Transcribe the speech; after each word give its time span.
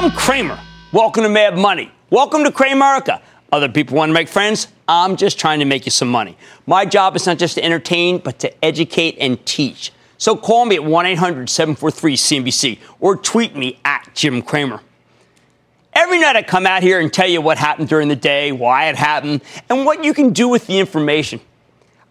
I'm 0.00 0.12
Cramer. 0.12 0.56
Welcome 0.92 1.24
to 1.24 1.28
Mad 1.28 1.58
Money. 1.58 1.90
Welcome 2.08 2.44
to 2.44 2.52
Cramerica. 2.52 3.20
Other 3.50 3.68
people 3.68 3.96
want 3.96 4.10
to 4.10 4.14
make 4.14 4.28
friends. 4.28 4.68
I'm 4.86 5.16
just 5.16 5.40
trying 5.40 5.58
to 5.58 5.64
make 5.64 5.86
you 5.86 5.90
some 5.90 6.06
money. 6.06 6.38
My 6.68 6.84
job 6.84 7.16
is 7.16 7.26
not 7.26 7.36
just 7.36 7.56
to 7.56 7.64
entertain, 7.64 8.18
but 8.18 8.38
to 8.38 8.64
educate 8.64 9.16
and 9.18 9.44
teach. 9.44 9.90
So 10.16 10.36
call 10.36 10.66
me 10.66 10.76
at 10.76 10.84
1 10.84 11.06
800 11.06 11.50
743 11.50 12.14
CNBC 12.16 12.78
or 13.00 13.16
tweet 13.16 13.56
me 13.56 13.80
at 13.84 14.08
Jim 14.14 14.40
Cramer. 14.40 14.80
Every 15.94 16.20
night 16.20 16.36
I 16.36 16.44
come 16.44 16.64
out 16.64 16.84
here 16.84 17.00
and 17.00 17.12
tell 17.12 17.26
you 17.26 17.40
what 17.40 17.58
happened 17.58 17.88
during 17.88 18.06
the 18.06 18.14
day, 18.14 18.52
why 18.52 18.90
it 18.90 18.94
happened, 18.94 19.42
and 19.68 19.84
what 19.84 20.04
you 20.04 20.14
can 20.14 20.32
do 20.32 20.48
with 20.48 20.68
the 20.68 20.78
information. 20.78 21.40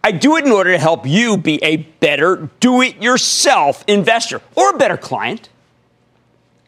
I 0.04 0.12
do 0.12 0.36
it 0.36 0.44
in 0.44 0.52
order 0.52 0.72
to 0.72 0.78
help 0.78 1.06
you 1.06 1.38
be 1.38 1.58
a 1.64 1.78
better 1.78 2.50
do 2.60 2.82
it 2.82 3.02
yourself 3.02 3.82
investor 3.86 4.42
or 4.56 4.74
a 4.74 4.76
better 4.76 4.98
client. 4.98 5.48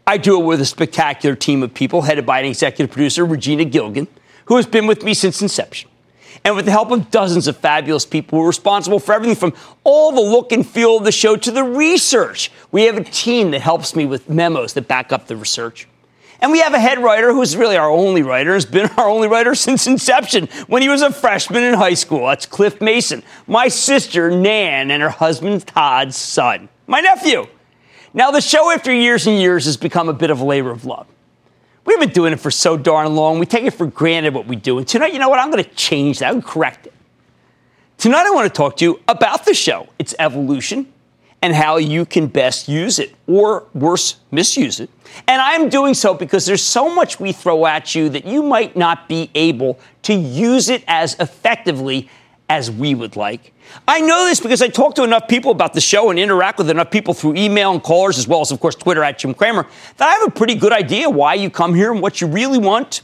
I 0.06 0.16
do 0.16 0.40
it 0.40 0.44
with 0.44 0.60
a 0.60 0.66
spectacular 0.66 1.36
team 1.36 1.62
of 1.62 1.72
people 1.74 2.02
headed 2.02 2.26
by 2.26 2.40
an 2.40 2.46
executive 2.46 2.92
producer, 2.92 3.24
Regina 3.24 3.64
Gilgan, 3.64 4.08
who 4.46 4.56
has 4.56 4.66
been 4.66 4.86
with 4.86 5.04
me 5.04 5.14
since 5.14 5.40
inception. 5.40 5.90
And 6.44 6.56
with 6.56 6.64
the 6.64 6.70
help 6.70 6.90
of 6.90 7.10
dozens 7.10 7.46
of 7.48 7.56
fabulous 7.56 8.06
people 8.06 8.38
who 8.38 8.44
are 8.44 8.48
responsible 8.48 8.98
for 8.98 9.14
everything 9.14 9.36
from 9.36 9.52
all 9.84 10.12
the 10.12 10.20
look 10.20 10.52
and 10.52 10.66
feel 10.66 10.96
of 10.96 11.04
the 11.04 11.12
show 11.12 11.36
to 11.36 11.50
the 11.50 11.62
research. 11.62 12.50
We 12.72 12.84
have 12.84 12.96
a 12.96 13.04
team 13.04 13.50
that 13.50 13.60
helps 13.60 13.94
me 13.94 14.06
with 14.06 14.28
memos 14.28 14.72
that 14.74 14.88
back 14.88 15.12
up 15.12 15.26
the 15.26 15.36
research. 15.36 15.86
And 16.40 16.50
we 16.50 16.60
have 16.60 16.72
a 16.72 16.80
head 16.80 16.98
writer 16.98 17.32
who's 17.32 17.56
really 17.56 17.76
our 17.76 17.90
only 17.90 18.22
writer, 18.22 18.54
has 18.54 18.64
been 18.64 18.88
our 18.96 19.08
only 19.08 19.28
writer 19.28 19.54
since 19.54 19.86
inception 19.86 20.48
when 20.66 20.82
he 20.82 20.88
was 20.88 21.02
a 21.02 21.12
freshman 21.12 21.62
in 21.62 21.74
high 21.74 21.94
school. 21.94 22.26
That's 22.26 22.46
Cliff 22.46 22.80
Mason, 22.80 23.22
my 23.46 23.68
sister 23.68 24.30
Nan, 24.30 24.90
and 24.90 25.02
her 25.02 25.10
husband 25.10 25.66
Todd's 25.66 26.16
son, 26.16 26.68
my 26.86 27.00
nephew. 27.00 27.46
Now, 28.12 28.30
the 28.30 28.40
show, 28.40 28.72
after 28.72 28.92
years 28.92 29.26
and 29.26 29.38
years, 29.38 29.66
has 29.66 29.76
become 29.76 30.08
a 30.08 30.12
bit 30.12 30.30
of 30.30 30.40
a 30.40 30.44
labor 30.44 30.70
of 30.70 30.84
love. 30.84 31.06
We've 31.84 31.98
been 31.98 32.10
doing 32.10 32.32
it 32.32 32.40
for 32.40 32.50
so 32.50 32.76
darn 32.76 33.14
long, 33.14 33.38
we 33.38 33.46
take 33.46 33.64
it 33.64 33.72
for 33.72 33.86
granted 33.86 34.34
what 34.34 34.46
we 34.46 34.56
do. 34.56 34.78
And 34.78 34.86
tonight, 34.86 35.12
you 35.12 35.18
know 35.18 35.28
what? 35.28 35.38
I'm 35.38 35.50
going 35.50 35.64
to 35.64 35.70
change 35.70 36.18
that 36.18 36.32
and 36.32 36.44
correct 36.44 36.86
it. 36.86 36.94
Tonight, 37.98 38.26
I 38.26 38.30
want 38.30 38.52
to 38.52 38.56
talk 38.56 38.76
to 38.78 38.84
you 38.84 39.00
about 39.08 39.44
the 39.44 39.54
show, 39.54 39.88
its 39.98 40.14
evolution, 40.18 40.92
and 41.42 41.54
how 41.54 41.76
you 41.76 42.04
can 42.04 42.26
best 42.26 42.68
use 42.68 42.98
it, 42.98 43.14
or 43.26 43.66
worse, 43.74 44.16
misuse 44.30 44.80
it. 44.80 44.90
And 45.26 45.40
I'm 45.40 45.68
doing 45.68 45.94
so 45.94 46.12
because 46.12 46.46
there's 46.46 46.62
so 46.62 46.94
much 46.94 47.18
we 47.18 47.32
throw 47.32 47.64
at 47.66 47.94
you 47.94 48.08
that 48.10 48.26
you 48.26 48.42
might 48.42 48.76
not 48.76 49.08
be 49.08 49.30
able 49.34 49.78
to 50.02 50.14
use 50.14 50.68
it 50.68 50.84
as 50.86 51.18
effectively 51.18 52.08
as 52.50 52.68
we 52.68 52.96
would 52.96 53.14
like. 53.14 53.54
I 53.86 54.00
know 54.00 54.24
this 54.24 54.40
because 54.40 54.60
I 54.60 54.66
talk 54.66 54.96
to 54.96 55.04
enough 55.04 55.28
people 55.28 55.52
about 55.52 55.72
the 55.72 55.80
show 55.80 56.10
and 56.10 56.18
interact 56.18 56.58
with 56.58 56.68
enough 56.68 56.90
people 56.90 57.14
through 57.14 57.36
email 57.36 57.70
and 57.70 57.80
callers, 57.80 58.18
as 58.18 58.26
well 58.26 58.40
as, 58.40 58.50
of 58.50 58.58
course, 58.58 58.74
Twitter 58.74 59.04
at 59.04 59.20
Jim 59.20 59.34
Cramer, 59.34 59.68
that 59.96 60.08
I 60.08 60.12
have 60.14 60.26
a 60.26 60.32
pretty 60.32 60.56
good 60.56 60.72
idea 60.72 61.08
why 61.08 61.34
you 61.34 61.48
come 61.48 61.76
here 61.76 61.92
and 61.92 62.02
what 62.02 62.20
you 62.20 62.26
really 62.26 62.58
want. 62.58 63.02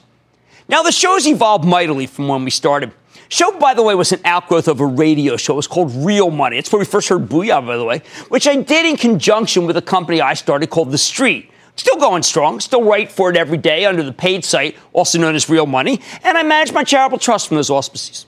Now, 0.68 0.82
the 0.82 0.90
show's 0.90 1.28
evolved 1.28 1.64
mightily 1.64 2.08
from 2.08 2.26
when 2.26 2.42
we 2.44 2.50
started. 2.50 2.92
Show, 3.28 3.56
by 3.56 3.72
the 3.72 3.84
way, 3.84 3.94
was 3.94 4.10
an 4.10 4.20
outgrowth 4.24 4.66
of 4.66 4.80
a 4.80 4.86
radio 4.86 5.36
show. 5.36 5.52
It 5.52 5.56
was 5.56 5.68
called 5.68 5.94
Real 5.94 6.32
Money. 6.32 6.58
It's 6.58 6.72
where 6.72 6.80
we 6.80 6.84
first 6.84 7.08
heard 7.08 7.28
Booyah, 7.28 7.64
by 7.64 7.76
the 7.76 7.84
way, 7.84 8.02
which 8.28 8.48
I 8.48 8.56
did 8.56 8.84
in 8.84 8.96
conjunction 8.96 9.64
with 9.64 9.76
a 9.76 9.82
company 9.82 10.20
I 10.20 10.34
started 10.34 10.70
called 10.70 10.90
The 10.90 10.98
Street. 10.98 11.52
Still 11.76 11.98
going 11.98 12.24
strong, 12.24 12.58
still 12.58 12.82
write 12.82 13.12
for 13.12 13.30
it 13.30 13.36
every 13.36 13.58
day 13.58 13.84
under 13.84 14.02
the 14.02 14.12
paid 14.12 14.44
site, 14.44 14.76
also 14.92 15.20
known 15.20 15.36
as 15.36 15.48
Real 15.48 15.66
Money, 15.66 16.00
and 16.24 16.36
I 16.36 16.42
manage 16.42 16.72
my 16.72 16.82
charitable 16.82 17.18
trust 17.18 17.46
from 17.46 17.56
those 17.56 17.70
auspices. 17.70 18.26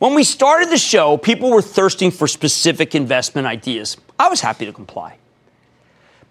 When 0.00 0.14
we 0.14 0.24
started 0.24 0.70
the 0.70 0.78
show, 0.78 1.18
people 1.18 1.50
were 1.50 1.60
thirsting 1.60 2.10
for 2.10 2.26
specific 2.26 2.94
investment 2.94 3.46
ideas. 3.46 3.98
I 4.18 4.30
was 4.30 4.40
happy 4.40 4.64
to 4.64 4.72
comply. 4.72 5.18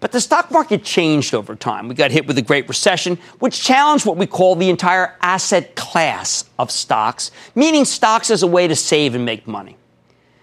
But 0.00 0.10
the 0.10 0.20
stock 0.20 0.50
market 0.50 0.82
changed 0.82 1.36
over 1.36 1.54
time. 1.54 1.86
We 1.86 1.94
got 1.94 2.10
hit 2.10 2.26
with 2.26 2.34
the 2.34 2.42
Great 2.42 2.66
Recession, 2.66 3.16
which 3.38 3.62
challenged 3.62 4.06
what 4.06 4.16
we 4.16 4.26
call 4.26 4.56
the 4.56 4.68
entire 4.68 5.16
asset 5.22 5.76
class 5.76 6.46
of 6.58 6.72
stocks, 6.72 7.30
meaning 7.54 7.84
stocks 7.84 8.28
as 8.32 8.42
a 8.42 8.46
way 8.48 8.66
to 8.66 8.74
save 8.74 9.14
and 9.14 9.24
make 9.24 9.46
money. 9.46 9.76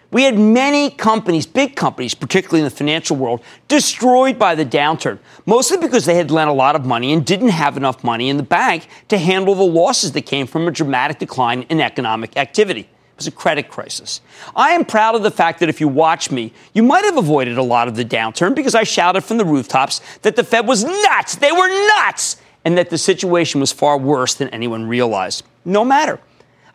We 0.10 0.24
had 0.24 0.40
many 0.40 0.90
companies, 0.90 1.46
big 1.46 1.76
companies, 1.76 2.16
particularly 2.16 2.60
in 2.60 2.64
the 2.64 2.72
financial 2.78 3.18
world, 3.18 3.42
destroyed 3.68 4.40
by 4.40 4.56
the 4.56 4.66
downturn, 4.66 5.20
mostly 5.46 5.80
because 5.80 6.06
they 6.06 6.16
had 6.16 6.32
lent 6.32 6.50
a 6.50 6.54
lot 6.54 6.78
of 6.78 6.86
money 6.86 7.12
and 7.12 7.26
didn't 7.26 7.50
have 7.50 7.76
enough 7.76 8.06
money 8.06 8.30
in 8.30 8.38
the 8.38 8.44
bank 8.44 8.88
to 9.10 9.18
handle 9.18 9.54
the 9.54 9.66
losses 9.66 10.14
that 10.14 10.22
came 10.22 10.48
from 10.48 10.66
a 10.66 10.72
dramatic 10.72 11.20
decline 11.20 11.64
in 11.64 11.82
economic 11.82 12.38
activity. 12.38 12.88
Was 13.18 13.26
a 13.26 13.32
credit 13.32 13.70
crisis. 13.70 14.22
I 14.56 14.72
am 14.74 14.86
proud 14.86 15.16
of 15.16 15.24
the 15.24 15.32
fact 15.32 15.60
that 15.60 15.70
if 15.70 15.82
you 15.82 15.88
watch 15.88 16.30
me, 16.30 16.54
you 16.74 16.84
might 16.84 17.04
have 17.04 17.18
avoided 17.18 17.58
a 17.58 17.64
lot 17.64 17.88
of 17.88 17.96
the 17.96 18.06
downturn 18.06 18.54
because 18.54 18.76
I 18.76 18.84
shouted 18.84 19.22
from 19.22 19.38
the 19.38 19.46
rooftops 19.46 20.02
that 20.22 20.36
the 20.36 20.44
Fed 20.44 20.68
was 20.68 20.84
nuts. 20.84 21.36
They 21.36 21.52
were 21.52 21.68
nuts. 21.98 22.38
And 22.64 22.78
that 22.78 22.92
the 22.92 22.98
situation 22.98 23.60
was 23.60 23.72
far 23.72 23.98
worse 23.98 24.36
than 24.36 24.50
anyone 24.50 24.88
realized. 24.88 25.44
No 25.66 25.84
matter. 25.84 26.20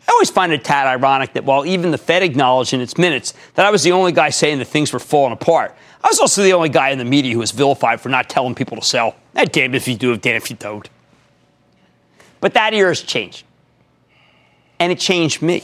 I 0.05 0.11
always 0.11 0.29
find 0.29 0.51
it 0.51 0.59
a 0.59 0.63
tad 0.63 0.85
ironic 0.85 1.33
that 1.33 1.45
while 1.45 1.65
even 1.65 1.91
the 1.91 1.97
Fed 1.97 2.23
acknowledged 2.23 2.73
in 2.73 2.81
its 2.81 2.97
minutes 2.97 3.33
that 3.55 3.65
I 3.65 3.69
was 3.69 3.83
the 3.83 3.93
only 3.93 4.11
guy 4.11 4.29
saying 4.29 4.57
that 4.59 4.65
things 4.65 4.91
were 4.91 4.99
falling 4.99 5.31
apart, 5.31 5.73
I 6.03 6.07
was 6.07 6.19
also 6.19 6.43
the 6.43 6.51
only 6.51 6.69
guy 6.69 6.89
in 6.89 6.97
the 6.97 7.05
media 7.05 7.31
who 7.31 7.39
was 7.39 7.51
vilified 7.51 8.01
for 8.01 8.09
not 8.09 8.29
telling 8.29 8.53
people 8.53 8.75
to 8.75 8.83
sell. 8.83 9.15
Eh, 9.35 9.45
damn 9.45 9.73
if 9.75 9.87
you 9.87 9.95
do, 9.95 10.17
damn 10.17 10.35
if 10.35 10.49
you 10.49 10.57
don't. 10.57 10.89
But 12.41 12.53
that 12.55 12.73
era 12.73 12.89
has 12.89 13.01
changed. 13.01 13.45
And 14.79 14.91
it 14.91 14.99
changed 14.99 15.41
me. 15.41 15.63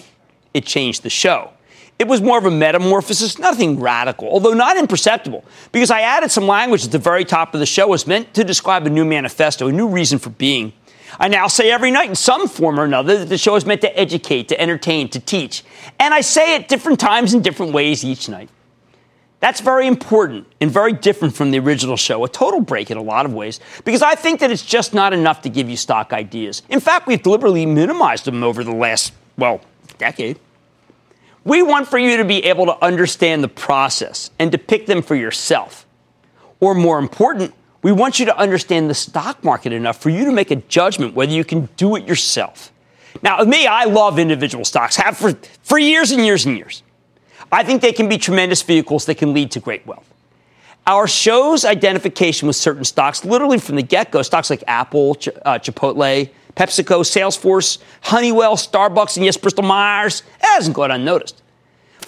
It 0.54 0.66
changed 0.66 1.04
the 1.04 1.10
show. 1.10 1.52
It 2.00 2.08
was 2.08 2.22
more 2.22 2.38
of 2.38 2.46
a 2.46 2.52
metamorphosis, 2.52 3.38
nothing 3.40 3.80
radical, 3.80 4.30
although 4.30 4.54
not 4.54 4.78
imperceptible, 4.78 5.44
because 5.74 5.92
I 5.92 6.02
added 6.02 6.32
some 6.32 6.48
language 6.48 6.86
at 6.86 6.92
the 6.92 6.98
very 6.98 7.26
top 7.26 7.54
of 7.54 7.60
the 7.60 7.66
show 7.66 7.88
was 7.88 8.08
meant 8.08 8.34
to 8.36 8.46
describe 8.46 8.88
a 8.88 8.90
new 8.90 9.04
manifesto, 9.04 9.68
a 9.68 9.72
new 9.72 9.88
reason 9.88 10.18
for 10.18 10.30
being. 10.30 10.72
I 11.20 11.28
now 11.28 11.48
say 11.48 11.70
every 11.72 11.92
night 11.92 12.08
in 12.08 12.16
some 12.16 12.48
form 12.48 12.80
or 12.80 12.86
another 12.86 13.18
that 13.18 13.30
the 13.30 13.38
show 13.38 13.56
is 13.56 13.66
meant 13.66 13.82
to 13.82 14.00
educate, 14.00 14.48
to 14.48 14.62
entertain, 14.62 15.10
to 15.10 15.20
teach. 15.20 15.64
And 16.00 16.14
I 16.14 16.22
say 16.22 16.56
it 16.56 16.70
different 16.70 17.02
times 17.02 17.34
in 17.34 17.42
different 17.42 17.74
ways 17.74 18.06
each 18.06 18.30
night. 18.30 18.50
That's 19.42 19.60
very 19.60 19.88
important 19.88 20.48
and 20.62 20.70
very 20.72 20.94
different 20.94 21.36
from 21.36 21.52
the 21.52 21.60
original 21.60 21.98
show, 21.98 22.24
a 22.24 22.30
total 22.30 22.62
break 22.62 22.92
in 22.92 22.98
a 22.98 23.02
lot 23.02 23.26
of 23.26 23.34
ways, 23.34 23.60
because 23.84 24.02
I 24.02 24.16
think 24.16 24.40
that 24.42 24.52
it's 24.52 24.66
just 24.66 24.94
not 24.94 25.12
enough 25.12 25.42
to 25.42 25.50
give 25.50 25.70
you 25.70 25.78
stock 25.78 26.14
ideas. 26.14 26.62
In 26.70 26.80
fact, 26.80 27.08
we've 27.08 27.22
deliberately 27.22 27.66
minimized 27.66 28.26
them 28.26 28.44
over 28.44 28.64
the 28.64 28.76
last, 28.76 29.14
well, 29.38 29.62
decade. 30.00 30.40
We 31.44 31.62
want 31.62 31.88
for 31.88 31.98
you 31.98 32.18
to 32.18 32.26
be 32.26 32.44
able 32.46 32.66
to 32.66 32.84
understand 32.84 33.44
the 33.44 33.48
process 33.48 34.32
and 34.40 34.52
to 34.52 34.58
pick 34.58 34.88
them 34.88 35.02
for 35.02 35.16
yourself. 35.16 35.86
Or 36.60 36.74
more 36.74 37.00
important, 37.00 37.54
we 37.82 37.92
want 37.92 38.20
you 38.20 38.26
to 38.26 38.38
understand 38.38 38.90
the 38.90 38.94
stock 38.94 39.44
market 39.44 39.72
enough 39.72 40.02
for 40.02 40.10
you 40.10 40.26
to 40.26 40.32
make 40.32 40.52
a 40.52 40.58
judgment 40.58 41.14
whether 41.14 41.32
you 41.32 41.46
can 41.46 41.70
do 41.78 41.96
it 41.96 42.08
yourself. 42.08 42.72
Now, 43.22 43.40
me, 43.44 43.66
I 43.68 43.86
love 43.86 44.20
individual 44.20 44.66
stocks, 44.66 44.96
have 44.98 45.18
for, 45.18 45.38
for 45.64 45.80
years 45.80 46.12
and 46.12 46.26
years 46.26 46.46
and 46.46 46.58
years. 46.58 46.84
I 47.52 47.64
think 47.64 47.82
they 47.82 47.94
can 47.94 48.10
be 48.10 48.18
tremendous 48.18 48.62
vehicles 48.62 49.06
that 49.06 49.16
can 49.16 49.34
lead 49.34 49.52
to 49.52 49.60
great 49.60 49.86
wealth. 49.88 50.06
Our 50.86 51.08
show's 51.08 51.66
identification 51.66 52.48
with 52.48 52.56
certain 52.56 52.84
stocks, 52.84 53.24
literally 53.24 53.60
from 53.60 53.76
the 53.76 53.82
get 53.82 54.12
go, 54.12 54.22
stocks 54.22 54.50
like 54.50 54.64
Apple, 54.68 55.16
Ch- 55.16 55.30
uh, 55.46 55.60
Chipotle, 55.60 56.30
PepsiCo, 56.56 57.02
Salesforce, 57.02 57.78
Honeywell, 58.04 58.56
Starbucks, 58.56 59.16
and 59.16 59.26
yes, 59.26 59.38
Bristol 59.38 59.64
Myers, 59.64 60.24
it 60.40 60.46
hasn't 60.46 60.76
gone 60.76 60.92
unnoticed. 60.92 61.42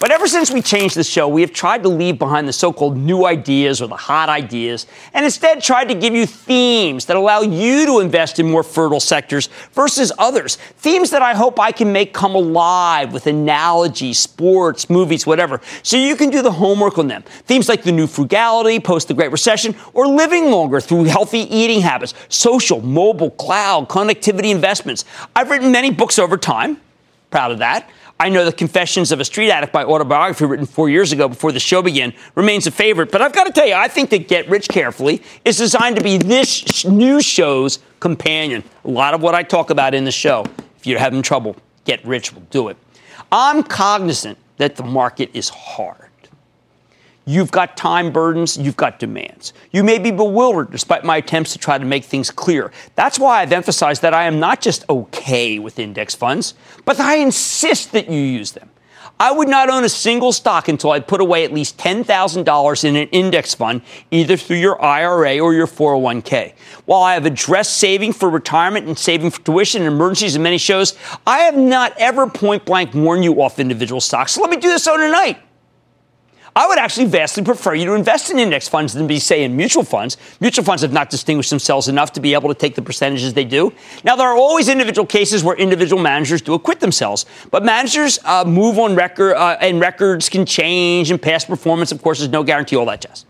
But 0.02 0.10
ever 0.10 0.28
since 0.28 0.50
we 0.50 0.64
changed 0.64 0.96
the 0.96 1.04
show, 1.04 1.28
we 1.28 1.42
have 1.42 1.54
tried 1.54 1.84
to 1.84 1.90
leave 1.90 2.18
behind 2.18 2.48
the 2.48 2.54
so 2.54 2.74
called 2.74 2.98
new 2.98 3.28
ideas 3.28 3.84
or 3.84 3.88
the 3.88 3.96
hot 3.96 4.30
ideas 4.30 4.88
and 5.14 5.24
instead 5.24 5.62
tried 5.62 5.90
to 5.90 5.94
give 5.94 6.16
you 6.16 6.26
themes 6.26 7.06
that 7.06 7.16
allow 7.16 7.42
you 7.42 7.86
to 7.86 8.00
invest 8.00 8.40
in 8.40 8.50
more 8.50 8.64
fertile 8.64 9.00
sectors 9.00 9.48
versus 9.74 10.12
others. 10.18 10.56
Themes 10.56 11.12
that 11.12 11.22
I 11.22 11.36
hope 11.36 11.60
I 11.60 11.72
can 11.72 11.94
make 11.94 12.16
come 12.16 12.34
alive 12.34 13.14
with 13.14 13.28
analogies, 13.28 14.18
sports, 14.18 14.90
movies, 14.90 15.28
whatever, 15.28 15.62
so 15.84 15.98
you 15.98 16.16
can 16.16 16.32
do 16.32 16.42
the 16.42 16.52
homework 16.52 16.98
on 16.98 17.08
them. 17.08 17.22
Themes 17.46 17.70
like 17.70 17.84
the 17.84 17.92
new 17.92 18.08
frugality 18.08 18.80
post 18.80 19.08
the 19.08 19.14
Great 19.14 19.32
Recession 19.32 19.76
or 19.94 20.08
living 20.08 20.50
longer 20.50 20.82
through 20.82 21.04
healthy 21.04 21.42
eating 21.56 21.80
habits, 21.80 22.16
social, 22.28 22.82
mobile, 22.82 23.30
cloud, 23.30 23.88
connectivity 23.88 24.50
investments. 24.50 25.06
I've 25.36 25.52
written 25.52 25.72
many 25.72 25.92
books 25.92 26.18
over 26.18 26.38
time. 26.38 26.82
Proud 27.30 27.52
of 27.52 27.60
that. 27.60 27.88
I 28.22 28.30
know 28.30 28.46
the 28.46 28.54
Confessions 28.54 29.12
of 29.12 29.20
a 29.20 29.26
Street 29.26 29.50
Addict, 29.50 29.74
my 29.74 29.84
autobiography 29.84 30.46
written 30.46 30.68
four 30.68 30.92
years 30.92 31.12
ago 31.12 31.28
before 31.28 31.52
the 31.52 31.60
show 31.60 31.82
began, 31.82 32.14
remains 32.36 32.68
a 32.68 32.72
favorite. 32.72 33.12
But 33.12 33.24
I've 33.24 33.34
got 33.34 33.46
to 33.46 33.52
tell 33.52 33.66
you, 33.66 33.74
I 33.74 33.88
think 33.88 34.12
that 34.12 34.28
Get 34.28 34.48
Rich 34.48 34.68
Carefully 34.68 35.24
is 35.44 35.58
designed 35.58 35.96
to 35.96 36.04
be 36.04 36.20
this 36.20 36.86
new 36.86 37.20
show's 37.20 37.80
companion. 38.00 38.64
A 38.86 38.92
lot 38.92 39.16
of 39.16 39.24
what 39.24 39.34
I 39.34 39.42
talk 39.42 39.72
about 39.72 39.96
in 39.96 40.06
the 40.06 40.12
show. 40.12 40.46
If 40.78 40.86
you're 40.86 41.00
having 41.00 41.24
trouble, 41.24 41.56
Get 41.86 42.06
Rich 42.06 42.32
will 42.32 42.44
do 42.52 42.68
it. 42.68 42.78
I'm 43.32 43.64
cognizant 43.64 44.38
that 44.58 44.76
the 44.76 44.84
market 44.84 45.32
is 45.34 45.50
hard. 45.50 46.11
You've 47.26 47.52
got 47.52 47.78
time 47.78 48.12
burdens, 48.12 48.58
you've 48.58 48.78
got 48.78 48.98
demands. 48.98 49.54
You 49.72 49.84
may 49.84 50.00
be 50.00 50.10
bewildered 50.10 50.72
despite 50.72 51.04
my 51.04 51.18
attempts 51.18 51.54
to 51.54 51.60
try 51.60 51.78
to 51.78 51.86
make 51.86 52.04
things 52.04 52.32
clear. 52.32 52.72
That's 52.96 53.20
why 53.20 53.42
I've 53.42 53.52
emphasized 53.52 54.02
that 54.02 54.14
I 54.14 54.24
am 54.24 54.40
not 54.40 54.60
just 54.62 54.90
okay 54.90 55.60
with 55.60 55.78
index 55.78 56.16
funds, 56.16 56.56
but 56.84 57.00
I 57.00 57.18
insist 57.18 57.92
that 57.92 58.10
you 58.10 58.20
use 58.20 58.54
them. 58.54 58.70
I 59.20 59.32
would 59.32 59.48
not 59.48 59.70
own 59.70 59.84
a 59.84 59.90
single 59.90 60.32
stock 60.32 60.68
until 60.68 60.90
I 60.90 61.00
put 61.00 61.22
away 61.22 61.44
at 61.44 61.54
least 61.54 61.78
$10,000 61.78 62.84
in 62.84 62.96
an 62.96 63.08
index 63.10 63.54
fund, 63.54 63.84
either 64.10 64.36
through 64.36 64.58
your 64.58 64.82
IRA 64.82 65.38
or 65.40 65.54
your 65.54 65.68
401k. 65.68 66.54
While 66.86 67.04
I 67.04 67.14
have 67.14 67.28
addressed 67.28 67.78
saving 67.78 68.14
for 68.14 68.32
retirement 68.32 68.88
and 68.88 68.98
saving 68.98 69.30
for 69.30 69.42
tuition 69.42 69.84
and 69.84 69.94
emergencies 69.94 70.36
in 70.36 70.42
many 70.42 70.58
shows, 70.58 70.96
I 71.28 71.40
have 71.42 71.56
not 71.56 71.94
ever 72.00 72.26
point 72.26 72.66
blank 72.66 72.96
warned 72.96 73.24
you 73.24 73.40
off 73.44 73.60
individual 73.60 74.02
stocks. 74.02 74.32
So 74.32 74.42
let 74.42 74.50
me 74.50 74.58
do 74.58 74.70
this 74.70 74.88
on 74.88 74.98
tonight. 74.98 75.38
I 76.54 76.68
would 76.68 76.78
actually 76.78 77.06
vastly 77.06 77.44
prefer 77.44 77.76
you 77.76 77.86
to 77.86 77.94
invest 77.94 78.30
in 78.30 78.38
index 78.38 78.68
funds 78.68 78.94
than 78.94 79.08
be, 79.08 79.20
say, 79.20 79.44
in 79.46 79.56
mutual 79.56 79.84
funds. 79.84 80.18
Mutual 80.42 80.66
funds 80.66 80.82
have 80.82 80.92
not 80.92 81.10
distinguished 81.10 81.50
themselves 81.50 81.88
enough 81.88 82.12
to 82.14 82.20
be 82.20 82.34
able 82.34 82.50
to 82.50 82.56
take 82.56 82.76
the 82.76 82.82
percentages 82.82 83.34
they 83.34 83.46
do. 83.46 83.72
Now, 84.04 84.18
there 84.18 84.28
are 84.28 84.36
always 84.36 84.68
individual 84.68 85.06
cases 85.06 85.46
where 85.46 85.56
individual 85.56 86.02
managers 86.02 86.42
do 86.42 86.54
acquit 86.54 86.82
themselves, 86.82 87.26
but 87.52 87.64
managers 87.64 88.20
uh, 88.26 88.44
move 88.46 88.80
on 88.80 88.96
record, 88.96 89.36
uh, 89.36 89.58
and 89.62 89.80
records 89.80 90.28
can 90.28 90.46
change, 90.46 91.10
and 91.10 91.22
past 91.22 91.48
performance, 91.48 91.94
of 91.94 92.02
course, 92.02 92.20
is 92.20 92.28
no 92.28 92.44
guarantee, 92.44 92.76
all 92.76 92.86
that 92.86 93.00
jazz. 93.00 93.26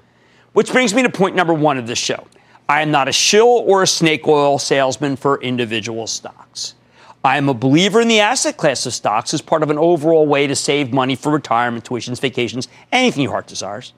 Which 0.53 0.71
brings 0.71 0.94
me 0.94 1.03
to 1.03 1.09
point 1.09 1.35
number 1.35 1.53
one 1.53 1.77
of 1.77 1.85
this 1.85 2.00
show. 2.00 2.25
I 2.67 2.81
am 2.81 2.89
not 2.89 3.07
a 3.07 3.12
shill 3.12 3.47
or 3.67 3.83
a 3.83 3.88
snake 3.88 4.27
oil 4.27 4.57
salesman 4.57 5.15
for 5.15 5.41
individual 5.41 6.07
stocks. 6.07 6.74
I 7.23 7.38
am 7.38 7.50
a 7.50 7.53
believer 7.53 8.01
in 8.01 8.07
the 8.07 8.19
asset 8.19 8.57
class 8.57 8.85
of 8.88 8.94
stocks 8.94 9.33
as 9.33 9.41
part 9.41 9.62
of 9.62 9.69
an 9.69 9.77
overall 9.77 10.25
way 10.25 10.47
to 10.47 10.56
save 10.56 10.91
money 10.91 11.15
for 11.15 11.31
retirement, 11.31 11.85
tuitions, 11.85 12.19
vacations, 12.19 12.68
anything 12.91 13.23
your 13.23 13.31
heart 13.31 13.45
desires. 13.45 13.94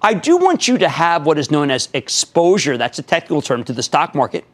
I 0.00 0.14
do 0.14 0.36
want 0.36 0.68
you 0.68 0.78
to 0.78 0.88
have 0.88 1.26
what 1.26 1.36
is 1.36 1.50
known 1.50 1.70
as 1.70 1.88
exposure, 1.94 2.78
that's 2.78 2.98
a 2.98 3.02
technical 3.02 3.42
term, 3.42 3.64
to 3.64 3.72
the 3.72 3.82
stock 3.82 4.14
market. 4.14 4.44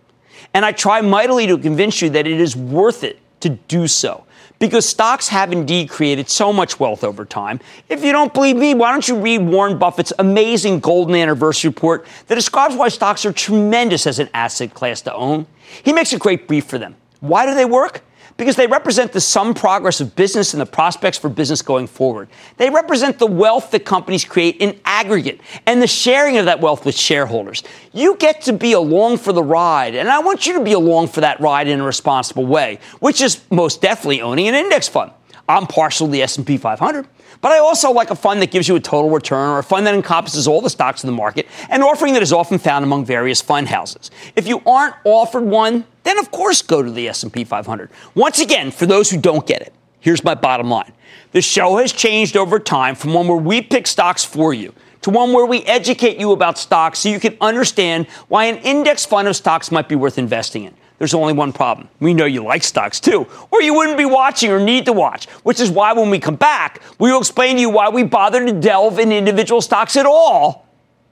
And 0.54 0.64
I 0.64 0.72
try 0.72 1.02
mightily 1.02 1.46
to 1.48 1.58
convince 1.58 2.00
you 2.00 2.08
that 2.10 2.26
it 2.26 2.40
is 2.40 2.56
worth 2.56 3.04
it 3.04 3.18
to 3.40 3.50
do 3.50 3.86
so. 3.86 4.24
Because 4.58 4.86
stocks 4.86 5.28
have 5.28 5.52
indeed 5.52 5.88
created 5.88 6.28
so 6.28 6.52
much 6.52 6.78
wealth 6.78 7.04
over 7.04 7.24
time. 7.24 7.60
If 7.88 8.04
you 8.04 8.12
don't 8.12 8.32
believe 8.32 8.56
me, 8.56 8.74
why 8.74 8.92
don't 8.92 9.06
you 9.08 9.18
read 9.18 9.38
Warren 9.38 9.78
Buffett's 9.78 10.12
amazing 10.18 10.80
golden 10.80 11.14
anniversary 11.14 11.68
report 11.68 12.06
that 12.26 12.34
describes 12.34 12.76
why 12.76 12.88
stocks 12.88 13.24
are 13.24 13.32
tremendous 13.32 14.06
as 14.06 14.18
an 14.18 14.28
asset 14.34 14.74
class 14.74 15.00
to 15.02 15.14
own? 15.14 15.46
He 15.82 15.92
makes 15.92 16.12
a 16.12 16.18
great 16.18 16.46
brief 16.46 16.66
for 16.66 16.78
them. 16.78 16.96
Why 17.20 17.46
do 17.46 17.54
they 17.54 17.64
work? 17.64 18.02
Because 18.36 18.56
they 18.56 18.66
represent 18.66 19.12
the 19.12 19.20
sum 19.20 19.52
progress 19.52 20.00
of 20.00 20.16
business 20.16 20.54
and 20.54 20.60
the 20.60 20.66
prospects 20.66 21.18
for 21.18 21.28
business 21.28 21.60
going 21.60 21.86
forward. 21.86 22.28
They 22.56 22.70
represent 22.70 23.18
the 23.18 23.26
wealth 23.26 23.70
that 23.72 23.84
companies 23.84 24.24
create 24.24 24.56
in 24.56 24.80
aggregate 24.86 25.40
and 25.66 25.82
the 25.82 25.86
sharing 25.86 26.38
of 26.38 26.46
that 26.46 26.60
wealth 26.60 26.86
with 26.86 26.96
shareholders. 26.96 27.62
You 27.92 28.16
get 28.16 28.40
to 28.42 28.54
be 28.54 28.72
along 28.72 29.18
for 29.18 29.32
the 29.32 29.42
ride, 29.42 29.94
and 29.94 30.08
I 30.08 30.20
want 30.20 30.46
you 30.46 30.54
to 30.54 30.64
be 30.64 30.72
along 30.72 31.08
for 31.08 31.20
that 31.20 31.38
ride 31.40 31.68
in 31.68 31.80
a 31.80 31.84
responsible 31.84 32.46
way, 32.46 32.78
which 33.00 33.20
is 33.20 33.42
most 33.50 33.82
definitely 33.82 34.22
owning 34.22 34.48
an 34.48 34.54
index 34.54 34.88
fund. 34.88 35.12
I'm 35.46 35.66
partial 35.66 36.06
to 36.06 36.12
the 36.12 36.22
S&P 36.22 36.56
500. 36.56 37.06
But 37.40 37.52
I 37.52 37.58
also 37.58 37.90
like 37.90 38.10
a 38.10 38.14
fund 38.14 38.42
that 38.42 38.50
gives 38.50 38.68
you 38.68 38.76
a 38.76 38.80
total 38.80 39.10
return 39.10 39.48
or 39.48 39.58
a 39.58 39.62
fund 39.62 39.86
that 39.86 39.94
encompasses 39.94 40.46
all 40.46 40.60
the 40.60 40.68
stocks 40.68 41.02
in 41.02 41.06
the 41.06 41.16
market, 41.16 41.46
an 41.70 41.82
offering 41.82 42.12
that 42.14 42.22
is 42.22 42.32
often 42.32 42.58
found 42.58 42.84
among 42.84 43.06
various 43.06 43.40
fund 43.40 43.68
houses. 43.68 44.10
If 44.36 44.46
you 44.46 44.62
aren't 44.66 44.94
offered 45.04 45.44
one, 45.44 45.86
then 46.02 46.18
of 46.18 46.30
course 46.30 46.60
go 46.60 46.82
to 46.82 46.90
the 46.90 47.08
S&P 47.08 47.44
500. 47.44 47.90
Once 48.14 48.40
again, 48.40 48.70
for 48.70 48.84
those 48.84 49.10
who 49.10 49.18
don't 49.18 49.46
get 49.46 49.62
it, 49.62 49.72
here's 50.00 50.22
my 50.22 50.34
bottom 50.34 50.68
line. 50.68 50.92
The 51.32 51.40
show 51.40 51.76
has 51.76 51.92
changed 51.92 52.36
over 52.36 52.58
time 52.58 52.94
from 52.94 53.14
one 53.14 53.26
where 53.26 53.38
we 53.38 53.62
pick 53.62 53.86
stocks 53.86 54.24
for 54.24 54.52
you 54.52 54.74
to 55.02 55.10
one 55.10 55.32
where 55.32 55.46
we 55.46 55.62
educate 55.62 56.18
you 56.18 56.32
about 56.32 56.58
stocks 56.58 56.98
so 56.98 57.08
you 57.08 57.20
can 57.20 57.36
understand 57.40 58.06
why 58.28 58.44
an 58.46 58.58
index 58.58 59.06
fund 59.06 59.28
of 59.28 59.36
stocks 59.36 59.70
might 59.70 59.88
be 59.88 59.96
worth 59.96 60.18
investing 60.18 60.64
in. 60.64 60.74
There's 61.00 61.14
only 61.14 61.32
one 61.32 61.54
problem. 61.54 61.88
We 61.98 62.12
know 62.12 62.26
you 62.26 62.44
like 62.44 62.62
stocks 62.62 63.00
too, 63.00 63.26
or 63.50 63.62
you 63.62 63.72
wouldn't 63.72 63.96
be 63.96 64.04
watching 64.04 64.50
or 64.50 64.60
need 64.60 64.84
to 64.84 64.92
watch, 64.92 65.24
which 65.44 65.58
is 65.58 65.70
why 65.70 65.94
when 65.94 66.10
we 66.10 66.18
come 66.18 66.36
back, 66.36 66.82
we 66.98 67.10
will 67.10 67.20
explain 67.20 67.54
to 67.56 67.60
you 67.62 67.70
why 67.70 67.88
we 67.88 68.02
bother 68.02 68.44
to 68.44 68.52
delve 68.52 68.98
in 68.98 69.10
individual 69.10 69.62
stocks 69.62 69.96
at 69.96 70.04
all 70.04 70.66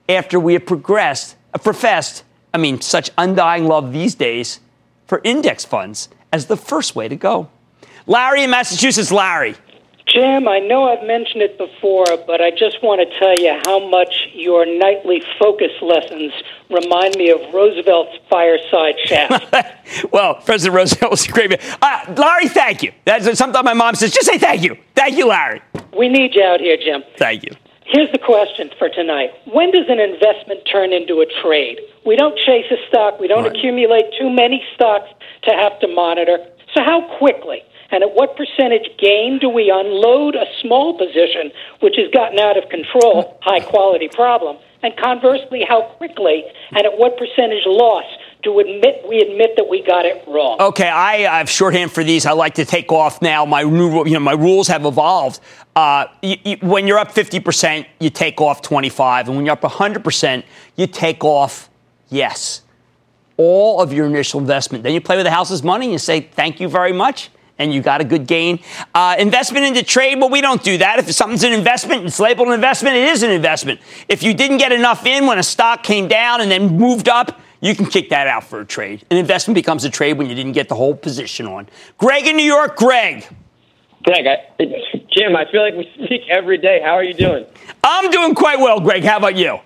after 0.06 0.38
we 0.38 0.52
have 0.52 0.66
progressed, 0.66 1.36
uh, 1.54 1.58
professed, 1.58 2.22
I 2.52 2.58
mean, 2.58 2.82
such 2.82 3.10
undying 3.16 3.66
love 3.66 3.94
these 3.94 4.14
days 4.14 4.60
for 5.06 5.22
index 5.24 5.64
funds 5.64 6.10
as 6.34 6.46
the 6.46 6.56
first 6.58 6.94
way 6.94 7.08
to 7.08 7.16
go. 7.16 7.48
Larry 8.06 8.44
in 8.44 8.50
Massachusetts, 8.50 9.10
Larry. 9.10 9.56
Jim, 10.08 10.48
I 10.48 10.58
know 10.58 10.88
I've 10.88 11.06
mentioned 11.06 11.42
it 11.42 11.58
before, 11.58 12.06
but 12.26 12.40
I 12.40 12.50
just 12.50 12.82
want 12.82 13.00
to 13.00 13.18
tell 13.18 13.38
you 13.38 13.60
how 13.66 13.88
much 13.90 14.28
your 14.32 14.64
nightly 14.64 15.22
focus 15.38 15.72
lessons 15.82 16.32
remind 16.70 17.16
me 17.16 17.30
of 17.30 17.40
Roosevelt's 17.52 18.16
fireside 18.30 18.94
chat. 19.04 19.84
well, 20.12 20.36
President 20.36 20.74
Roosevelt 20.74 21.10
was 21.10 21.26
a 21.26 21.30
great 21.30 21.50
man. 21.50 21.58
Uh, 21.82 22.14
Larry, 22.16 22.48
thank 22.48 22.82
you. 22.82 22.92
That's 23.04 23.38
sometimes 23.38 23.64
my 23.64 23.74
mom 23.74 23.94
says, 23.96 24.10
just 24.10 24.26
say 24.26 24.38
thank 24.38 24.62
you. 24.62 24.78
Thank 24.94 25.16
you, 25.18 25.26
Larry. 25.26 25.60
We 25.96 26.08
need 26.08 26.34
you 26.34 26.42
out 26.42 26.60
here, 26.60 26.78
Jim. 26.78 27.02
Thank 27.18 27.44
you. 27.44 27.50
Here's 27.84 28.10
the 28.12 28.18
question 28.18 28.70
for 28.78 28.88
tonight. 28.88 29.30
When 29.46 29.70
does 29.72 29.88
an 29.88 29.98
investment 29.98 30.60
turn 30.70 30.92
into 30.92 31.20
a 31.20 31.26
trade? 31.42 31.80
We 32.06 32.16
don't 32.16 32.36
chase 32.38 32.66
a 32.70 32.76
stock. 32.88 33.20
We 33.20 33.28
don't 33.28 33.44
right. 33.44 33.56
accumulate 33.56 34.04
too 34.18 34.30
many 34.30 34.62
stocks 34.74 35.08
to 35.44 35.50
have 35.52 35.78
to 35.80 35.88
monitor. 35.88 36.38
So 36.74 36.82
how 36.82 37.16
quickly 37.18 37.62
and 37.90 38.02
at 38.02 38.14
what 38.14 38.36
percentage 38.36 38.88
gain 38.98 39.38
do 39.40 39.48
we 39.48 39.72
unload 39.74 40.34
a 40.34 40.44
small 40.60 40.96
position 40.98 41.50
which 41.80 41.94
has 41.96 42.10
gotten 42.12 42.38
out 42.38 42.58
of 42.58 42.68
control, 42.68 43.38
high 43.40 43.60
quality 43.60 44.08
problem? 44.08 44.58
And 44.82 44.96
conversely, 44.96 45.64
how 45.66 45.82
quickly 45.96 46.44
and 46.70 46.86
at 46.86 46.98
what 46.98 47.16
percentage 47.16 47.64
loss 47.66 48.04
to 48.44 48.60
admit 48.60 49.04
we 49.08 49.18
admit 49.20 49.56
that 49.56 49.68
we 49.68 49.82
got 49.82 50.04
it 50.04 50.22
wrong. 50.28 50.60
Okay, 50.60 50.88
I 50.88 51.38
have 51.38 51.50
shorthand 51.50 51.90
for 51.90 52.04
these. 52.04 52.26
I 52.26 52.32
like 52.32 52.54
to 52.54 52.64
take 52.64 52.92
off 52.92 53.20
now. 53.20 53.44
My 53.44 53.62
you 53.62 54.04
know, 54.04 54.20
my 54.20 54.34
rules 54.34 54.68
have 54.68 54.84
evolved. 54.84 55.40
Uh, 55.74 56.06
you, 56.22 56.36
you, 56.44 56.56
when 56.60 56.86
you're 56.86 56.98
up 56.98 57.12
50%, 57.12 57.86
you 57.98 58.10
take 58.10 58.40
off 58.40 58.62
25, 58.62 59.28
and 59.28 59.36
when 59.36 59.46
you're 59.46 59.52
up 59.52 59.62
100%, 59.62 60.44
you 60.76 60.86
take 60.86 61.24
off 61.24 61.70
yes, 62.08 62.62
all 63.36 63.80
of 63.80 63.92
your 63.92 64.06
initial 64.06 64.38
investment. 64.40 64.84
Then 64.84 64.94
you 64.94 65.00
play 65.00 65.16
with 65.16 65.26
the 65.26 65.30
house's 65.30 65.62
money 65.64 65.86
and 65.86 65.92
you 65.92 65.98
say 65.98 66.20
thank 66.20 66.60
you 66.60 66.68
very 66.68 66.92
much 66.92 67.30
and 67.58 67.72
you 67.72 67.82
got 67.82 68.00
a 68.00 68.04
good 68.04 68.26
gain. 68.26 68.60
Uh, 68.94 69.16
investment 69.18 69.66
into 69.66 69.82
trade, 69.82 70.18
well, 70.18 70.30
we 70.30 70.40
don't 70.40 70.62
do 70.62 70.78
that. 70.78 70.98
If 70.98 71.10
something's 71.12 71.44
an 71.44 71.52
investment, 71.52 72.04
it's 72.04 72.20
labeled 72.20 72.48
an 72.48 72.54
investment, 72.54 72.96
it 72.96 73.08
is 73.08 73.22
an 73.22 73.30
investment. 73.30 73.80
If 74.08 74.22
you 74.22 74.34
didn't 74.34 74.58
get 74.58 74.72
enough 74.72 75.06
in 75.06 75.26
when 75.26 75.38
a 75.38 75.42
stock 75.42 75.82
came 75.82 76.08
down 76.08 76.40
and 76.40 76.50
then 76.50 76.76
moved 76.76 77.08
up, 77.08 77.40
you 77.60 77.74
can 77.74 77.86
kick 77.86 78.10
that 78.10 78.28
out 78.28 78.44
for 78.44 78.60
a 78.60 78.64
trade. 78.64 79.04
An 79.10 79.16
investment 79.16 79.56
becomes 79.56 79.84
a 79.84 79.90
trade 79.90 80.16
when 80.16 80.28
you 80.28 80.34
didn't 80.34 80.52
get 80.52 80.68
the 80.68 80.76
whole 80.76 80.94
position 80.94 81.46
on. 81.46 81.68
Greg 81.98 82.26
in 82.26 82.36
New 82.36 82.44
York, 82.44 82.76
Greg. 82.76 83.26
Greg, 84.04 84.26
I, 84.26 84.64
Jim, 85.10 85.34
I 85.34 85.50
feel 85.50 85.62
like 85.62 85.74
we 85.74 85.90
speak 86.04 86.22
every 86.30 86.58
day. 86.58 86.80
How 86.82 86.92
are 86.92 87.02
you 87.02 87.14
doing? 87.14 87.44
I'm 87.82 88.10
doing 88.10 88.34
quite 88.34 88.60
well, 88.60 88.78
Greg. 88.78 89.02
How 89.02 89.16
about 89.16 89.36
you? 89.36 89.58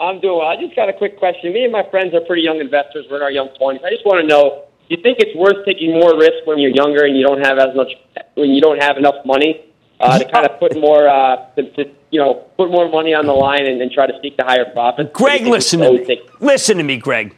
I'm 0.00 0.18
doing 0.20 0.38
well. 0.38 0.48
I 0.48 0.56
just 0.56 0.74
got 0.74 0.88
a 0.88 0.92
quick 0.92 1.18
question. 1.18 1.52
Me 1.52 1.62
and 1.62 1.72
my 1.72 1.88
friends 1.90 2.14
are 2.14 2.20
pretty 2.22 2.42
young 2.42 2.58
investors. 2.58 3.06
We're 3.08 3.18
in 3.18 3.22
our 3.22 3.30
young 3.30 3.48
20s. 3.60 3.84
I 3.84 3.90
just 3.90 4.04
want 4.04 4.22
to 4.22 4.26
know 4.26 4.64
do 4.90 4.96
you 4.96 5.02
think 5.04 5.18
it's 5.20 5.36
worth 5.36 5.64
taking 5.64 5.92
more 5.92 6.18
risk 6.18 6.44
when 6.46 6.58
you're 6.58 6.72
younger 6.72 7.04
and 7.04 7.16
you 7.16 7.24
don't 7.24 7.46
have 7.46 7.58
as 7.58 7.76
much 7.76 7.92
when 8.34 8.50
you 8.50 8.60
don't 8.60 8.82
have 8.82 8.96
enough 8.96 9.24
money 9.24 9.64
uh, 10.00 10.18
to 10.18 10.28
kind 10.32 10.44
of 10.44 10.58
put 10.58 10.76
more 10.76 11.08
uh, 11.08 11.46
to, 11.54 11.70
to, 11.74 11.84
you 12.10 12.18
know 12.18 12.34
put 12.56 12.72
more 12.72 12.88
money 12.88 13.14
on 13.14 13.24
the 13.24 13.32
line 13.32 13.66
and, 13.66 13.80
and 13.80 13.92
try 13.92 14.08
to 14.08 14.18
seek 14.20 14.36
the 14.36 14.42
higher 14.42 14.64
profit? 14.72 15.12
Greg, 15.12 15.46
listen 15.46 15.78
to 15.78 15.92
me. 15.92 16.04
Take- 16.04 16.40
listen 16.40 16.76
to 16.78 16.82
me, 16.82 16.96
Greg. 16.96 17.36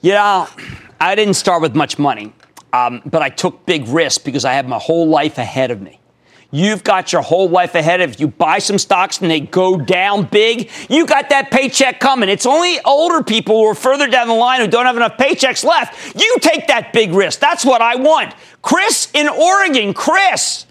Yeah, 0.00 0.46
I 0.98 1.14
didn't 1.14 1.34
start 1.34 1.60
with 1.60 1.76
much 1.76 1.98
money, 1.98 2.32
um, 2.72 3.02
but 3.04 3.20
I 3.20 3.28
took 3.28 3.66
big 3.66 3.86
risks 3.88 4.16
because 4.16 4.46
I 4.46 4.54
had 4.54 4.66
my 4.66 4.78
whole 4.78 5.06
life 5.06 5.36
ahead 5.36 5.70
of 5.70 5.82
me. 5.82 6.00
You've 6.54 6.84
got 6.84 7.12
your 7.12 7.20
whole 7.20 7.48
life 7.48 7.74
ahead 7.74 8.00
of 8.00 8.20
you. 8.20 8.28
Buy 8.28 8.60
some 8.60 8.78
stocks 8.78 9.20
and 9.20 9.28
they 9.28 9.40
go 9.40 9.76
down 9.76 10.26
big. 10.26 10.70
You 10.88 11.04
got 11.04 11.30
that 11.30 11.50
paycheck 11.50 11.98
coming. 11.98 12.28
It's 12.28 12.46
only 12.46 12.78
older 12.84 13.24
people 13.24 13.56
who 13.56 13.64
are 13.64 13.74
further 13.74 14.06
down 14.06 14.28
the 14.28 14.34
line 14.34 14.60
who 14.60 14.68
don't 14.68 14.86
have 14.86 14.96
enough 14.96 15.16
paychecks 15.16 15.64
left. 15.64 16.14
You 16.14 16.36
take 16.40 16.68
that 16.68 16.92
big 16.92 17.10
risk. 17.10 17.40
That's 17.40 17.64
what 17.64 17.82
I 17.82 17.96
want. 17.96 18.36
Chris 18.62 19.08
in 19.14 19.28
Oregon. 19.28 19.94
Chris. 19.94 20.66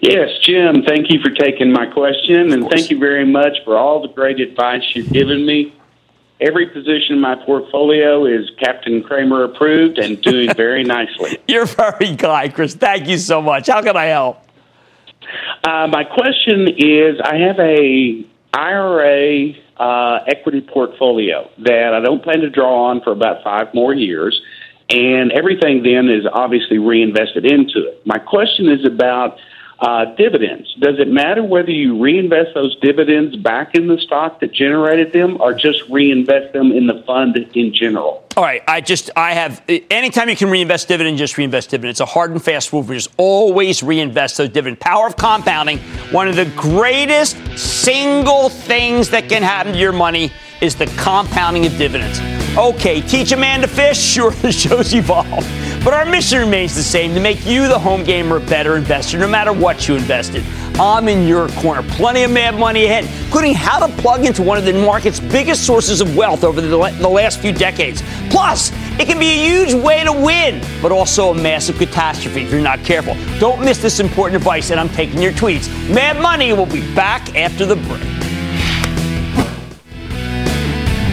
Yes, 0.00 0.30
Jim, 0.40 0.82
thank 0.84 1.10
you 1.10 1.20
for 1.20 1.30
taking 1.30 1.70
my 1.70 1.84
question, 1.84 2.52
and 2.52 2.70
thank 2.70 2.88
you 2.88 2.98
very 2.98 3.26
much 3.26 3.58
for 3.66 3.76
all 3.76 4.00
the 4.00 4.08
great 4.08 4.40
advice 4.40 4.82
you've 4.94 5.12
given 5.12 5.44
me. 5.44 5.74
Every 6.40 6.66
position 6.66 7.16
in 7.16 7.20
my 7.20 7.36
portfolio 7.36 8.26
is 8.26 8.50
Captain 8.58 9.02
Cramer 9.02 9.44
approved 9.44 9.98
and 9.98 10.20
doing 10.20 10.52
very 10.56 10.82
nicely. 10.82 11.38
You're 11.46 11.66
very 11.66 12.16
kind, 12.16 12.52
Chris. 12.52 12.74
Thank 12.74 13.08
you 13.08 13.18
so 13.18 13.40
much. 13.40 13.68
How 13.68 13.82
can 13.82 13.96
I 13.96 14.06
help? 14.06 14.38
Uh, 15.62 15.86
my 15.86 16.04
question 16.04 16.68
is 16.76 17.20
I 17.22 17.36
have 17.36 17.58
a 17.58 18.26
IRA 18.52 19.54
uh, 19.76 20.18
equity 20.26 20.60
portfolio 20.60 21.50
that 21.58 21.94
I 21.94 22.00
don't 22.00 22.22
plan 22.22 22.40
to 22.40 22.50
draw 22.50 22.90
on 22.90 23.00
for 23.00 23.12
about 23.12 23.42
five 23.42 23.72
more 23.72 23.94
years, 23.94 24.40
and 24.90 25.32
everything 25.32 25.82
then 25.82 26.08
is 26.08 26.26
obviously 26.30 26.78
reinvested 26.78 27.46
into 27.46 27.86
it. 27.88 28.04
My 28.06 28.18
question 28.18 28.68
is 28.68 28.84
about 28.84 29.38
uh, 29.84 30.06
dividends. 30.14 30.74
Does 30.80 30.98
it 30.98 31.08
matter 31.08 31.44
whether 31.44 31.70
you 31.70 32.02
reinvest 32.02 32.54
those 32.54 32.74
dividends 32.80 33.36
back 33.36 33.74
in 33.74 33.86
the 33.86 33.98
stock 33.98 34.40
that 34.40 34.50
generated 34.50 35.12
them 35.12 35.36
or 35.42 35.52
just 35.52 35.82
reinvest 35.90 36.54
them 36.54 36.72
in 36.72 36.86
the 36.86 37.02
fund 37.06 37.36
in 37.36 37.74
general? 37.74 38.26
All 38.34 38.42
right, 38.42 38.62
I 38.66 38.80
just 38.80 39.10
I 39.14 39.34
have 39.34 39.62
anytime 39.68 40.30
you 40.30 40.36
can 40.36 40.48
reinvest 40.48 40.88
dividend, 40.88 41.18
just 41.18 41.36
reinvest 41.36 41.68
dividend. 41.68 41.90
It's 41.90 42.00
a 42.00 42.06
hard 42.06 42.30
and 42.30 42.42
fast 42.42 42.72
rule. 42.72 42.82
Just 42.82 43.10
always 43.18 43.82
reinvest 43.82 44.38
those 44.38 44.48
dividend. 44.48 44.80
Power 44.80 45.06
of 45.06 45.16
compounding. 45.16 45.78
One 46.10 46.28
of 46.28 46.36
the 46.36 46.46
greatest 46.56 47.36
single 47.58 48.48
things 48.48 49.10
that 49.10 49.28
can 49.28 49.42
happen 49.42 49.74
to 49.74 49.78
your 49.78 49.92
money 49.92 50.32
is 50.62 50.74
the 50.74 50.86
compounding 50.96 51.66
of 51.66 51.76
dividends. 51.76 52.43
Okay, 52.56 53.00
teach 53.00 53.32
a 53.32 53.36
man 53.36 53.62
to 53.62 53.66
fish. 53.66 53.94
Sure, 54.14 54.30
the 54.30 54.52
show's 54.52 54.94
evolved. 54.94 55.48
But 55.82 55.92
our 55.92 56.04
mission 56.04 56.38
remains 56.38 56.76
the 56.76 56.84
same 56.84 57.12
to 57.14 57.20
make 57.20 57.44
you, 57.44 57.66
the 57.66 57.78
home 57.78 58.04
gamer, 58.04 58.36
a 58.36 58.40
better 58.40 58.76
investor, 58.76 59.18
no 59.18 59.26
matter 59.26 59.52
what 59.52 59.88
you 59.88 59.96
invested. 59.96 60.44
I'm 60.78 61.08
in 61.08 61.26
your 61.26 61.48
corner. 61.48 61.82
Plenty 61.82 62.22
of 62.22 62.30
mad 62.30 62.54
money 62.56 62.84
ahead, 62.84 63.06
including 63.24 63.54
how 63.54 63.84
to 63.84 63.92
plug 64.00 64.24
into 64.24 64.42
one 64.42 64.56
of 64.56 64.64
the 64.64 64.72
market's 64.72 65.18
biggest 65.18 65.66
sources 65.66 66.00
of 66.00 66.16
wealth 66.16 66.44
over 66.44 66.60
the, 66.60 66.68
the 66.68 67.08
last 67.08 67.40
few 67.40 67.52
decades. 67.52 68.02
Plus, 68.30 68.70
it 69.00 69.06
can 69.06 69.18
be 69.18 69.30
a 69.30 69.48
huge 69.48 69.74
way 69.74 70.04
to 70.04 70.12
win, 70.12 70.64
but 70.80 70.92
also 70.92 71.30
a 71.30 71.34
massive 71.34 71.76
catastrophe 71.76 72.42
if 72.42 72.52
you're 72.52 72.60
not 72.60 72.84
careful. 72.84 73.16
Don't 73.40 73.60
miss 73.64 73.78
this 73.78 73.98
important 73.98 74.36
advice, 74.36 74.70
and 74.70 74.78
I'm 74.78 74.90
taking 74.90 75.20
your 75.20 75.32
tweets. 75.32 75.68
Mad 75.92 76.20
Money 76.20 76.52
will 76.52 76.66
be 76.66 76.94
back 76.94 77.34
after 77.34 77.66
the 77.66 77.76
break. 77.76 78.13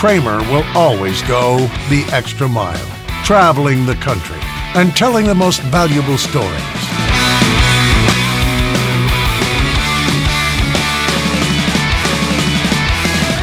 Cramer 0.00 0.38
will 0.50 0.64
always 0.74 1.20
go 1.24 1.58
the 1.90 2.08
extra 2.10 2.48
mile, 2.48 2.86
traveling 3.22 3.84
the 3.84 3.96
country 3.96 4.38
and 4.74 4.96
telling 4.96 5.26
the 5.26 5.34
most 5.34 5.60
valuable 5.64 6.16
stories. 6.16 6.48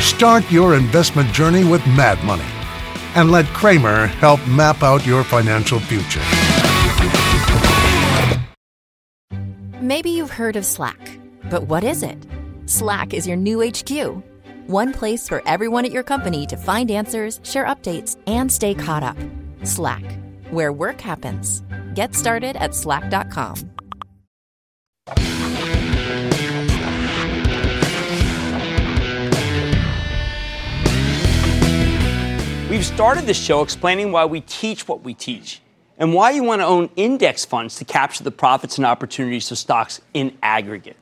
Start 0.04 0.52
your 0.52 0.76
investment 0.76 1.32
journey 1.32 1.64
with 1.64 1.86
Mad 1.86 2.18
Money 2.26 2.50
and 3.14 3.32
let 3.32 3.46
Cramer 3.54 4.08
help 4.08 4.40
map 4.48 4.82
out 4.82 5.06
your 5.06 5.24
financial 5.24 5.80
future. 5.80 6.24
Maybe 9.80 10.10
you've 10.10 10.32
heard 10.32 10.56
of 10.56 10.66
Slack, 10.66 11.20
but 11.52 11.68
what 11.68 11.84
is 11.84 12.02
it? 12.02 12.18
Slack 12.66 13.14
is 13.14 13.28
your 13.28 13.38
new 13.38 13.62
HQ 13.62 14.24
one 14.68 14.94
place 14.94 15.28
for 15.28 15.42
everyone 15.46 15.86
at 15.86 15.92
your 15.92 16.04
company 16.04 16.46
to 16.46 16.56
find 16.58 16.92
answers, 16.92 17.40
share 17.44 17.66
updates, 17.66 18.18
and 18.28 18.52
stay 18.52 18.74
caught 18.74 19.04
up. 19.04 19.18
Slack, 19.64 20.04
where 20.52 20.72
work 20.72 21.02
happens. 21.02 21.64
Get 21.94 22.16
started 22.16 22.56
at 22.58 22.76
slack.com. 22.76 23.72
We've 32.70 32.86
started 32.86 33.26
the 33.26 33.34
show 33.34 33.62
explaining 33.62 34.12
why 34.12 34.26
we 34.26 34.42
teach 34.42 34.88
what 34.88 35.04
we 35.04 35.14
teach 35.14 35.62
and 35.98 36.14
why 36.14 36.32
you 36.32 36.44
want 36.44 36.62
to 36.62 36.66
own 36.66 36.90
index 36.96 37.46
funds 37.46 37.78
to 37.78 37.86
capture 37.86 38.24
the 38.24 38.32
profits 38.32 38.78
and 38.78 38.86
opportunities 38.86 39.50
of 39.52 39.58
stocks 39.58 40.02
in 40.14 40.38
aggregate. 40.44 40.98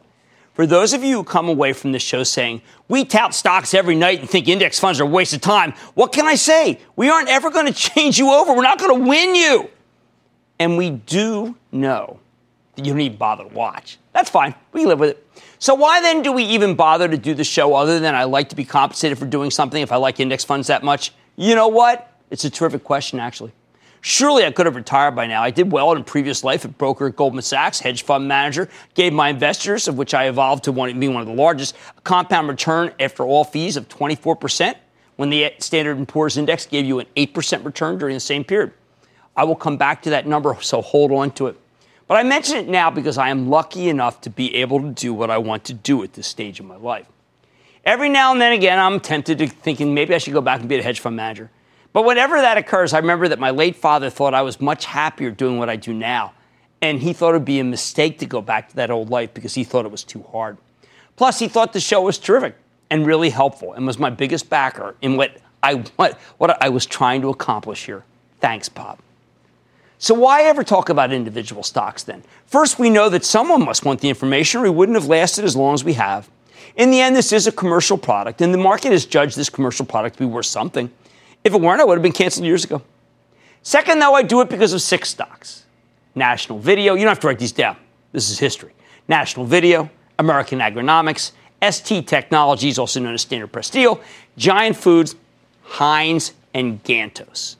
For 0.56 0.66
those 0.66 0.94
of 0.94 1.04
you 1.04 1.18
who 1.18 1.24
come 1.26 1.50
away 1.50 1.74
from 1.74 1.92
this 1.92 2.02
show 2.02 2.24
saying, 2.24 2.62
we 2.88 3.04
tout 3.04 3.36
stocks 3.36 3.74
every 3.74 3.94
night 3.94 4.22
and 4.22 4.30
think 4.30 4.48
index 4.48 4.80
funds 4.80 5.02
are 5.02 5.04
a 5.04 5.08
waste 5.08 5.34
of 5.34 5.42
time, 5.42 5.74
what 5.96 6.14
can 6.14 6.26
I 6.26 6.36
say? 6.36 6.80
We 6.96 7.10
aren't 7.10 7.28
ever 7.28 7.52
going 7.52 7.66
to 7.68 7.74
change 7.74 8.18
you 8.18 8.32
over. 8.32 8.54
We're 8.54 8.64
not 8.64 8.80
going 8.80 9.04
to 9.04 9.08
win 9.08 9.36
you. 9.36 9.70
And 10.58 10.78
we 10.78 10.92
do 10.92 11.58
know 11.74 12.22
that 12.76 12.86
you 12.86 12.94
don't 12.94 13.02
even 13.02 13.18
bother 13.18 13.44
to 13.44 13.54
watch. 13.54 13.98
That's 14.14 14.30
fine. 14.30 14.56
We 14.72 14.82
can 14.82 14.90
live 14.90 15.00
with 15.00 15.10
it. 15.10 15.28
So 15.60 15.76
why 15.76 16.00
then 16.00 16.22
do 16.22 16.32
we 16.32 16.44
even 16.44 16.76
bother 16.76 17.10
to 17.10 17.18
do 17.18 17.34
the 17.34 17.44
show 17.44 17.76
other 17.76 18.00
than 18.00 18.16
I 18.16 18.24
like 18.24 18.48
to 18.50 18.56
be 18.56 18.64
compensated 18.64 19.18
for 19.18 19.26
doing 19.26 19.52
something 19.52 19.82
if 19.82 19.92
I 19.92 19.98
like 19.98 20.22
index 20.22 20.46
funds 20.46 20.68
that 20.68 20.84
much? 20.84 21.12
You 21.36 21.56
know 21.56 21.68
what? 21.68 22.14
It's 22.32 22.46
a 22.46 22.50
terrific 22.50 22.86
question, 22.86 23.20
actually. 23.20 23.52
Surely 24.08 24.46
I 24.46 24.52
could 24.52 24.68
have 24.68 24.76
retired 24.76 25.16
by 25.16 25.26
now. 25.26 25.42
I 25.42 25.50
did 25.50 25.72
well 25.72 25.92
in 25.92 25.98
a 25.98 26.04
previous 26.04 26.44
life 26.44 26.64
at 26.64 26.78
broker 26.78 27.08
at 27.08 27.16
Goldman 27.16 27.42
Sachs, 27.42 27.80
hedge 27.80 28.04
fund 28.04 28.28
manager, 28.28 28.70
gave 28.94 29.12
my 29.14 29.30
investors, 29.30 29.88
of 29.88 29.98
which 29.98 30.14
I 30.14 30.28
evolved 30.28 30.66
to 30.66 30.72
one, 30.72 31.00
being 31.00 31.16
one 31.16 31.22
of 31.22 31.28
the 31.28 31.34
largest, 31.34 31.76
a 31.98 32.02
compound 32.02 32.48
return 32.48 32.94
after 33.00 33.24
all 33.24 33.44
fees 33.44 33.78
of 33.78 33.90
24%, 33.90 34.76
when 35.16 35.32
the 35.32 35.52
Standard 35.58 36.08
& 36.08 36.08
Poor's 36.08 36.38
Index 36.38 36.68
gave 36.68 36.86
you 36.86 37.00
an 37.00 37.08
8% 37.18 37.66
return 37.66 37.98
during 37.98 38.14
the 38.14 38.20
same 38.20 38.44
period. 38.44 38.74
I 39.36 39.44
will 39.44 39.56
come 39.56 39.76
back 39.76 40.04
to 40.04 40.12
that 40.12 40.28
number, 40.28 40.56
so 40.62 40.84
hold 40.84 41.12
on 41.12 41.32
to 41.32 41.48
it. 41.48 41.60
But 42.08 42.18
I 42.18 42.22
mention 42.22 42.58
it 42.58 42.68
now 42.68 42.92
because 42.92 43.18
I 43.18 43.30
am 43.30 43.50
lucky 43.50 43.90
enough 43.90 44.22
to 44.22 44.30
be 44.30 44.54
able 44.58 44.82
to 44.82 44.92
do 44.92 45.16
what 45.16 45.32
I 45.32 45.40
want 45.40 45.64
to 45.64 45.74
do 45.74 46.04
at 46.04 46.14
this 46.14 46.28
stage 46.28 46.60
of 46.60 46.68
my 46.68 46.78
life. 46.78 47.08
Every 47.84 48.10
now 48.10 48.32
and 48.32 48.40
then 48.40 48.54
again, 48.54 48.78
I'm 48.78 49.00
tempted 49.00 49.40
to 49.40 49.48
thinking 49.48 49.96
maybe 49.96 50.14
I 50.14 50.20
should 50.20 50.34
go 50.34 50.42
back 50.42 50.60
and 50.60 50.70
be 50.70 50.76
a 50.76 50.84
hedge 50.84 51.00
fund 51.00 51.16
manager. 51.16 51.50
But 51.96 52.04
whenever 52.04 52.42
that 52.42 52.58
occurs, 52.58 52.92
I 52.92 52.98
remember 52.98 53.30
that 53.30 53.40
my 53.40 53.52
late 53.52 53.78
father 53.78 54.10
thought 54.10 54.34
I 54.34 54.42
was 54.42 54.60
much 54.60 54.84
happier 54.84 55.32
doing 55.32 55.60
what 55.60 55.70
I 55.70 55.78
do 55.78 55.94
now. 55.94 56.34
And 56.82 57.00
he 57.00 57.14
thought 57.14 57.30
it 57.30 57.36
would 57.36 57.46
be 57.46 57.62
a 57.62 57.64
mistake 57.64 58.20
to 58.20 58.25
go 58.25 58.42
back 58.42 58.68
to 58.68 58.75
that 58.75 58.92
old 58.92 59.10
life 59.10 59.34
because 59.34 59.54
he 59.54 59.64
thought 59.64 59.86
it 59.86 59.92
was 59.92 60.04
too 60.04 60.22
hard. 60.34 60.58
Plus, 61.16 61.40
he 61.40 61.48
thought 61.48 61.72
the 61.72 61.80
show 61.80 62.02
was 62.02 62.18
terrific 62.18 62.58
and 62.90 63.08
really 63.08 63.30
helpful 63.30 63.72
and 63.72 63.88
was 63.88 63.98
my 63.98 64.10
biggest 64.10 64.50
backer 64.50 64.94
in 65.02 65.16
what 65.16 65.38
I, 65.64 65.75
what, 65.96 66.18
what 66.38 66.62
I 66.62 66.68
was 66.68 66.86
trying 66.86 67.22
to 67.22 67.30
accomplish 67.30 67.86
here. 67.86 68.04
Thanks, 68.42 68.68
Bob. 68.68 69.00
So, 69.98 70.14
why 70.14 70.42
ever 70.44 70.66
talk 70.66 70.90
about 70.90 71.14
individual 71.14 71.64
stocks 71.64 72.04
then? 72.04 72.24
First, 72.46 72.78
we 72.78 72.90
know 72.90 73.08
that 73.08 73.24
someone 73.24 73.64
must 73.64 73.86
want 73.86 74.02
the 74.02 74.10
information 74.10 74.60
or 74.60 74.64
we 74.64 74.70
wouldn't 74.70 74.98
have 74.98 75.08
lasted 75.08 75.46
as 75.46 75.56
long 75.56 75.74
as 75.74 75.86
we 75.86 75.94
have. 75.94 76.30
In 76.75 76.92
the 76.92 77.00
end, 77.00 77.16
this 77.16 77.32
is 77.32 77.48
a 77.48 77.54
commercial 77.54 77.98
product, 77.98 78.42
and 78.42 78.54
the 78.54 78.58
market 78.58 78.92
has 78.92 79.06
judged 79.06 79.38
this 79.38 79.50
commercial 79.50 79.86
product 79.86 80.18
to 80.18 80.24
be 80.24 80.25
worth 80.25 80.48
something. 80.48 80.92
If 81.46 81.54
it 81.54 81.62
weren't, 81.62 81.80
I 81.80 81.84
would 81.86 81.94
have 81.94 82.04
been 82.04 82.12
canceled 82.12 82.46
years 82.46 82.66
ago. 82.66 82.82
Second, 83.62 84.00
though, 84.00 84.16
I 84.16 84.24
do 84.24 84.42
it 84.42 84.50
because 84.50 84.74
of 84.74 84.82
six 84.82 85.10
stocks 85.10 85.64
National 86.16 86.60
Video, 86.60 86.96
you 86.96 87.02
don't 87.02 87.10
have 87.10 87.20
to 87.20 87.28
write 87.28 87.40
these 87.40 87.52
down, 87.52 87.78
this 88.12 88.30
is 88.30 88.40
history. 88.40 88.74
National 89.08 89.46
Video, 89.46 89.90
American 90.18 90.60
Agronomics, 90.60 91.34
ST 91.62 92.08
Technologies, 92.08 92.80
also 92.80 93.00
known 93.00 93.14
as 93.14 93.22
Standard 93.22 93.52
Press 93.52 93.68
Steel, 93.68 94.02
Giant 94.38 94.75
Foods, 94.75 95.16
Heinz, 95.64 96.34
and 96.54 96.84
Gantos. 96.84 97.58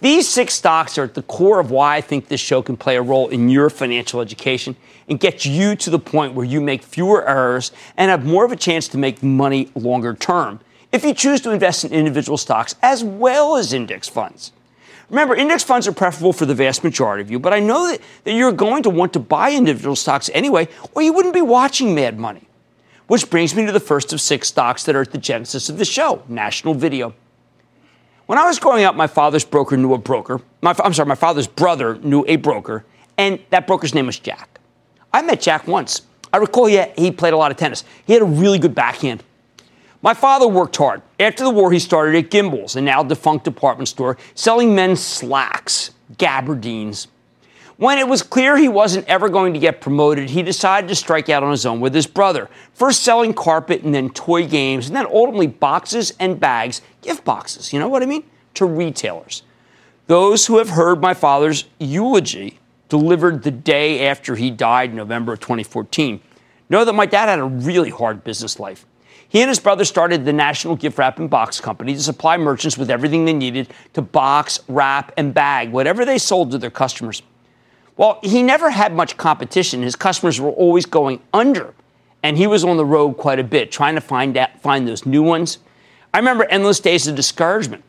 These 0.00 0.28
six 0.28 0.52
stocks 0.52 0.98
are 0.98 1.04
at 1.04 1.14
the 1.14 1.22
core 1.22 1.58
of 1.58 1.70
why 1.70 1.96
I 1.96 2.00
think 2.02 2.28
this 2.28 2.40
show 2.40 2.60
can 2.60 2.76
play 2.76 2.96
a 2.96 3.02
role 3.02 3.28
in 3.28 3.48
your 3.48 3.70
financial 3.70 4.20
education 4.20 4.76
and 5.08 5.18
get 5.18 5.46
you 5.46 5.74
to 5.76 5.88
the 5.88 5.98
point 5.98 6.34
where 6.34 6.44
you 6.44 6.60
make 6.60 6.82
fewer 6.82 7.26
errors 7.26 7.72
and 7.96 8.10
have 8.10 8.26
more 8.26 8.44
of 8.44 8.52
a 8.52 8.56
chance 8.56 8.88
to 8.88 8.98
make 8.98 9.22
money 9.22 9.70
longer 9.74 10.12
term 10.12 10.60
if 10.92 11.04
you 11.04 11.14
choose 11.14 11.40
to 11.42 11.50
invest 11.50 11.84
in 11.84 11.92
individual 11.92 12.38
stocks 12.38 12.74
as 12.82 13.02
well 13.04 13.56
as 13.56 13.72
index 13.72 14.08
funds. 14.08 14.52
Remember, 15.08 15.36
index 15.36 15.62
funds 15.62 15.86
are 15.86 15.92
preferable 15.92 16.32
for 16.32 16.46
the 16.46 16.54
vast 16.54 16.82
majority 16.82 17.22
of 17.22 17.30
you, 17.30 17.38
but 17.38 17.52
I 17.52 17.60
know 17.60 17.88
that, 17.88 18.00
that 18.24 18.32
you're 18.32 18.52
going 18.52 18.82
to 18.82 18.90
want 18.90 19.12
to 19.12 19.20
buy 19.20 19.52
individual 19.52 19.94
stocks 19.94 20.28
anyway, 20.34 20.68
or 20.94 21.02
you 21.02 21.12
wouldn't 21.12 21.34
be 21.34 21.42
watching 21.42 21.94
Mad 21.94 22.18
Money. 22.18 22.48
Which 23.06 23.30
brings 23.30 23.54
me 23.54 23.64
to 23.66 23.72
the 23.72 23.78
first 23.78 24.12
of 24.12 24.20
six 24.20 24.48
stocks 24.48 24.82
that 24.84 24.96
are 24.96 25.02
at 25.02 25.12
the 25.12 25.18
genesis 25.18 25.68
of 25.68 25.78
the 25.78 25.84
show 25.84 26.24
National 26.28 26.74
Video. 26.74 27.14
When 28.26 28.36
I 28.36 28.46
was 28.46 28.58
growing 28.58 28.82
up, 28.82 28.96
my 28.96 29.06
father's 29.06 29.44
broker 29.44 29.76
knew 29.76 29.94
a 29.94 29.98
broker. 29.98 30.40
My, 30.60 30.74
I'm 30.82 30.92
sorry, 30.92 31.06
my 31.06 31.14
father's 31.14 31.46
brother 31.46 31.96
knew 31.98 32.24
a 32.26 32.34
broker, 32.34 32.84
and 33.16 33.38
that 33.50 33.68
broker's 33.68 33.94
name 33.94 34.06
was 34.06 34.18
Jack. 34.18 34.58
I 35.12 35.22
met 35.22 35.40
Jack 35.40 35.68
once. 35.68 36.02
I 36.32 36.38
recall 36.38 36.66
he, 36.66 36.74
had, 36.74 36.98
he 36.98 37.12
played 37.12 37.32
a 37.32 37.36
lot 37.36 37.52
of 37.52 37.56
tennis. 37.56 37.84
He 38.04 38.12
had 38.12 38.22
a 38.22 38.26
really 38.26 38.58
good 38.58 38.74
backhand. 38.74 39.22
My 40.06 40.14
father 40.14 40.46
worked 40.46 40.76
hard. 40.76 41.02
After 41.18 41.42
the 41.42 41.50
war, 41.50 41.72
he 41.72 41.80
started 41.80 42.14
at 42.14 42.30
Gimbels, 42.30 42.76
a 42.76 42.80
now 42.80 43.02
defunct 43.02 43.44
department 43.44 43.88
store, 43.88 44.16
selling 44.36 44.72
men's 44.72 45.02
slacks, 45.02 45.90
gabardines. 46.16 47.08
When 47.76 47.98
it 47.98 48.06
was 48.06 48.22
clear 48.22 48.56
he 48.56 48.68
wasn't 48.68 49.08
ever 49.08 49.28
going 49.28 49.52
to 49.54 49.58
get 49.58 49.80
promoted, 49.80 50.30
he 50.30 50.44
decided 50.44 50.86
to 50.86 50.94
strike 50.94 51.28
out 51.28 51.42
on 51.42 51.50
his 51.50 51.66
own 51.66 51.80
with 51.80 51.92
his 51.92 52.06
brother, 52.06 52.48
first 52.72 53.02
selling 53.02 53.34
carpet 53.34 53.82
and 53.82 53.92
then 53.92 54.10
toy 54.10 54.46
games, 54.46 54.86
and 54.86 54.94
then 54.94 55.06
ultimately 55.06 55.48
boxes 55.48 56.12
and 56.20 56.38
bags, 56.38 56.82
gift 57.02 57.24
boxes, 57.24 57.72
you 57.72 57.80
know 57.80 57.88
what 57.88 58.04
I 58.04 58.06
mean, 58.06 58.22
to 58.54 58.64
retailers. 58.64 59.42
Those 60.06 60.46
who 60.46 60.58
have 60.58 60.68
heard 60.68 61.00
my 61.00 61.14
father's 61.14 61.64
eulogy 61.80 62.60
delivered 62.88 63.42
the 63.42 63.50
day 63.50 64.06
after 64.06 64.36
he 64.36 64.52
died 64.52 64.90
in 64.90 64.96
November 64.96 65.32
of 65.32 65.40
2014 65.40 66.20
know 66.68 66.84
that 66.84 66.92
my 66.92 67.06
dad 67.06 67.28
had 67.28 67.40
a 67.40 67.44
really 67.44 67.90
hard 67.90 68.22
business 68.22 68.60
life. 68.60 68.86
He 69.28 69.40
and 69.40 69.48
his 69.48 69.58
brother 69.58 69.84
started 69.84 70.24
the 70.24 70.32
National 70.32 70.76
Gift 70.76 70.98
Wrap 70.98 71.18
and 71.18 71.28
Box 71.28 71.60
Company 71.60 71.94
to 71.94 72.00
supply 72.00 72.36
merchants 72.36 72.78
with 72.78 72.90
everything 72.90 73.24
they 73.24 73.32
needed 73.32 73.68
to 73.94 74.02
box, 74.02 74.60
wrap, 74.68 75.12
and 75.16 75.34
bag 75.34 75.72
whatever 75.72 76.04
they 76.04 76.18
sold 76.18 76.52
to 76.52 76.58
their 76.58 76.70
customers. 76.70 77.22
Well, 77.96 78.20
he 78.22 78.42
never 78.42 78.70
had 78.70 78.94
much 78.94 79.16
competition. 79.16 79.82
His 79.82 79.96
customers 79.96 80.40
were 80.40 80.50
always 80.50 80.86
going 80.86 81.20
under, 81.32 81.74
and 82.22 82.36
he 82.36 82.46
was 82.46 82.62
on 82.62 82.76
the 82.76 82.84
road 82.84 83.14
quite 83.14 83.38
a 83.38 83.44
bit 83.44 83.72
trying 83.72 83.94
to 83.94 84.00
find 84.00 84.36
out, 84.36 84.60
find 84.60 84.86
those 84.86 85.06
new 85.06 85.22
ones. 85.22 85.58
I 86.14 86.18
remember 86.18 86.44
endless 86.44 86.78
days 86.78 87.06
of 87.06 87.16
discouragement. 87.16 87.82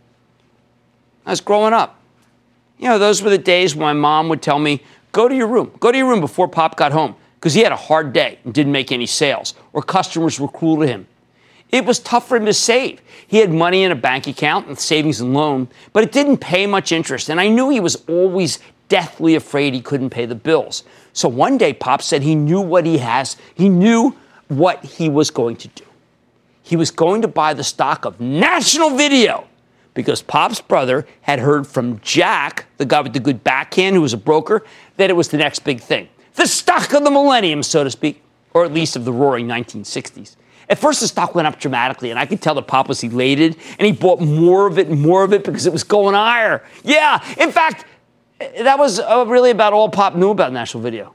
I 1.26 1.32
was 1.32 1.42
growing 1.42 1.74
up. 1.74 2.00
You 2.80 2.88
know, 2.88 3.00
those 3.00 3.22
were 3.22 3.30
the 3.30 3.38
days 3.38 3.76
when 3.76 3.84
my 3.84 3.94
mom 3.94 4.30
would 4.30 4.42
tell 4.42 4.60
me, 4.60 4.82
"Go 5.12 5.28
to 5.28 5.36
your 5.36 5.48
room. 5.48 5.72
Go 5.80 5.92
to 5.92 5.98
your 5.98 6.08
room 6.08 6.22
before 6.22 6.48
Pop 6.48 6.78
got 6.78 6.92
home." 6.92 7.16
Because 7.36 7.54
he 7.54 7.62
had 7.62 7.72
a 7.72 7.78
hard 7.78 8.14
day 8.14 8.40
and 8.44 8.54
didn't 8.54 8.72
make 8.72 8.92
any 8.92 9.06
sales, 9.06 9.54
or 9.72 9.82
customers 9.82 10.40
were 10.40 10.48
cruel 10.48 10.78
to 10.78 10.88
him. 10.88 11.08
It 11.72 11.86
was 11.86 12.00
tough 12.00 12.28
for 12.28 12.38
him 12.38 12.46
to 12.46 12.54
save. 12.54 13.02
He 13.28 13.38
had 13.38 13.52
money 13.52 13.84
in 13.84 13.92
a 13.92 13.96
bank 13.96 14.28
account 14.28 14.68
and 14.68 14.80
savings 14.80 15.20
and 15.20 15.34
loan, 15.34 15.68
but 15.92 16.04
it 16.04 16.12
didn't 16.12 16.38
pay 16.38 16.66
much 16.66 16.92
interest. 16.92 17.30
And 17.30 17.42
I 17.42 17.50
knew 17.50 17.70
he 17.70 17.80
was 17.80 17.98
always 18.08 18.60
deathly 18.88 19.36
afraid 19.36 19.74
he 19.74 19.82
couldn't 19.82 20.12
pay 20.12 20.26
the 20.26 20.36
bills. 20.36 20.84
So 21.12 21.28
one 21.28 21.58
day, 21.58 21.74
Pop 21.74 22.02
said 22.02 22.22
he 22.22 22.36
knew 22.36 22.62
what 22.62 22.86
he 22.86 23.00
has, 23.00 23.36
he 23.56 23.70
knew 23.70 24.16
what 24.48 24.84
he 24.84 25.10
was 25.10 25.30
going 25.30 25.58
to 25.58 25.68
do. 25.70 25.84
He 26.64 26.76
was 26.76 26.92
going 26.92 27.22
to 27.22 27.28
buy 27.28 27.54
the 27.54 27.64
stock 27.64 28.06
of 28.06 28.20
National 28.20 28.92
Video 28.92 29.48
because 29.94 30.22
Pop's 30.22 30.62
brother 30.62 31.08
had 31.22 31.40
heard 31.40 31.66
from 31.66 32.00
Jack, 32.02 32.66
the 32.78 32.86
guy 32.86 33.02
with 33.02 33.14
the 33.14 33.20
good 33.20 33.44
backhand 33.44 33.96
who 33.96 34.02
was 34.02 34.14
a 34.14 34.18
broker, 34.18 34.64
that 34.98 35.10
it 35.10 35.14
was 35.14 35.30
the 35.30 35.38
next 35.38 35.60
big 35.60 35.82
thing. 35.82 36.08
The 36.36 36.46
stock 36.46 36.94
of 36.94 37.04
the 37.04 37.10
millennium, 37.10 37.64
so 37.64 37.84
to 37.84 37.90
speak, 37.90 38.22
or 38.54 38.64
at 38.64 38.72
least 38.72 38.96
of 38.96 39.06
the 39.06 39.12
roaring 39.12 39.48
1960s. 39.48 40.36
At 40.70 40.78
first, 40.78 41.00
the 41.00 41.08
stock 41.08 41.34
went 41.34 41.48
up 41.48 41.60
dramatically, 41.60 42.12
and 42.12 42.20
I 42.20 42.26
could 42.26 42.42
tell 42.42 42.56
that 42.56 42.68
Pop 42.68 42.90
was 42.90 43.04
elated, 43.04 43.56
and 43.80 43.86
he 43.86 43.92
bought 43.92 44.20
more 44.20 44.68
of 44.68 44.78
it 44.78 44.88
and 44.88 45.00
more 45.00 45.24
of 45.24 45.32
it 45.34 45.44
because 45.44 45.66
it 45.66 45.72
was 45.72 45.84
going 45.84 46.14
higher. 46.14 46.64
Yeah, 46.84 47.24
in 47.38 47.52
fact, 47.52 47.86
that 48.40 48.78
was 48.78 49.00
uh, 49.00 49.26
really 49.28 49.52
about 49.52 49.74
all 49.74 49.90
Pop 49.90 50.16
knew 50.16 50.30
about 50.30 50.52
National 50.52 50.84
Video. 50.84 51.14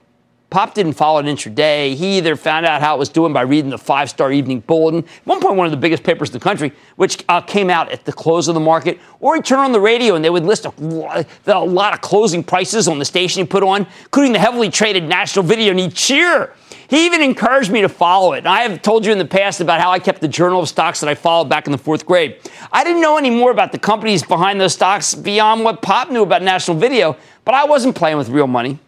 Pop 0.53 0.75
didn't 0.75 0.93
follow 0.93 1.19
it 1.19 1.25
intraday. 1.25 1.95
He 1.95 2.19
either 2.19 2.37
found 2.37 2.67
out 2.67 2.83
how 2.83 2.95
it 2.95 2.99
was 2.99 3.09
doing 3.09 3.33
by 3.33 3.41
reading 3.41 3.71
the 3.71 3.79
five 3.79 4.11
star 4.11 4.31
evening 4.31 4.61
bulletin, 4.61 5.03
at 5.03 5.27
one 5.27 5.41
point, 5.41 5.57
one 5.57 5.67
of 5.67 5.71
the 5.71 5.79
biggest 5.79 6.03
papers 6.03 6.29
in 6.29 6.35
the 6.35 6.41
country, 6.41 6.73
which 6.97 7.25
uh, 7.31 7.41
came 7.41 7.71
out 7.71 7.91
at 7.91 8.05
the 8.05 8.13
close 8.13 8.49
of 8.49 8.55
the 8.55 8.61
market, 8.61 9.01
or 9.21 9.35
he'd 9.35 9.47
turn 9.47 9.61
on 9.61 9.73
the 9.73 9.81
radio 9.81 10.15
and 10.15 10.23
they 10.23 10.29
would 10.29 10.45
list 10.45 10.67
a 10.67 11.27
a 11.47 11.59
lot 11.59 11.95
of 11.95 12.03
closing 12.03 12.45
prices 12.45 12.87
on 12.87 12.99
the 12.99 13.05
station 13.05 13.41
he 13.41 13.47
put 13.47 13.63
on, 13.63 13.87
including 14.03 14.35
the 14.35 14.39
heavily 14.39 14.69
traded 14.69 15.05
national 15.05 15.43
video, 15.43 15.71
and 15.71 15.81
he'd 15.81 15.95
cheer. 15.95 16.53
He 16.93 17.07
even 17.07 17.23
encouraged 17.23 17.73
me 17.73 17.81
to 17.81 17.89
follow 17.89 18.35
it. 18.35 18.41
And 18.41 18.49
I 18.49 18.61
have 18.69 18.83
told 18.83 19.07
you 19.07 19.13
in 19.13 19.19
the 19.19 19.25
past 19.25 19.63
about 19.63 19.81
how 19.81 19.91
I 19.91 19.99
kept 19.99 20.21
the 20.21 20.29
journal 20.29 20.61
of 20.61 20.69
stocks 20.69 21.01
that 21.01 21.09
I 21.09 21.15
followed 21.15 21.49
back 21.49 21.65
in 21.67 21.73
the 21.73 21.79
fourth 21.79 22.05
grade. 22.05 22.37
I 22.71 22.85
didn't 22.85 23.01
know 23.01 23.17
any 23.17 23.31
more 23.31 23.51
about 23.51 23.73
the 23.73 23.79
companies 23.79 24.23
behind 24.23 24.61
those 24.61 24.75
stocks 24.75 25.15
beyond 25.15 25.65
what 25.65 25.81
Pop 25.81 26.11
knew 26.11 26.23
about 26.23 26.43
National 26.43 26.77
Video, 26.77 27.17
but 27.47 27.55
I 27.55 27.65
wasn't 27.65 27.97
playing 27.97 28.19
with 28.19 28.29
real 28.29 28.47
money. 28.47 28.79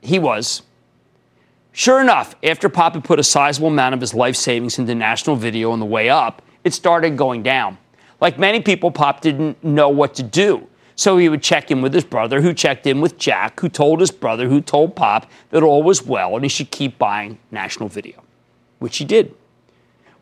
He 0.00 0.18
was. 0.18 0.62
Sure 1.70 2.00
enough, 2.00 2.34
after 2.42 2.68
Pop 2.68 2.94
had 2.94 3.04
put 3.04 3.20
a 3.20 3.22
sizable 3.22 3.68
amount 3.68 3.94
of 3.94 4.00
his 4.00 4.12
life 4.12 4.34
savings 4.34 4.80
into 4.80 4.92
national 4.96 5.36
video 5.36 5.70
on 5.70 5.78
the 5.78 5.86
way 5.86 6.10
up, 6.10 6.42
it 6.64 6.74
started 6.74 7.16
going 7.16 7.44
down. 7.44 7.78
Like 8.20 8.40
many 8.40 8.60
people, 8.60 8.90
Pop 8.90 9.20
didn't 9.20 9.62
know 9.62 9.88
what 9.88 10.16
to 10.16 10.24
do. 10.24 10.66
So 10.96 11.16
he 11.16 11.28
would 11.28 11.42
check 11.42 11.70
in 11.70 11.82
with 11.82 11.94
his 11.94 12.04
brother, 12.04 12.40
who 12.40 12.52
checked 12.52 12.86
in 12.86 13.00
with 13.00 13.18
Jack, 13.18 13.60
who 13.60 13.68
told 13.68 14.00
his 14.00 14.10
brother, 14.10 14.48
who 14.48 14.60
told 14.60 14.96
Pop 14.96 15.30
that 15.50 15.62
all 15.62 15.82
was 15.82 16.02
well 16.02 16.34
and 16.34 16.44
he 16.44 16.48
should 16.48 16.70
keep 16.70 16.98
buying 16.98 17.38
national 17.50 17.88
video, 17.88 18.22
which 18.78 18.98
he 18.98 19.04
did. 19.04 19.34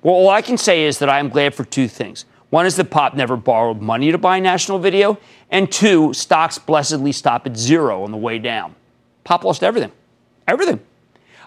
Well, 0.03 0.15
all 0.15 0.31
I 0.31 0.43
can 0.43 0.57
say 0.57 0.85
is 0.85 0.99
that 1.01 1.09
I 1.09 1.19
am 1.19 1.29
glad 1.29 1.55
for 1.55 1.65
two 1.65 1.89
things. 1.89 2.25
One 2.51 2.65
is 2.65 2.77
that 2.77 2.91
Pop 2.91 3.15
never 3.15 3.37
borrowed 3.37 3.81
money 3.81 4.11
to 4.13 4.19
buy 4.19 4.39
national 4.39 4.79
video, 4.79 5.19
and 5.51 5.71
two, 5.71 6.15
stocks 6.15 6.59
blessedly 6.59 7.13
stop 7.13 7.47
at 7.47 7.57
zero 7.57 8.05
on 8.05 8.11
the 8.11 8.17
way 8.17 8.39
down. 8.39 8.75
Pop 9.25 9.45
lost 9.45 9.63
everything. 9.63 9.93
Everything. 10.47 10.81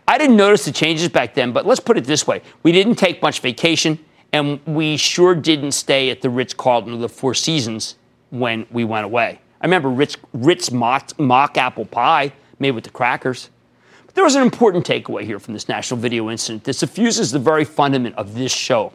I 0.08 0.18
didn't 0.18 0.36
notice 0.36 0.66
the 0.66 0.72
changes 0.72 1.10
back 1.10 1.34
then, 1.34 1.54
but 1.54 1.66
let's 1.66 1.80
put 1.80 1.98
it 1.98 2.04
this 2.04 2.28
way 2.28 2.42
we 2.64 2.72
didn't 2.72 2.96
take 2.96 3.22
much 3.22 3.40
vacation, 3.40 3.98
and 4.34 4.60
we 4.66 4.98
sure 4.98 5.34
didn't 5.34 5.72
stay 5.72 6.10
at 6.10 6.22
the 6.22 6.30
Ritz 6.30 6.54
Carlton 6.54 6.94
or 6.94 6.98
the 6.98 7.10
Four 7.10 7.34
Seasons 7.34 7.96
when 8.32 8.66
we 8.72 8.84
went 8.84 9.06
away. 9.06 9.40
I 9.62 9.66
remember 9.66 9.90
Ritz, 9.90 10.18
Ritz 10.34 10.72
mock, 10.72 11.18
mock 11.20 11.58
apple 11.58 11.86
pie 11.86 12.34
made 12.60 12.72
with 12.72 12.84
the 12.84 12.90
crackers. 12.90 13.50
But 14.06 14.16
there 14.16 14.24
was 14.24 14.36
an 14.36 14.42
important 14.42 14.86
takeaway 14.86 15.24
here 15.24 15.40
from 15.40 15.54
this 15.54 15.70
national 15.70 16.00
video 16.00 16.30
incident 16.30 16.64
that 16.64 16.74
suffuses 16.74 17.32
the 17.32 17.40
very 17.40 17.64
fundament 17.64 18.16
of 18.16 18.34
this 18.34 18.52
show. 18.52 18.94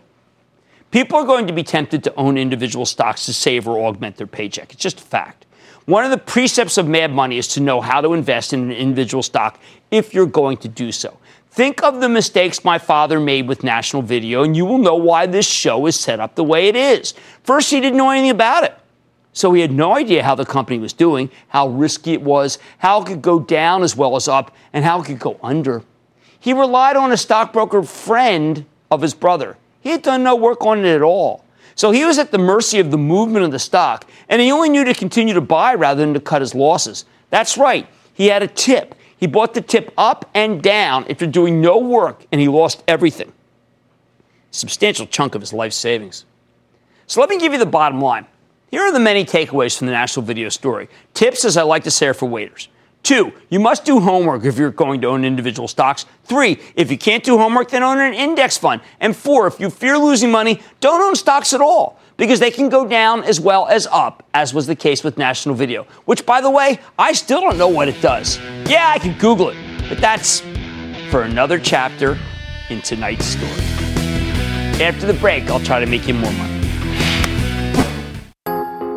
People 0.90 1.18
are 1.18 1.24
going 1.24 1.46
to 1.46 1.52
be 1.52 1.62
tempted 1.62 2.02
to 2.04 2.14
own 2.16 2.38
individual 2.38 2.86
stocks 2.86 3.26
to 3.26 3.32
save 3.32 3.68
or 3.68 3.86
augment 3.86 4.16
their 4.16 4.26
paycheck. 4.26 4.72
It's 4.72 4.82
just 4.82 5.00
a 5.00 5.04
fact. 5.04 5.46
One 5.84 6.04
of 6.04 6.10
the 6.10 6.18
precepts 6.18 6.78
of 6.78 6.88
Mad 6.88 7.12
Money 7.12 7.38
is 7.38 7.46
to 7.48 7.60
know 7.60 7.80
how 7.80 8.00
to 8.00 8.12
invest 8.12 8.52
in 8.52 8.60
an 8.60 8.72
individual 8.72 9.22
stock 9.22 9.60
if 9.90 10.12
you're 10.12 10.26
going 10.26 10.56
to 10.58 10.68
do 10.68 10.90
so. 10.90 11.16
Think 11.50 11.82
of 11.82 12.00
the 12.00 12.08
mistakes 12.08 12.64
my 12.64 12.78
father 12.78 13.18
made 13.18 13.48
with 13.48 13.64
National 13.64 14.02
Video, 14.02 14.42
and 14.42 14.56
you 14.56 14.66
will 14.66 14.78
know 14.78 14.96
why 14.96 15.26
this 15.26 15.46
show 15.46 15.86
is 15.86 15.98
set 15.98 16.20
up 16.20 16.34
the 16.34 16.44
way 16.44 16.68
it 16.68 16.76
is. 16.76 17.14
First, 17.44 17.70
he 17.70 17.80
didn't 17.80 17.96
know 17.96 18.10
anything 18.10 18.30
about 18.30 18.64
it. 18.64 18.75
So 19.36 19.52
he 19.52 19.60
had 19.60 19.70
no 19.70 19.94
idea 19.94 20.22
how 20.22 20.34
the 20.34 20.46
company 20.46 20.78
was 20.78 20.94
doing, 20.94 21.30
how 21.48 21.68
risky 21.68 22.14
it 22.14 22.22
was, 22.22 22.58
how 22.78 23.02
it 23.02 23.06
could 23.06 23.20
go 23.20 23.38
down 23.38 23.82
as 23.82 23.94
well 23.94 24.16
as 24.16 24.28
up, 24.28 24.50
and 24.72 24.82
how 24.82 25.02
it 25.02 25.04
could 25.04 25.18
go 25.18 25.38
under. 25.42 25.82
He 26.40 26.54
relied 26.54 26.96
on 26.96 27.12
a 27.12 27.18
stockbroker 27.18 27.82
friend 27.82 28.64
of 28.90 29.02
his 29.02 29.12
brother. 29.12 29.58
He 29.82 29.90
had 29.90 30.00
done 30.00 30.22
no 30.22 30.36
work 30.36 30.64
on 30.64 30.78
it 30.78 30.86
at 30.86 31.02
all. 31.02 31.44
So 31.74 31.90
he 31.90 32.06
was 32.06 32.18
at 32.18 32.30
the 32.30 32.38
mercy 32.38 32.78
of 32.78 32.90
the 32.90 32.96
movement 32.96 33.44
of 33.44 33.50
the 33.50 33.58
stock, 33.58 34.08
and 34.30 34.40
he 34.40 34.50
only 34.50 34.70
knew 34.70 34.84
to 34.84 34.94
continue 34.94 35.34
to 35.34 35.42
buy 35.42 35.74
rather 35.74 36.00
than 36.00 36.14
to 36.14 36.20
cut 36.20 36.40
his 36.40 36.54
losses. 36.54 37.04
That's 37.28 37.58
right, 37.58 37.86
he 38.14 38.28
had 38.28 38.42
a 38.42 38.48
tip. 38.48 38.94
He 39.18 39.26
bought 39.26 39.52
the 39.52 39.60
tip 39.60 39.92
up 39.98 40.30
and 40.32 40.62
down 40.62 41.04
after 41.10 41.26
doing 41.26 41.60
no 41.60 41.76
work, 41.76 42.24
and 42.32 42.40
he 42.40 42.48
lost 42.48 42.82
everything. 42.88 43.34
Substantial 44.50 45.06
chunk 45.06 45.34
of 45.34 45.42
his 45.42 45.52
life 45.52 45.74
savings. 45.74 46.24
So 47.06 47.20
let 47.20 47.28
me 47.28 47.38
give 47.38 47.52
you 47.52 47.58
the 47.58 47.66
bottom 47.66 48.00
line. 48.00 48.26
Here 48.70 48.82
are 48.82 48.92
the 48.92 49.00
many 49.00 49.24
takeaways 49.24 49.78
from 49.78 49.86
the 49.86 49.92
national 49.92 50.26
video 50.26 50.48
story. 50.48 50.88
Tips, 51.14 51.44
as 51.44 51.56
I 51.56 51.62
like 51.62 51.84
to 51.84 51.90
say, 51.90 52.08
are 52.08 52.14
for 52.14 52.28
waiters. 52.28 52.68
Two, 53.04 53.32
you 53.48 53.60
must 53.60 53.84
do 53.84 54.00
homework 54.00 54.44
if 54.44 54.58
you're 54.58 54.72
going 54.72 55.00
to 55.02 55.06
own 55.06 55.24
individual 55.24 55.68
stocks. 55.68 56.06
Three, 56.24 56.58
if 56.74 56.90
you 56.90 56.98
can't 56.98 57.22
do 57.22 57.38
homework, 57.38 57.70
then 57.70 57.84
own 57.84 58.00
an 58.00 58.12
index 58.12 58.58
fund. 58.58 58.80
And 58.98 59.14
four, 59.14 59.46
if 59.46 59.60
you 59.60 59.70
fear 59.70 59.96
losing 59.96 60.32
money, 60.32 60.60
don't 60.80 61.00
own 61.00 61.14
stocks 61.14 61.52
at 61.52 61.60
all 61.60 62.00
because 62.16 62.40
they 62.40 62.50
can 62.50 62.68
go 62.68 62.84
down 62.84 63.22
as 63.22 63.38
well 63.38 63.68
as 63.68 63.86
up, 63.86 64.24
as 64.34 64.52
was 64.52 64.66
the 64.66 64.74
case 64.74 65.04
with 65.04 65.16
National 65.16 65.54
Video, 65.54 65.86
which, 66.06 66.26
by 66.26 66.40
the 66.40 66.50
way, 66.50 66.80
I 66.98 67.12
still 67.12 67.40
don't 67.40 67.58
know 67.58 67.68
what 67.68 67.86
it 67.86 68.00
does. 68.02 68.38
Yeah, 68.68 68.88
I 68.88 68.98
can 68.98 69.16
Google 69.18 69.50
it, 69.50 69.88
but 69.88 69.98
that's 69.98 70.40
for 71.10 71.22
another 71.22 71.60
chapter 71.60 72.18
in 72.70 72.82
tonight's 72.82 73.26
story. 73.26 73.52
After 74.82 75.06
the 75.06 75.16
break, 75.20 75.48
I'll 75.50 75.60
try 75.60 75.78
to 75.78 75.86
make 75.86 76.08
you 76.08 76.14
more 76.14 76.32
money. 76.32 76.55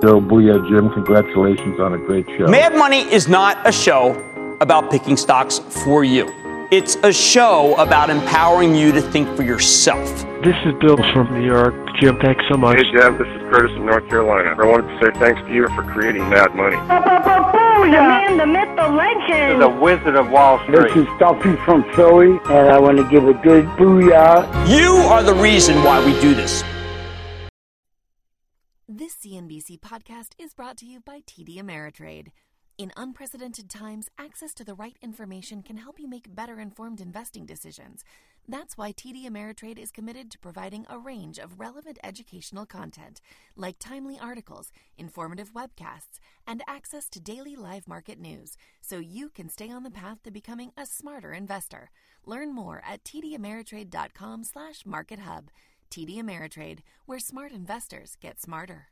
So, 0.02 0.22
Booyah, 0.22 0.66
Jim, 0.70 0.90
congratulations 0.92 1.78
on 1.80 1.94
a 1.94 1.98
great 1.98 2.26
show. 2.38 2.48
Mad 2.48 2.74
Money 2.74 3.02
is 3.12 3.28
not 3.28 3.58
a 3.68 3.72
show 3.72 4.16
about 4.62 4.90
picking 4.90 5.18
stocks 5.18 5.60
for 5.60 6.06
you. 6.06 6.34
It's 6.72 6.96
a 7.04 7.12
show 7.12 7.76
about 7.76 8.10
empowering 8.10 8.76
you 8.76 8.94
to 8.94 9.02
think 9.02 9.28
for 9.36 9.44
yourself. 9.44 10.08
This 10.42 10.56
is 10.66 10.74
Bill 10.80 10.96
from 11.12 11.34
New 11.34 11.46
York. 11.46 11.74
Jim, 12.00 12.18
thanks 12.20 12.46
so 12.50 12.56
much. 12.56 12.78
Hey, 12.78 12.84
Jeff, 12.94 13.18
this 13.18 13.28
is 13.28 13.42
Curtis 13.52 13.76
from 13.76 13.88
North 13.88 14.08
Carolina. 14.08 14.56
I 14.58 14.66
wanted 14.66 14.88
to 14.88 15.06
say 15.06 15.20
thanks 15.20 15.42
to 15.42 15.54
you 15.54 15.68
for 15.76 15.84
creating 15.84 16.30
Mad 16.30 16.56
Money. 16.56 16.78
The 16.78 17.92
man, 17.92 18.38
the 18.38 18.46
myth, 18.46 18.70
the 18.78 18.88
legend. 18.88 19.62
The 19.62 19.68
Wizard 19.68 20.16
of 20.16 20.30
Wall 20.30 20.64
Street. 20.64 20.94
This 20.94 20.96
is 20.96 21.08
Stuffy 21.18 21.58
from 21.66 21.84
Philly, 21.94 22.40
and 22.46 22.70
I 22.70 22.80
want 22.80 22.98
to 23.00 23.10
give 23.10 23.28
a 23.28 23.34
good 23.34 23.66
booyah. 23.76 24.48
You 24.70 24.94
are 25.10 25.24
the 25.24 25.34
reason 25.34 25.76
why 25.84 26.06
we 26.06 26.14
do 26.22 26.34
this. 26.34 26.64
This 29.00 29.16
CNBC 29.16 29.80
podcast 29.80 30.34
is 30.38 30.54
brought 30.54 30.76
to 30.80 30.86
you 30.86 31.00
by 31.00 31.22
TD 31.22 31.58
Ameritrade. 31.58 32.34
In 32.78 32.92
unprecedented 32.98 33.70
times, 33.70 34.10
access 34.18 34.54
to 34.56 34.66
the 34.66 34.74
right 34.74 34.98
information 35.02 35.64
can 35.64 35.78
help 35.78 36.02
you 36.02 36.10
make 36.10 36.36
better 36.36 36.60
informed 36.60 37.00
investing 37.00 37.46
decisions. 37.46 38.04
That's 38.46 38.78
why 38.78 38.92
TD 38.92 39.26
Ameritrade 39.26 39.80
is 39.80 39.92
committed 39.92 40.30
to 40.32 40.40
providing 40.40 40.86
a 40.90 41.00
range 41.00 41.40
of 41.40 41.62
relevant 41.62 41.98
educational 42.04 42.66
content, 42.66 43.22
like 43.56 43.80
timely 43.80 44.20
articles, 44.20 44.74
informative 44.98 45.54
webcasts, 45.54 46.20
and 46.46 46.62
access 46.68 47.08
to 47.12 47.22
daily 47.22 47.56
live 47.56 47.88
market 47.88 48.20
news, 48.20 48.58
so 48.82 49.00
you 49.00 49.30
can 49.30 49.48
stay 49.48 49.72
on 49.72 49.84
the 49.84 49.92
path 49.92 50.22
to 50.24 50.32
becoming 50.32 50.74
a 50.76 50.86
smarter 50.86 51.32
investor. 51.32 51.90
Learn 52.26 52.54
more 52.54 52.84
at 52.86 53.06
tdameritrade.com/markethub. 53.06 55.44
TD 55.90 56.18
Ameritrade, 56.18 56.80
where 57.06 57.20
smart 57.20 57.52
investors 57.52 58.18
get 58.22 58.40
smarter. 58.40 58.88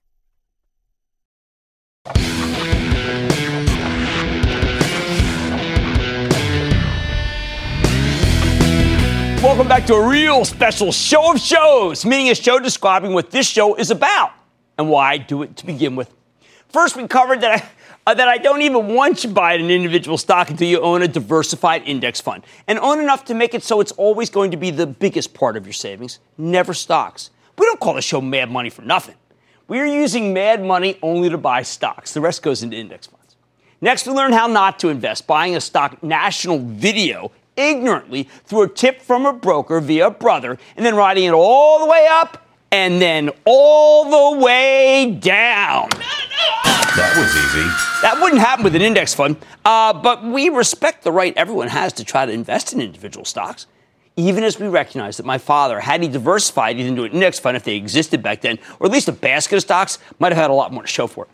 Welcome 9.43 9.67
back 9.67 9.85
to 9.85 9.93
a 9.93 10.07
real 10.07 10.43
special 10.45 10.91
show 10.91 11.33
of 11.33 11.39
shows, 11.39 12.05
meaning 12.05 12.29
a 12.29 12.35
show 12.35 12.59
describing 12.59 13.13
what 13.13 13.29
this 13.31 13.47
show 13.47 13.75
is 13.75 13.91
about 13.91 14.31
and 14.77 14.89
why 14.89 15.11
I 15.11 15.17
do 15.17 15.43
it 15.43 15.55
to 15.57 15.65
begin 15.65 15.95
with. 15.95 16.13
First, 16.69 16.95
we 16.95 17.07
covered 17.07 17.41
that 17.41 17.61
I, 17.61 17.69
uh, 18.07 18.13
that 18.13 18.29
I 18.29 18.37
don't 18.37 18.61
even 18.61 18.95
want 18.95 19.23
you 19.23 19.29
to 19.29 19.35
buy 19.35 19.53
an 19.55 19.69
individual 19.69 20.17
stock 20.17 20.49
until 20.49 20.67
you 20.67 20.79
own 20.79 21.01
a 21.01 21.09
diversified 21.09 21.83
index 21.85 22.21
fund 22.21 22.43
and 22.65 22.79
own 22.79 23.01
enough 23.01 23.25
to 23.25 23.33
make 23.33 23.53
it 23.53 23.63
so 23.63 23.81
it's 23.81 23.91
always 23.91 24.29
going 24.29 24.51
to 24.51 24.57
be 24.57 24.71
the 24.71 24.87
biggest 24.87 25.33
part 25.33 25.57
of 25.57 25.65
your 25.65 25.73
savings, 25.73 26.19
never 26.37 26.73
stocks. 26.73 27.31
We 27.57 27.65
don't 27.65 27.81
call 27.81 27.95
the 27.95 28.01
show 28.01 28.21
Mad 28.21 28.49
Money 28.49 28.69
for 28.69 28.81
nothing. 28.81 29.15
We're 29.67 29.87
using 29.87 30.33
Mad 30.33 30.63
Money 30.63 30.97
only 31.01 31.29
to 31.29 31.37
buy 31.37 31.63
stocks. 31.63 32.13
The 32.13 32.21
rest 32.21 32.41
goes 32.41 32.63
into 32.63 32.77
index 32.77 33.07
funds. 33.07 33.35
Next, 33.81 34.07
we 34.07 34.13
learn 34.13 34.31
how 34.31 34.47
not 34.47 34.79
to 34.79 34.87
invest, 34.87 35.27
buying 35.27 35.57
a 35.57 35.61
stock 35.61 36.01
national 36.01 36.59
video 36.59 37.31
ignorantly 37.57 38.23
through 38.45 38.61
a 38.61 38.69
tip 38.69 39.01
from 39.01 39.25
a 39.25 39.33
broker 39.33 39.81
via 39.81 40.07
a 40.07 40.11
brother, 40.11 40.57
and 40.77 40.85
then 40.85 40.95
riding 40.95 41.25
it 41.25 41.33
all 41.33 41.79
the 41.79 41.91
way 41.91 42.07
up 42.09 42.47
and 42.71 43.01
then 43.01 43.31
all 43.45 44.35
the 44.35 44.45
way 44.45 45.17
down. 45.19 45.89
That 46.97 47.15
was 47.15 47.29
easy. 47.29 47.69
That 48.01 48.19
wouldn't 48.19 48.41
happen 48.41 48.63
with 48.63 48.75
an 48.75 48.81
index 48.81 49.13
fund, 49.13 49.37
uh, 49.63 49.93
but 49.93 50.23
we 50.23 50.49
respect 50.49 51.03
the 51.03 51.11
right 51.11 51.31
everyone 51.37 51.67
has 51.67 51.93
to 51.93 52.03
try 52.03 52.25
to 52.25 52.31
invest 52.31 52.73
in 52.73 52.81
individual 52.81 53.23
stocks. 53.23 53.67
Even 54.15 54.43
as 54.43 54.59
we 54.59 54.67
recognize 54.67 55.17
that 55.17 55.25
my 55.27 55.37
father, 55.37 55.79
had 55.79 56.01
he 56.01 56.07
diversified 56.07 56.79
into 56.79 57.03
an 57.03 57.11
index 57.11 57.37
fund 57.37 57.55
if 57.55 57.63
they 57.63 57.75
existed 57.75 58.23
back 58.23 58.41
then, 58.41 58.57
or 58.79 58.87
at 58.87 58.91
least 58.91 59.07
a 59.07 59.11
basket 59.11 59.57
of 59.57 59.61
stocks, 59.61 59.99
might 60.17 60.31
have 60.31 60.41
had 60.41 60.49
a 60.49 60.55
lot 60.55 60.73
more 60.73 60.81
to 60.81 60.87
show 60.87 61.05
for 61.05 61.25
it. 61.25 61.29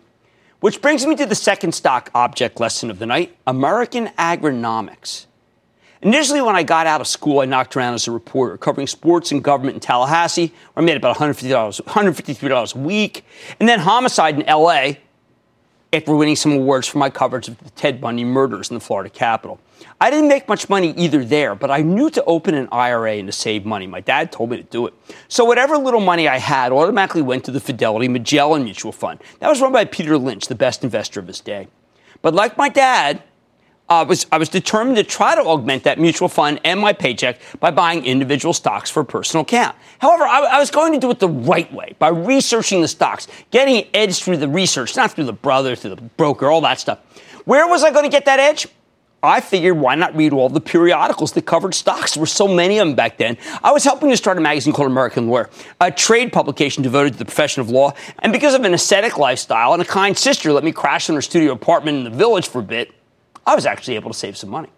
Which 0.60 0.82
brings 0.82 1.06
me 1.06 1.16
to 1.16 1.26
the 1.26 1.34
second 1.34 1.72
stock 1.72 2.12
object 2.14 2.60
lesson 2.60 2.92
of 2.92 3.00
the 3.00 3.06
night 3.06 3.34
American 3.48 4.08
agronomics. 4.20 5.28
Initially, 6.02 6.42
when 6.42 6.58
I 6.58 6.64
got 6.64 6.88
out 6.88 7.00
of 7.00 7.08
school, 7.08 7.40
I 7.40 7.46
knocked 7.46 7.78
around 7.78 7.94
as 7.94 8.06
a 8.10 8.12
reporter, 8.12 8.58
covering 8.58 8.88
sports 8.88 9.32
and 9.32 9.42
government 9.42 9.76
in 9.76 9.80
Tallahassee, 9.80 10.52
where 10.74 10.84
I 10.84 10.86
made 10.86 10.98
about 10.98 11.16
$150, 11.16 11.82
$153 11.84 12.76
a 12.76 12.80
week, 12.80 13.26
and 13.62 13.70
then 13.70 13.80
homicide 13.80 14.38
in 14.38 14.46
LA 14.46 14.96
after 15.94 16.16
winning 16.16 16.36
some 16.36 16.52
awards 16.54 16.88
for 16.88 16.98
my 16.98 17.10
coverage 17.10 17.48
of 17.48 17.58
the 17.60 17.70
Ted 17.72 18.02
Bundy 18.02 18.26
murders 18.26 18.70
in 18.70 18.74
the 18.74 18.80
Florida 18.80 19.10
Capitol. 19.10 19.60
I 20.02 20.10
didn't 20.10 20.28
make 20.28 20.48
much 20.48 20.68
money 20.68 20.94
either 20.98 21.24
there, 21.24 21.54
but 21.54 21.70
I 21.70 21.82
knew 21.82 22.10
to 22.10 22.24
open 22.26 22.56
an 22.56 22.68
IRA 22.72 23.14
and 23.14 23.28
to 23.28 23.32
save 23.32 23.64
money. 23.64 23.86
My 23.86 24.00
dad 24.02 24.32
told 24.32 24.50
me 24.50 24.58
to 24.58 24.64
do 24.64 24.88
it. 24.88 24.94
So 25.28 25.46
whatever 25.46 25.78
little 25.78 26.00
money 26.00 26.28
I 26.28 26.40
had 26.40 26.72
automatically 26.72 27.22
went 27.22 27.46
to 27.46 27.52
the 27.52 27.60
Fidelity 27.60 28.08
Magellan 28.08 28.64
Mutual 28.64 28.92
Fund. 28.92 29.22
That 29.40 29.50
was 29.50 29.62
run 29.62 29.72
by 29.72 29.86
Peter 29.86 30.18
Lynch, 30.18 30.48
the 30.48 30.56
best 30.56 30.84
investor 30.84 31.20
of 31.20 31.28
his 31.28 31.40
day. 31.40 31.68
But 32.22 32.34
like 32.34 32.58
my 32.58 32.70
dad, 32.70 33.22
uh, 33.90 34.06
was, 34.08 34.26
I 34.32 34.38
was 34.38 34.50
determined 34.50 34.98
to 34.98 35.04
try 35.04 35.36
to 35.36 35.42
augment 35.42 35.84
that 35.84 36.00
mutual 36.00 36.30
fund 36.30 36.60
and 36.64 36.80
my 36.80 36.94
paycheck 36.94 37.40
by 37.60 37.72
buying 37.72 38.06
individual 38.06 38.54
stocks 38.54 38.90
for 38.90 39.04
personal 39.04 39.44
account. 39.44 39.76
However, 40.00 40.24
I, 40.24 40.42
I 40.42 40.60
was 40.60 40.72
going 40.72 40.94
to 40.94 41.00
do 41.00 41.12
it 41.12 41.20
the 41.20 41.30
right 41.30 41.72
way 41.74 41.96
by 42.00 42.08
researching 42.10 42.82
the 42.82 42.88
stocks, 42.88 43.28
getting 43.52 43.86
edge 43.94 44.24
through 44.24 44.38
the 44.38 44.48
research, 44.48 44.96
not 44.96 45.12
through 45.12 45.26
the 45.26 45.34
brother, 45.34 45.76
through 45.76 45.96
the 45.96 46.02
broker, 46.02 46.50
all 46.50 46.62
that 46.62 46.80
stuff. 46.80 47.00
Where 47.46 47.68
was 47.68 47.84
I 47.84 47.92
going 47.92 48.06
to 48.06 48.10
get 48.10 48.26
that 48.26 48.40
edge? 48.40 48.68
I 49.22 49.40
figured 49.40 49.78
why 49.78 49.96
not 49.96 50.14
read 50.18 50.34
all 50.34 50.50
the 50.50 50.60
periodicals 50.60 51.32
that 51.32 51.46
covered 51.46 51.74
stocks? 51.74 52.14
There 52.14 52.22
were 52.22 52.28
so 52.28 52.46
many 52.46 52.78
of 52.80 52.88
them 52.88 52.96
back 52.96 53.18
then. 53.18 53.38
I 53.64 53.72
was 53.72 53.86
helping 53.86 54.10
to 54.10 54.18
start 54.18 54.38
a 54.38 54.42
magazine 54.42 54.74
called 54.74 54.92
American 54.92 55.30
Lawyer, 55.30 55.50
a 55.80 55.92
trade 55.92 56.34
publication 56.34 56.84
devoted 56.84 57.14
to 57.14 57.20
the 57.20 57.26
profession 57.26 57.62
of 57.62 57.70
law. 57.70 57.94
And 58.20 58.34
because 58.34 58.54
of 58.54 58.66
an 58.66 58.74
ascetic 58.74 59.18
lifestyle 59.18 59.72
and 59.72 59.82
a 59.82 59.86
kind 59.86 60.18
sister 60.18 60.52
let 60.52 60.66
me 60.66 60.74
crash 60.74 61.08
in 61.08 61.16
her 61.16 61.22
studio 61.22 61.54
apartment 61.54 62.00
in 62.00 62.04
the 62.04 62.10
village 62.10 62.50
for 62.50 62.60
a 62.60 62.64
bit, 62.64 62.94
I 63.46 63.56
was 63.56 63.66
actually 63.66 63.96
able 63.96 64.12
to 64.12 64.18
save 64.18 64.38
some 64.38 64.50
money. 64.50 64.70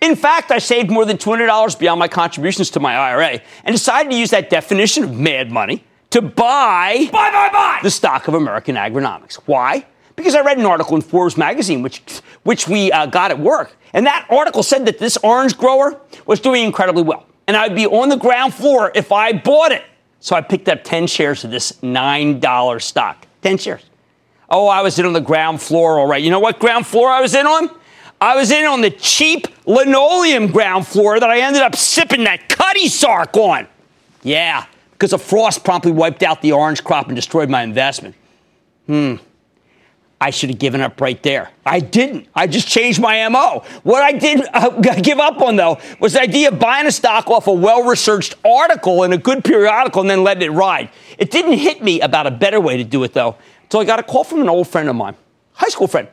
In 0.00 0.16
fact, 0.16 0.50
I 0.50 0.58
saved 0.58 0.90
more 0.90 1.04
than 1.04 1.16
$200 1.16 1.78
beyond 1.78 2.00
my 2.00 2.08
contributions 2.08 2.70
to 2.70 2.80
my 2.80 2.96
IRA 2.96 3.40
and 3.64 3.72
decided 3.72 4.10
to 4.10 4.18
use 4.18 4.30
that 4.30 4.50
definition 4.50 5.04
of 5.04 5.16
mad 5.16 5.52
money 5.52 5.84
to 6.10 6.20
buy, 6.20 7.08
buy, 7.12 7.30
buy, 7.30 7.48
buy 7.52 7.78
the 7.82 7.90
stock 7.90 8.26
of 8.26 8.34
American 8.34 8.74
Agronomics. 8.74 9.36
Why? 9.46 9.86
Because 10.16 10.34
I 10.34 10.42
read 10.42 10.58
an 10.58 10.66
article 10.66 10.96
in 10.96 11.02
Forbes 11.02 11.36
magazine, 11.36 11.82
which, 11.82 12.02
which 12.42 12.68
we 12.68 12.90
uh, 12.92 13.06
got 13.06 13.30
at 13.30 13.38
work. 13.38 13.76
And 13.92 14.04
that 14.06 14.26
article 14.28 14.62
said 14.62 14.86
that 14.86 14.98
this 14.98 15.16
orange 15.18 15.56
grower 15.56 16.00
was 16.26 16.40
doing 16.40 16.64
incredibly 16.64 17.02
well. 17.02 17.26
And 17.46 17.56
I'd 17.56 17.74
be 17.74 17.86
on 17.86 18.08
the 18.08 18.16
ground 18.16 18.54
floor 18.54 18.90
if 18.94 19.12
I 19.12 19.32
bought 19.32 19.72
it. 19.72 19.84
So 20.20 20.36
I 20.36 20.40
picked 20.40 20.68
up 20.68 20.84
10 20.84 21.06
shares 21.06 21.44
of 21.44 21.50
this 21.50 21.72
$9 21.82 22.82
stock. 22.82 23.26
10 23.42 23.58
shares. 23.58 23.82
Oh, 24.52 24.68
I 24.68 24.82
was 24.82 24.98
in 24.98 25.06
on 25.06 25.14
the 25.14 25.20
ground 25.20 25.62
floor, 25.62 25.98
all 25.98 26.06
right. 26.06 26.22
You 26.22 26.30
know 26.30 26.38
what 26.38 26.58
ground 26.58 26.86
floor 26.86 27.08
I 27.08 27.22
was 27.22 27.34
in 27.34 27.46
on? 27.46 27.70
I 28.20 28.36
was 28.36 28.50
in 28.50 28.66
on 28.66 28.82
the 28.82 28.90
cheap 28.90 29.48
linoleum 29.66 30.48
ground 30.48 30.86
floor 30.86 31.18
that 31.18 31.30
I 31.30 31.40
ended 31.40 31.62
up 31.62 31.74
sipping 31.74 32.24
that 32.24 32.50
Cutty 32.50 32.88
Sark 32.88 33.34
on. 33.36 33.66
Yeah, 34.22 34.66
because 34.92 35.10
the 35.10 35.18
frost 35.18 35.64
promptly 35.64 35.90
wiped 35.90 36.22
out 36.22 36.42
the 36.42 36.52
orange 36.52 36.84
crop 36.84 37.06
and 37.06 37.16
destroyed 37.16 37.48
my 37.48 37.62
investment. 37.62 38.14
Hmm. 38.86 39.16
I 40.20 40.30
should 40.30 40.50
have 40.50 40.60
given 40.60 40.80
up 40.80 41.00
right 41.00 41.20
there. 41.24 41.50
I 41.66 41.80
didn't. 41.80 42.28
I 42.32 42.46
just 42.46 42.68
changed 42.68 43.00
my 43.00 43.26
MO. 43.28 43.64
What 43.82 44.04
I 44.04 44.12
did 44.12 44.46
uh, 44.52 44.68
give 45.02 45.18
up 45.18 45.40
on, 45.40 45.56
though, 45.56 45.78
was 45.98 46.12
the 46.12 46.20
idea 46.20 46.52
of 46.52 46.60
buying 46.60 46.86
a 46.86 46.92
stock 46.92 47.26
off 47.28 47.48
a 47.48 47.52
well 47.52 47.82
researched 47.82 48.36
article 48.44 49.02
in 49.02 49.12
a 49.12 49.18
good 49.18 49.42
periodical 49.42 50.02
and 50.02 50.08
then 50.08 50.22
letting 50.22 50.44
it 50.44 50.54
ride. 50.54 50.90
It 51.18 51.32
didn't 51.32 51.54
hit 51.54 51.82
me 51.82 52.00
about 52.00 52.28
a 52.28 52.30
better 52.30 52.60
way 52.60 52.76
to 52.76 52.84
do 52.84 53.02
it, 53.02 53.14
though. 53.14 53.34
So 53.72 53.80
I 53.80 53.86
got 53.86 53.98
a 53.98 54.02
call 54.02 54.22
from 54.22 54.42
an 54.42 54.50
old 54.50 54.68
friend 54.68 54.86
of 54.90 54.96
mine, 54.96 55.16
high 55.54 55.70
school 55.70 55.86
friend, 55.86 56.06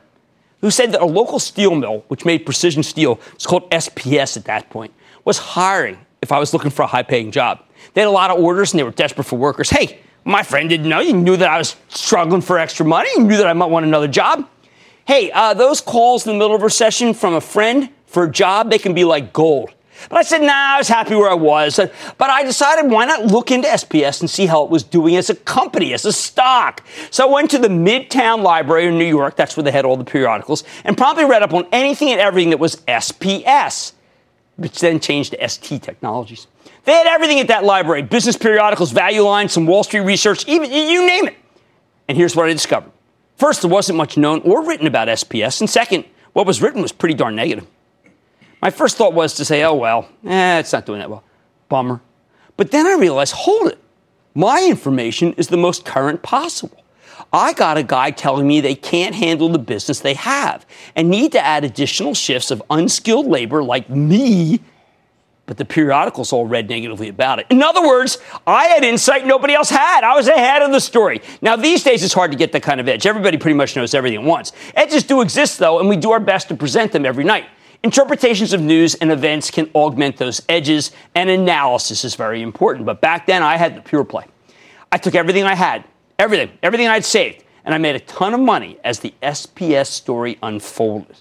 who 0.61 0.71
said 0.71 0.93
that 0.93 1.01
a 1.01 1.05
local 1.05 1.39
steel 1.39 1.75
mill, 1.75 2.05
which 2.07 2.23
made 2.23 2.45
precision 2.45 2.83
steel, 2.83 3.19
it's 3.33 3.45
called 3.45 3.69
SPS 3.69 4.37
at 4.37 4.45
that 4.45 4.69
point, 4.69 4.93
was 5.25 5.37
hiring 5.37 5.97
if 6.21 6.31
I 6.31 6.39
was 6.39 6.53
looking 6.53 6.71
for 6.71 6.83
a 6.83 6.87
high 6.87 7.03
paying 7.03 7.31
job. 7.31 7.59
They 7.93 7.99
had 7.99 8.07
a 8.07 8.11
lot 8.11 8.31
of 8.31 8.39
orders 8.39 8.71
and 8.71 8.79
they 8.79 8.83
were 8.85 8.91
desperate 8.91 9.25
for 9.25 9.37
workers. 9.37 9.69
Hey, 9.69 9.99
my 10.23 10.41
friend 10.41 10.69
didn't 10.69 10.87
know. 10.87 11.01
You 11.01 11.11
knew 11.11 11.35
that 11.35 11.49
I 11.49 11.57
was 11.57 11.75
struggling 11.89 12.39
for 12.39 12.57
extra 12.57 12.85
money. 12.85 13.09
You 13.17 13.25
knew 13.25 13.35
that 13.35 13.47
I 13.47 13.51
might 13.51 13.69
want 13.69 13.85
another 13.85 14.07
job. 14.07 14.47
Hey, 15.05 15.29
uh, 15.29 15.53
those 15.53 15.81
calls 15.81 16.25
in 16.25 16.31
the 16.31 16.39
middle 16.39 16.55
of 16.55 16.61
a 16.61 16.63
recession 16.63 17.13
from 17.13 17.33
a 17.33 17.41
friend 17.41 17.89
for 18.05 18.23
a 18.23 18.31
job, 18.31 18.69
they 18.69 18.79
can 18.79 18.93
be 18.93 19.03
like 19.03 19.33
gold. 19.33 19.73
But 20.07 20.19
I 20.19 20.21
said, 20.21 20.41
nah, 20.41 20.75
I 20.75 20.77
was 20.77 20.88
happy 20.88 21.15
where 21.15 21.29
I 21.29 21.33
was. 21.33 21.77
But 21.77 22.29
I 22.29 22.43
decided 22.43 22.89
why 22.89 23.05
not 23.05 23.25
look 23.25 23.51
into 23.51 23.67
SPS 23.67 24.21
and 24.21 24.29
see 24.29 24.45
how 24.45 24.63
it 24.63 24.69
was 24.69 24.83
doing 24.83 25.15
as 25.17 25.29
a 25.29 25.35
company, 25.35 25.93
as 25.93 26.05
a 26.05 26.13
stock. 26.13 26.85
So 27.12 27.27
I 27.27 27.31
went 27.31 27.51
to 27.51 27.57
the 27.57 27.67
Midtown 27.67 28.41
Library 28.41 28.88
in 28.88 28.97
New 28.97 29.05
York, 29.05 29.35
that's 29.35 29.57
where 29.57 29.63
they 29.63 29.71
had 29.71 29.85
all 29.85 29.97
the 29.97 30.05
periodicals, 30.05 30.63
and 30.85 30.97
promptly 30.97 31.25
read 31.25 31.43
up 31.43 31.53
on 31.53 31.67
anything 31.71 32.09
and 32.12 32.21
everything 32.21 32.51
that 32.51 32.59
was 32.59 32.77
SPS, 32.88 33.93
which 34.55 34.79
then 34.79 34.99
changed 34.99 35.31
to 35.33 35.49
ST 35.49 35.81
Technologies. 35.81 36.47
They 36.85 36.93
had 36.93 37.07
everything 37.07 37.39
at 37.39 37.49
that 37.49 37.65
library 37.65 38.03
business 38.03 38.38
periodicals, 38.38 38.91
value 38.91 39.21
lines, 39.23 39.51
some 39.51 39.65
Wall 39.67 39.83
Street 39.83 40.01
research, 40.01 40.47
even 40.47 40.71
you 40.71 41.05
name 41.05 41.27
it. 41.27 41.35
And 42.07 42.17
here's 42.17 42.35
what 42.35 42.49
I 42.49 42.53
discovered. 42.53 42.91
First, 43.38 43.62
there 43.62 43.69
wasn't 43.69 43.97
much 43.97 44.17
known 44.17 44.41
or 44.41 44.65
written 44.65 44.88
about 44.88 45.07
SPS. 45.07 45.62
And 45.62 45.69
second, 45.69 46.05
what 46.33 46.47
was 46.47 46.62
written 46.62 46.81
was 46.81 46.91
pretty 46.91 47.15
darn 47.15 47.35
negative. 47.35 47.67
My 48.61 48.69
first 48.69 48.97
thought 48.97 49.13
was 49.13 49.35
to 49.35 49.45
say, 49.45 49.63
oh, 49.63 49.75
well, 49.75 50.09
eh, 50.25 50.59
it's 50.59 50.73
not 50.73 50.85
doing 50.85 50.99
that 50.99 51.09
well. 51.09 51.23
Bummer. 51.69 52.01
But 52.57 52.71
then 52.71 52.85
I 52.85 52.95
realized, 52.95 53.33
hold 53.33 53.67
it. 53.67 53.79
My 54.35 54.65
information 54.69 55.33
is 55.33 55.47
the 55.47 55.57
most 55.57 55.85
current 55.85 56.21
possible. 56.21 56.83
I 57.31 57.53
got 57.53 57.77
a 57.77 57.83
guy 57.83 58.11
telling 58.11 58.47
me 58.47 58.59
they 58.59 58.75
can't 58.75 59.13
handle 59.13 59.49
the 59.49 59.59
business 59.59 59.99
they 59.99 60.15
have 60.15 60.65
and 60.95 61.09
need 61.09 61.31
to 61.33 61.45
add 61.45 61.63
additional 61.63 62.13
shifts 62.13 62.49
of 62.49 62.61
unskilled 62.69 63.27
labor 63.27 63.63
like 63.63 63.89
me, 63.89 64.61
but 65.45 65.57
the 65.57 65.65
periodicals 65.65 66.33
all 66.33 66.47
read 66.47 66.69
negatively 66.69 67.07
about 67.07 67.39
it. 67.39 67.47
In 67.49 67.61
other 67.61 67.85
words, 67.85 68.17
I 68.47 68.65
had 68.65 68.83
insight 68.83 69.25
nobody 69.25 69.53
else 69.53 69.69
had. 69.69 70.03
I 70.03 70.15
was 70.15 70.27
ahead 70.27 70.61
of 70.61 70.71
the 70.71 70.79
story. 70.79 71.21
Now, 71.41 71.55
these 71.55 71.83
days, 71.83 72.03
it's 72.03 72.13
hard 72.13 72.31
to 72.31 72.37
get 72.37 72.51
that 72.53 72.63
kind 72.63 72.79
of 72.79 72.87
edge. 72.87 73.05
Everybody 73.05 73.37
pretty 73.37 73.57
much 73.57 73.75
knows 73.75 73.93
everything 73.93 74.19
at 74.19 74.25
once. 74.25 74.51
Edges 74.75 75.03
do 75.03 75.21
exist, 75.21 75.59
though, 75.59 75.79
and 75.79 75.89
we 75.89 75.97
do 75.97 76.11
our 76.11 76.19
best 76.19 76.47
to 76.49 76.55
present 76.55 76.91
them 76.91 77.05
every 77.05 77.23
night. 77.23 77.45
Interpretations 77.81 78.51
of 78.51 78.59
news 78.61 78.95
and 78.95 79.09
events 79.09 79.49
can 79.49 79.69
augment 79.73 80.17
those 80.17 80.41
edges, 80.49 80.91
and 81.15 81.29
analysis 81.29 82.03
is 82.03 82.13
very 82.13 82.41
important. 82.41 82.85
But 82.85 82.99
back 82.99 83.25
then, 83.25 83.41
I 83.41 83.55
had 83.55 83.77
the 83.77 83.81
pure 83.81 84.03
play. 84.03 84.25
I 84.91 84.97
took 84.97 85.15
everything 85.15 85.45
I 85.45 85.55
had, 85.55 85.85
everything, 86.17 86.51
everything 86.61 86.87
I'd 86.89 87.05
saved, 87.05 87.45
and 87.63 87.73
I 87.73 87.77
made 87.77 87.95
a 87.95 88.01
ton 88.01 88.33
of 88.33 88.41
money 88.41 88.77
as 88.83 88.99
the 88.99 89.13
SPS 89.21 89.87
story 89.87 90.37
unfolded. 90.43 91.15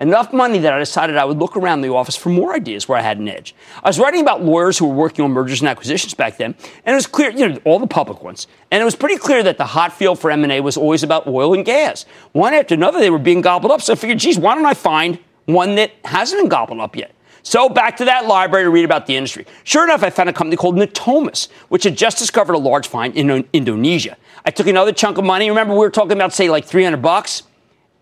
enough 0.00 0.32
money 0.32 0.58
that 0.58 0.72
I 0.72 0.78
decided 0.78 1.16
I 1.16 1.24
would 1.24 1.38
look 1.38 1.56
around 1.56 1.82
the 1.82 1.92
office 1.92 2.16
for 2.16 2.30
more 2.30 2.54
ideas 2.54 2.88
where 2.88 2.98
I 2.98 3.02
had 3.02 3.18
an 3.18 3.28
edge. 3.28 3.54
I 3.84 3.88
was 3.88 3.98
writing 3.98 4.22
about 4.22 4.42
lawyers 4.42 4.78
who 4.78 4.88
were 4.88 4.94
working 4.94 5.24
on 5.24 5.30
mergers 5.30 5.60
and 5.60 5.68
acquisitions 5.68 6.14
back 6.14 6.38
then, 6.38 6.54
and 6.84 6.92
it 6.92 6.96
was 6.96 7.06
clear, 7.06 7.30
you 7.30 7.48
know, 7.48 7.60
all 7.64 7.78
the 7.78 7.86
public 7.86 8.22
ones. 8.22 8.46
And 8.70 8.80
it 8.80 8.84
was 8.84 8.96
pretty 8.96 9.16
clear 9.16 9.42
that 9.42 9.58
the 9.58 9.66
hot 9.66 9.92
field 9.92 10.18
for 10.18 10.30
M&A 10.30 10.60
was 10.60 10.76
always 10.76 11.02
about 11.02 11.26
oil 11.26 11.54
and 11.54 11.64
gas. 11.64 12.06
One 12.32 12.54
after 12.54 12.74
another, 12.74 12.98
they 12.98 13.10
were 13.10 13.18
being 13.18 13.42
gobbled 13.42 13.70
up. 13.70 13.82
So 13.82 13.92
I 13.92 13.96
figured, 13.96 14.18
geez, 14.18 14.38
why 14.38 14.54
don't 14.54 14.66
I 14.66 14.74
find 14.74 15.18
one 15.52 15.74
that 15.76 15.92
hasn't 16.04 16.40
been 16.40 16.48
gobbled 16.48 16.80
up 16.80 16.96
yet? 16.96 17.12
So 17.42 17.68
back 17.68 17.96
to 17.98 18.04
that 18.04 18.26
library 18.26 18.64
to 18.64 18.70
read 18.70 18.84
about 18.84 19.06
the 19.06 19.16
industry. 19.16 19.46
Sure 19.64 19.84
enough, 19.84 20.02
I 20.02 20.10
found 20.10 20.28
a 20.28 20.32
company 20.32 20.56
called 20.56 20.76
Natomas, 20.76 21.48
which 21.68 21.84
had 21.84 21.96
just 21.96 22.18
discovered 22.18 22.52
a 22.52 22.58
large 22.58 22.86
find 22.86 23.16
in 23.16 23.48
Indonesia. 23.52 24.16
I 24.44 24.50
took 24.50 24.66
another 24.66 24.92
chunk 24.92 25.18
of 25.18 25.24
money. 25.24 25.48
Remember, 25.48 25.72
we 25.72 25.80
were 25.80 25.90
talking 25.90 26.12
about, 26.12 26.32
say, 26.32 26.50
like 26.50 26.64
300 26.66 27.00
bucks, 27.00 27.44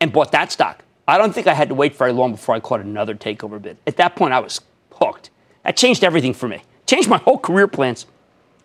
and 0.00 0.12
bought 0.12 0.32
that 0.32 0.52
stock. 0.52 0.84
I 1.06 1.18
don't 1.18 1.32
think 1.32 1.46
I 1.46 1.54
had 1.54 1.68
to 1.68 1.74
wait 1.74 1.96
very 1.96 2.12
long 2.12 2.32
before 2.32 2.54
I 2.54 2.60
caught 2.60 2.80
another 2.80 3.14
takeover 3.14 3.60
bid. 3.60 3.78
At 3.86 3.96
that 3.96 4.14
point, 4.16 4.34
I 4.34 4.40
was 4.40 4.60
hooked. 4.92 5.30
That 5.64 5.76
changed 5.76 6.04
everything 6.04 6.34
for 6.34 6.48
me. 6.48 6.62
Changed 6.86 7.08
my 7.08 7.18
whole 7.24 7.38
career 7.38 7.68
plans. 7.68 8.06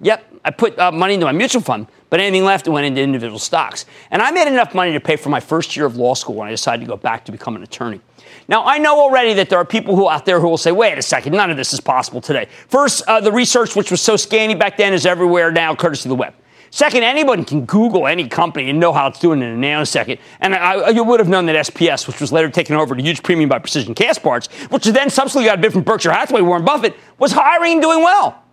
Yep, 0.01 0.25
I 0.43 0.51
put 0.51 0.77
uh, 0.77 0.91
money 0.91 1.13
into 1.13 1.25
my 1.25 1.31
mutual 1.31 1.61
fund, 1.61 1.87
but 2.09 2.19
anything 2.19 2.43
left 2.43 2.67
went 2.67 2.85
into 2.85 3.01
individual 3.01 3.39
stocks. 3.39 3.85
And 4.11 4.21
I 4.21 4.31
made 4.31 4.47
enough 4.47 4.75
money 4.75 4.91
to 4.91 4.99
pay 4.99 5.15
for 5.15 5.29
my 5.29 5.39
first 5.39 5.77
year 5.77 5.85
of 5.85 5.95
law 5.95 6.13
school 6.13 6.35
when 6.35 6.47
I 6.47 6.51
decided 6.51 6.81
to 6.81 6.87
go 6.87 6.97
back 6.97 7.23
to 7.25 7.31
become 7.31 7.55
an 7.55 7.63
attorney. 7.63 8.01
Now, 8.47 8.65
I 8.65 8.77
know 8.77 8.99
already 8.99 9.33
that 9.35 9.49
there 9.49 9.57
are 9.57 9.65
people 9.65 9.95
who 9.95 10.09
out 10.09 10.25
there 10.25 10.39
who 10.39 10.49
will 10.49 10.57
say, 10.57 10.71
wait 10.71 10.97
a 10.97 11.01
second, 11.01 11.33
none 11.33 11.49
of 11.49 11.57
this 11.57 11.73
is 11.73 11.79
possible 11.79 12.21
today. 12.21 12.47
First, 12.67 13.03
uh, 13.07 13.21
the 13.21 13.31
research, 13.31 13.75
which 13.75 13.91
was 13.91 14.01
so 14.01 14.15
scanty 14.15 14.55
back 14.55 14.77
then, 14.77 14.93
is 14.93 15.05
everywhere 15.05 15.51
now, 15.51 15.75
courtesy 15.75 16.07
of 16.07 16.09
the 16.09 16.15
web. 16.15 16.33
Second, 16.69 17.03
anyone 17.03 17.45
can 17.45 17.65
Google 17.65 18.07
any 18.07 18.27
company 18.27 18.71
and 18.71 18.79
know 18.79 18.91
how 18.91 19.05
it's 19.05 19.19
doing 19.19 19.43
in 19.43 19.63
a 19.63 19.67
nanosecond. 19.67 20.17
And 20.39 20.55
I, 20.55 20.89
you 20.89 21.03
would 21.03 21.19
have 21.19 21.29
known 21.29 21.45
that 21.45 21.67
SPS, 21.67 22.07
which 22.07 22.19
was 22.19 22.31
later 22.31 22.49
taken 22.49 22.75
over 22.75 22.95
to 22.95 23.01
huge 23.01 23.21
premium 23.21 23.47
by 23.47 23.59
Precision 23.59 23.93
Castparts, 23.93 24.51
which 24.71 24.85
then 24.85 25.11
subsequently 25.11 25.47
got 25.47 25.59
a 25.59 25.61
bid 25.61 25.71
from 25.71 25.83
Berkshire 25.83 26.11
Hathaway, 26.11 26.41
Warren 26.41 26.65
Buffett, 26.65 26.95
was 27.19 27.31
hiring 27.31 27.73
and 27.73 27.81
doing 27.83 28.03
well. 28.03 28.43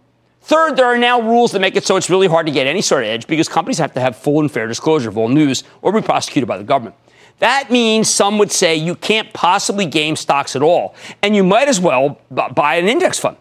Third, 0.43 0.77
there 0.77 0.85
are 0.85 0.99
now 0.99 1.21
rules 1.21 1.53
that 1.53 1.61
make 1.61 1.77
it 1.77 1.87
so 1.87 1.97
it's 1.97 2.11
really 2.11 2.27
hard 2.27 2.45
to 2.45 2.53
get 2.53 2.67
any 2.67 2.83
sort 2.83 3.05
of 3.05 3.09
edge 3.09 3.27
because 3.27 3.49
companies 3.49 3.79
have 3.79 3.95
to 3.95 4.01
have 4.01 4.17
full 4.17 4.41
and 4.41 4.53
fair 4.53 4.67
disclosure 4.67 5.09
of 5.09 5.17
all 5.17 5.29
news 5.29 5.65
or 5.81 5.91
be 5.91 6.03
prosecuted 6.03 6.47
by 6.47 6.59
the 6.59 6.65
government. 6.65 6.97
That 7.41 7.71
means 7.71 8.09
some 8.09 8.39
would 8.39 8.53
say 8.53 8.77
you 8.77 8.95
can't 8.95 9.33
possibly 9.33 9.87
game 9.87 10.15
stocks 10.15 10.55
at 10.55 10.63
all, 10.63 10.95
and 11.23 11.35
you 11.35 11.43
might 11.43 11.69
as 11.69 11.81
well 11.81 12.21
buy 12.31 12.77
an 12.77 12.87
index 12.87 13.19
fund. 13.19 13.37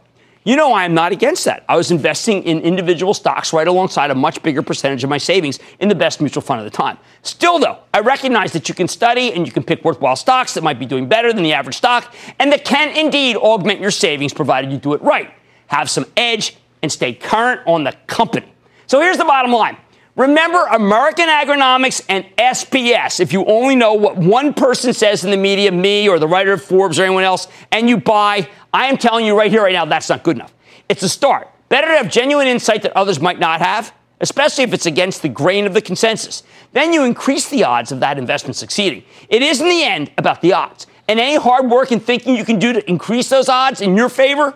You 0.45 0.55
know, 0.55 0.73
I'm 0.73 0.93
not 0.93 1.11
against 1.11 1.43
that. 1.45 1.65
I 1.67 1.75
was 1.75 1.91
investing 1.91 2.43
in 2.43 2.61
individual 2.61 3.13
stocks 3.13 3.51
right 3.51 3.67
alongside 3.67 4.09
a 4.09 4.15
much 4.15 4.41
bigger 4.41 4.61
percentage 4.63 5.03
of 5.03 5.09
my 5.09 5.17
savings 5.17 5.59
in 5.79 5.89
the 5.89 5.95
best 5.95 6.21
mutual 6.21 6.41
fund 6.41 6.61
at 6.61 6.63
the 6.63 6.75
time. 6.75 6.97
Still, 7.23 7.59
though, 7.59 7.79
I 7.93 7.99
recognize 7.99 8.53
that 8.53 8.69
you 8.69 8.73
can 8.73 8.87
study 8.87 9.33
and 9.33 9.45
you 9.45 9.51
can 9.51 9.63
pick 9.63 9.83
worthwhile 9.83 10.15
stocks 10.15 10.53
that 10.53 10.63
might 10.63 10.79
be 10.79 10.85
doing 10.85 11.09
better 11.09 11.33
than 11.33 11.43
the 11.43 11.53
average 11.53 11.75
stock 11.75 12.15
and 12.39 12.51
that 12.53 12.63
can 12.63 12.95
indeed 12.97 13.35
augment 13.35 13.81
your 13.81 13.91
savings 13.91 14.33
provided 14.33 14.71
you 14.71 14.77
do 14.77 14.93
it 14.93 15.01
right. 15.01 15.31
Have 15.67 15.89
some 15.89 16.05
edge 16.15 16.55
and 16.81 16.89
stay 16.89 17.13
current 17.13 17.61
on 17.67 17.83
the 17.83 17.91
company. 18.07 18.51
So 18.87 19.01
here's 19.01 19.17
the 19.17 19.25
bottom 19.25 19.51
line 19.51 19.77
Remember 20.19 20.65
American 20.65 21.29
Agronomics 21.29 22.03
and 22.09 22.25
SPS. 22.37 23.21
If 23.21 23.31
you 23.31 23.45
only 23.45 23.77
know 23.77 23.93
what 23.93 24.17
one 24.17 24.53
person 24.53 24.91
says 24.91 25.23
in 25.23 25.31
the 25.31 25.37
media, 25.37 25.71
me 25.71 26.09
or 26.09 26.19
the 26.19 26.27
writer 26.27 26.51
of 26.51 26.61
Forbes 26.61 26.99
or 26.99 27.03
anyone 27.03 27.23
else, 27.23 27.47
and 27.71 27.87
you 27.87 27.95
buy, 27.95 28.49
I 28.73 28.87
am 28.87 28.97
telling 28.97 29.25
you 29.25 29.37
right 29.37 29.49
here, 29.49 29.63
right 29.63 29.71
now, 29.71 29.85
that's 29.85 30.09
not 30.09 30.23
good 30.23 30.35
enough. 30.35 30.53
It's 30.89 31.03
a 31.03 31.07
start. 31.07 31.47
Better 31.69 31.87
to 31.87 31.93
have 31.93 32.11
genuine 32.11 32.47
insight 32.47 32.81
that 32.81 32.91
others 32.97 33.21
might 33.21 33.39
not 33.39 33.61
have, 33.61 33.93
especially 34.19 34.65
if 34.65 34.73
it's 34.73 34.85
against 34.85 35.21
the 35.21 35.29
grain 35.29 35.65
of 35.65 35.73
the 35.73 35.81
consensus. 35.81 36.43
Then 36.73 36.91
you 36.91 37.05
increase 37.05 37.47
the 37.47 37.63
odds 37.63 37.93
of 37.93 38.01
that 38.01 38.17
investment 38.17 38.57
succeeding. 38.57 39.05
It 39.29 39.41
is 39.41 39.61
in 39.61 39.69
the 39.69 39.83
end 39.83 40.11
about 40.17 40.41
the 40.41 40.51
odds. 40.51 40.85
And 41.07 41.17
any 41.17 41.37
hard 41.37 41.71
work 41.71 41.91
and 41.91 42.03
thinking 42.03 42.35
you 42.35 42.43
can 42.43 42.59
do 42.59 42.73
to 42.73 42.89
increase 42.89 43.29
those 43.29 43.47
odds 43.47 43.79
in 43.79 43.95
your 43.95 44.09
favor 44.09 44.53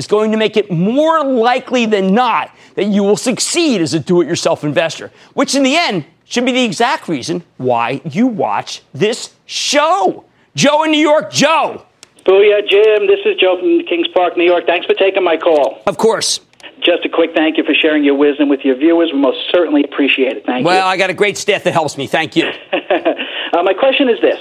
is 0.00 0.06
going 0.06 0.32
to 0.32 0.38
make 0.38 0.56
it 0.56 0.70
more 0.70 1.22
likely 1.22 1.84
than 1.84 2.14
not 2.14 2.50
that 2.74 2.86
you 2.86 3.02
will 3.02 3.18
succeed 3.18 3.82
as 3.82 3.92
a 3.92 4.00
do 4.00 4.22
it 4.22 4.26
yourself 4.26 4.64
investor, 4.64 5.12
which 5.34 5.54
in 5.54 5.62
the 5.62 5.76
end 5.76 6.06
should 6.24 6.46
be 6.46 6.52
the 6.52 6.64
exact 6.64 7.06
reason 7.06 7.44
why 7.58 8.00
you 8.04 8.26
watch 8.26 8.82
this 8.94 9.34
show. 9.44 10.24
Joe 10.54 10.84
in 10.84 10.90
New 10.90 11.06
York, 11.12 11.30
Joe. 11.30 11.84
Booyah, 12.24 12.66
Jim. 12.66 13.06
This 13.06 13.20
is 13.26 13.36
Joe 13.38 13.58
from 13.60 13.84
Kings 13.86 14.08
Park, 14.14 14.38
New 14.38 14.44
York. 14.44 14.64
Thanks 14.66 14.86
for 14.86 14.94
taking 14.94 15.22
my 15.22 15.36
call. 15.36 15.82
Of 15.86 15.98
course. 15.98 16.40
Just 16.82 17.04
a 17.04 17.10
quick 17.10 17.32
thank 17.34 17.58
you 17.58 17.64
for 17.64 17.74
sharing 17.74 18.04
your 18.04 18.14
wisdom 18.14 18.48
with 18.48 18.60
your 18.64 18.76
viewers. 18.76 19.12
We 19.12 19.18
most 19.18 19.50
certainly 19.50 19.84
appreciate 19.84 20.38
it. 20.38 20.46
Thank 20.46 20.64
well, 20.64 20.76
you. 20.76 20.80
Well, 20.80 20.88
I 20.88 20.96
got 20.96 21.10
a 21.10 21.14
great 21.14 21.36
staff 21.36 21.64
that 21.64 21.72
helps 21.72 21.98
me. 21.98 22.06
Thank 22.06 22.36
you. 22.36 22.46
uh, 22.72 23.62
my 23.62 23.74
question 23.74 24.08
is 24.08 24.18
this 24.22 24.40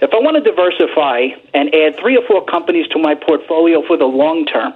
if 0.00 0.12
I 0.12 0.18
want 0.18 0.36
to 0.36 0.42
diversify 0.42 1.28
and 1.54 1.74
add 1.74 1.98
three 1.98 2.16
or 2.16 2.26
four 2.26 2.44
companies 2.44 2.86
to 2.88 2.98
my 2.98 3.14
portfolio 3.14 3.86
for 3.86 3.96
the 3.96 4.04
long 4.04 4.44
term, 4.44 4.74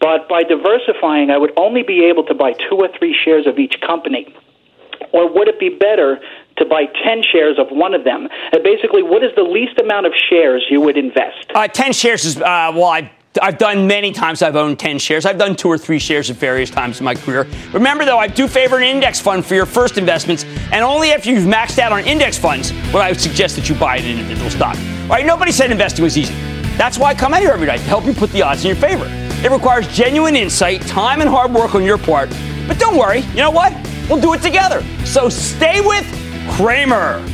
but 0.00 0.28
by 0.28 0.42
diversifying, 0.42 1.30
I 1.30 1.38
would 1.38 1.52
only 1.56 1.82
be 1.82 2.06
able 2.06 2.24
to 2.24 2.34
buy 2.34 2.52
two 2.52 2.76
or 2.76 2.88
three 2.98 3.14
shares 3.14 3.46
of 3.46 3.58
each 3.58 3.80
company. 3.80 4.34
Or 5.12 5.30
would 5.32 5.48
it 5.48 5.58
be 5.58 5.68
better 5.68 6.20
to 6.56 6.64
buy 6.64 6.86
10 7.04 7.22
shares 7.22 7.58
of 7.58 7.68
one 7.70 7.94
of 7.94 8.04
them? 8.04 8.28
And 8.52 8.62
basically, 8.62 9.02
what 9.02 9.24
is 9.24 9.30
the 9.34 9.42
least 9.42 9.78
amount 9.78 10.06
of 10.06 10.12
shares 10.14 10.64
you 10.70 10.80
would 10.80 10.96
invest? 10.96 11.50
Uh, 11.54 11.68
10 11.68 11.92
shares 11.92 12.24
is, 12.24 12.36
uh, 12.36 12.72
well, 12.74 12.84
I 12.84 13.10
I've 13.40 13.58
done 13.58 13.86
many 13.86 14.12
times. 14.12 14.42
I've 14.42 14.56
owned 14.56 14.78
10 14.78 14.98
shares. 14.98 15.24
I've 15.24 15.38
done 15.38 15.54
two 15.54 15.68
or 15.68 15.78
three 15.78 16.00
shares 16.00 16.30
at 16.30 16.36
various 16.36 16.68
times 16.68 16.98
in 16.98 17.04
my 17.04 17.14
career. 17.14 17.46
Remember, 17.72 18.04
though, 18.04 18.18
I 18.18 18.26
do 18.26 18.48
favor 18.48 18.78
an 18.78 18.82
index 18.82 19.20
fund 19.20 19.46
for 19.46 19.54
your 19.54 19.66
first 19.66 19.98
investments, 19.98 20.44
and 20.72 20.84
only 20.84 21.12
after 21.12 21.30
you've 21.30 21.44
maxed 21.44 21.78
out 21.78 21.92
on 21.92 22.04
index 22.04 22.36
funds 22.36 22.72
would 22.92 23.02
I 23.02 23.12
suggest 23.12 23.54
that 23.56 23.68
you 23.68 23.76
buy 23.76 23.98
an 23.98 24.04
individual 24.04 24.50
stock. 24.50 24.76
All 25.02 25.10
right, 25.10 25.24
nobody 25.24 25.52
said 25.52 25.70
investing 25.70 26.02
was 26.02 26.18
easy. 26.18 26.34
That's 26.76 26.98
why 26.98 27.10
I 27.10 27.14
come 27.14 27.32
out 27.32 27.40
here 27.40 27.50
every 27.50 27.66
night 27.66 27.78
to 27.78 27.84
help 27.84 28.04
you 28.04 28.12
put 28.14 28.30
the 28.32 28.42
odds 28.42 28.64
in 28.64 28.68
your 28.68 28.76
favor. 28.76 29.06
It 29.44 29.50
requires 29.50 29.86
genuine 29.88 30.34
insight, 30.34 30.82
time, 30.82 31.20
and 31.20 31.30
hard 31.30 31.52
work 31.52 31.74
on 31.76 31.84
your 31.84 31.98
part. 31.98 32.30
But 32.66 32.78
don't 32.78 32.96
worry, 32.96 33.20
you 33.20 33.36
know 33.36 33.50
what? 33.50 33.72
We'll 34.08 34.20
do 34.20 34.34
it 34.34 34.42
together. 34.42 34.82
So 35.04 35.28
stay 35.28 35.80
with 35.80 36.04
Cramer. 36.56 37.24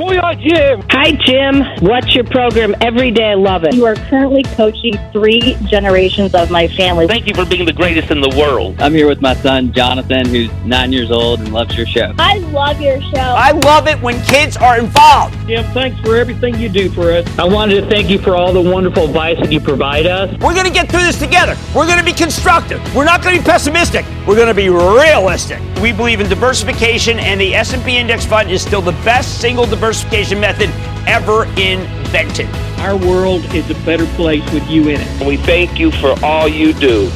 Booyah, 0.00 0.40
Jim. 0.40 0.82
Hi, 0.88 1.12
Jim. 1.12 1.84
Watch 1.86 2.14
your 2.14 2.24
program 2.24 2.74
every 2.80 3.10
day. 3.10 3.32
I 3.32 3.34
love 3.34 3.64
it. 3.64 3.74
You 3.74 3.84
are 3.84 3.96
currently 3.96 4.42
coaching 4.54 4.94
three 5.12 5.58
generations 5.66 6.34
of 6.34 6.50
my 6.50 6.68
family. 6.68 7.06
Thank 7.06 7.26
you 7.26 7.34
for 7.34 7.44
being 7.44 7.66
the 7.66 7.72
greatest 7.74 8.10
in 8.10 8.22
the 8.22 8.30
world. 8.30 8.80
I'm 8.80 8.94
here 8.94 9.06
with 9.06 9.20
my 9.20 9.34
son, 9.34 9.74
Jonathan, 9.74 10.26
who's 10.26 10.50
nine 10.64 10.90
years 10.90 11.10
old 11.10 11.40
and 11.40 11.52
loves 11.52 11.76
your 11.76 11.84
show. 11.84 12.14
I 12.18 12.38
love 12.38 12.80
your 12.80 12.98
show. 13.02 13.18
I 13.18 13.50
love 13.50 13.88
it 13.88 14.00
when 14.00 14.18
kids 14.22 14.56
are 14.56 14.78
involved. 14.78 15.36
Jim, 15.46 15.70
thanks 15.74 16.00
for 16.00 16.16
everything 16.16 16.54
you 16.58 16.70
do 16.70 16.88
for 16.88 17.12
us. 17.12 17.38
I 17.38 17.44
wanted 17.44 17.82
to 17.82 17.90
thank 17.90 18.08
you 18.08 18.18
for 18.18 18.36
all 18.36 18.54
the 18.54 18.62
wonderful 18.62 19.04
advice 19.04 19.38
that 19.40 19.52
you 19.52 19.60
provide 19.60 20.06
us. 20.06 20.30
We're 20.40 20.54
going 20.54 20.64
to 20.64 20.72
get 20.72 20.90
through 20.90 21.04
this 21.04 21.18
together. 21.18 21.58
We're 21.76 21.86
going 21.86 21.98
to 21.98 22.04
be 22.04 22.14
constructive. 22.14 22.80
We're 22.94 23.04
not 23.04 23.22
going 23.22 23.36
to 23.36 23.42
be 23.42 23.46
pessimistic. 23.46 24.06
We're 24.26 24.36
going 24.36 24.48
to 24.48 24.54
be 24.54 24.70
realistic. 24.70 25.60
We 25.82 25.92
believe 25.92 26.20
in 26.20 26.28
diversification, 26.28 27.18
and 27.18 27.38
the 27.38 27.54
S&P 27.54 27.98
Index 27.98 28.24
Fund 28.24 28.50
is 28.50 28.62
still 28.62 28.80
the 28.80 28.92
best 29.04 29.42
single 29.42 29.66
diversification 29.66 29.89
method 29.92 30.38
method 30.38 30.70
ever 31.08 31.46
invented. 31.58 32.48
Our 32.78 32.96
world 32.96 33.44
is 33.54 33.68
a 33.70 33.74
better 33.84 34.06
place 34.14 34.48
with 34.52 34.68
you 34.68 34.88
in 34.88 35.00
it. 35.00 35.26
We 35.26 35.36
thank 35.36 35.80
you 35.80 35.90
for 35.90 36.14
all 36.24 36.46
you 36.46 36.72
do. 36.72 37.10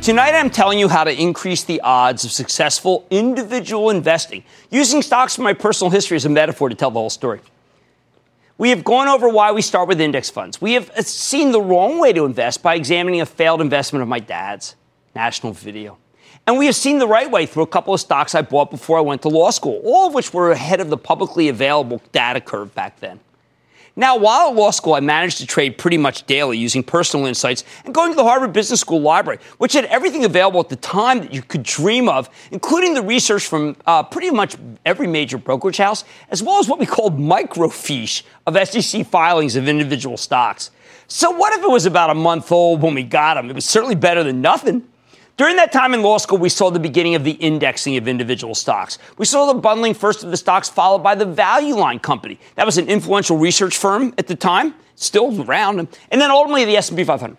Tonight, 0.00 0.34
I'm 0.34 0.50
telling 0.50 0.78
you 0.78 0.88
how 0.88 1.04
to 1.04 1.12
increase 1.12 1.64
the 1.64 1.80
odds 1.80 2.24
of 2.24 2.30
successful 2.30 3.06
individual 3.10 3.90
investing 3.90 4.44
using 4.70 5.00
stocks 5.00 5.34
from 5.34 5.44
my 5.44 5.54
personal 5.54 5.90
history 5.90 6.16
as 6.16 6.24
a 6.24 6.28
metaphor 6.28 6.68
to 6.68 6.74
tell 6.74 6.90
the 6.90 6.98
whole 6.98 7.08
story. 7.08 7.40
We 8.56 8.70
have 8.70 8.84
gone 8.84 9.08
over 9.08 9.28
why 9.28 9.50
we 9.50 9.62
start 9.62 9.88
with 9.88 10.00
index 10.00 10.30
funds. 10.30 10.60
We 10.60 10.74
have 10.74 10.88
uh, 10.90 11.02
seen 11.02 11.50
the 11.50 11.60
wrong 11.60 11.98
way 11.98 12.12
to 12.12 12.24
invest 12.24 12.62
by 12.62 12.76
examining 12.76 13.20
a 13.20 13.26
failed 13.26 13.60
investment 13.60 14.02
of 14.02 14.08
my 14.08 14.20
dad's, 14.20 14.76
National 15.14 15.52
Video. 15.52 15.98
And 16.46 16.58
we 16.58 16.66
have 16.66 16.76
seen 16.76 16.98
the 16.98 17.08
right 17.08 17.30
way 17.30 17.46
through 17.46 17.64
a 17.64 17.68
couple 17.68 17.94
of 17.94 18.00
stocks 18.00 18.34
I 18.34 18.42
bought 18.42 18.70
before 18.70 18.98
I 18.98 19.00
went 19.00 19.22
to 19.22 19.28
law 19.28 19.50
school, 19.50 19.80
all 19.84 20.06
of 20.06 20.14
which 20.14 20.32
were 20.32 20.52
ahead 20.52 20.80
of 20.80 20.88
the 20.88 20.96
publicly 20.96 21.48
available 21.48 22.00
data 22.12 22.40
curve 22.40 22.74
back 22.74 23.00
then. 23.00 23.18
Now, 23.96 24.16
while 24.16 24.48
at 24.48 24.56
law 24.56 24.72
school, 24.72 24.94
I 24.94 25.00
managed 25.00 25.38
to 25.38 25.46
trade 25.46 25.78
pretty 25.78 25.98
much 25.98 26.26
daily 26.26 26.58
using 26.58 26.82
personal 26.82 27.26
insights 27.26 27.62
and 27.84 27.94
going 27.94 28.10
to 28.10 28.16
the 28.16 28.24
Harvard 28.24 28.52
Business 28.52 28.80
School 28.80 29.00
library, 29.00 29.38
which 29.58 29.72
had 29.72 29.84
everything 29.84 30.24
available 30.24 30.58
at 30.58 30.68
the 30.68 30.76
time 30.76 31.20
that 31.20 31.32
you 31.32 31.42
could 31.42 31.62
dream 31.62 32.08
of, 32.08 32.28
including 32.50 32.94
the 32.94 33.02
research 33.02 33.46
from 33.46 33.76
uh, 33.86 34.02
pretty 34.02 34.30
much 34.30 34.56
every 34.84 35.06
major 35.06 35.38
brokerage 35.38 35.76
house, 35.76 36.04
as 36.30 36.42
well 36.42 36.58
as 36.58 36.68
what 36.68 36.80
we 36.80 36.86
called 36.86 37.18
microfiche 37.18 38.24
of 38.48 38.56
SEC 38.68 39.06
filings 39.06 39.54
of 39.54 39.68
individual 39.68 40.16
stocks. 40.16 40.72
So, 41.06 41.30
what 41.30 41.56
if 41.56 41.62
it 41.62 41.70
was 41.70 41.86
about 41.86 42.10
a 42.10 42.14
month 42.14 42.50
old 42.50 42.82
when 42.82 42.94
we 42.94 43.04
got 43.04 43.34
them? 43.34 43.48
It 43.48 43.54
was 43.54 43.64
certainly 43.64 43.94
better 43.94 44.24
than 44.24 44.40
nothing. 44.40 44.88
During 45.36 45.56
that 45.56 45.72
time 45.72 45.94
in 45.94 46.02
law 46.02 46.18
school, 46.18 46.38
we 46.38 46.48
saw 46.48 46.70
the 46.70 46.78
beginning 46.78 47.16
of 47.16 47.24
the 47.24 47.32
indexing 47.32 47.96
of 47.96 48.06
individual 48.06 48.54
stocks. 48.54 48.98
We 49.18 49.24
saw 49.24 49.52
the 49.52 49.58
bundling 49.58 49.94
first 49.94 50.22
of 50.22 50.30
the 50.30 50.36
stocks, 50.36 50.68
followed 50.68 51.00
by 51.00 51.16
the 51.16 51.26
Value 51.26 51.74
Line 51.74 51.98
Company. 51.98 52.38
That 52.54 52.66
was 52.66 52.78
an 52.78 52.88
influential 52.88 53.36
research 53.36 53.76
firm 53.76 54.14
at 54.16 54.28
the 54.28 54.36
time, 54.36 54.74
still 54.94 55.42
around, 55.42 55.80
and 55.80 56.20
then 56.20 56.30
ultimately 56.30 56.64
the 56.64 56.76
S&P 56.76 57.02
500. 57.02 57.36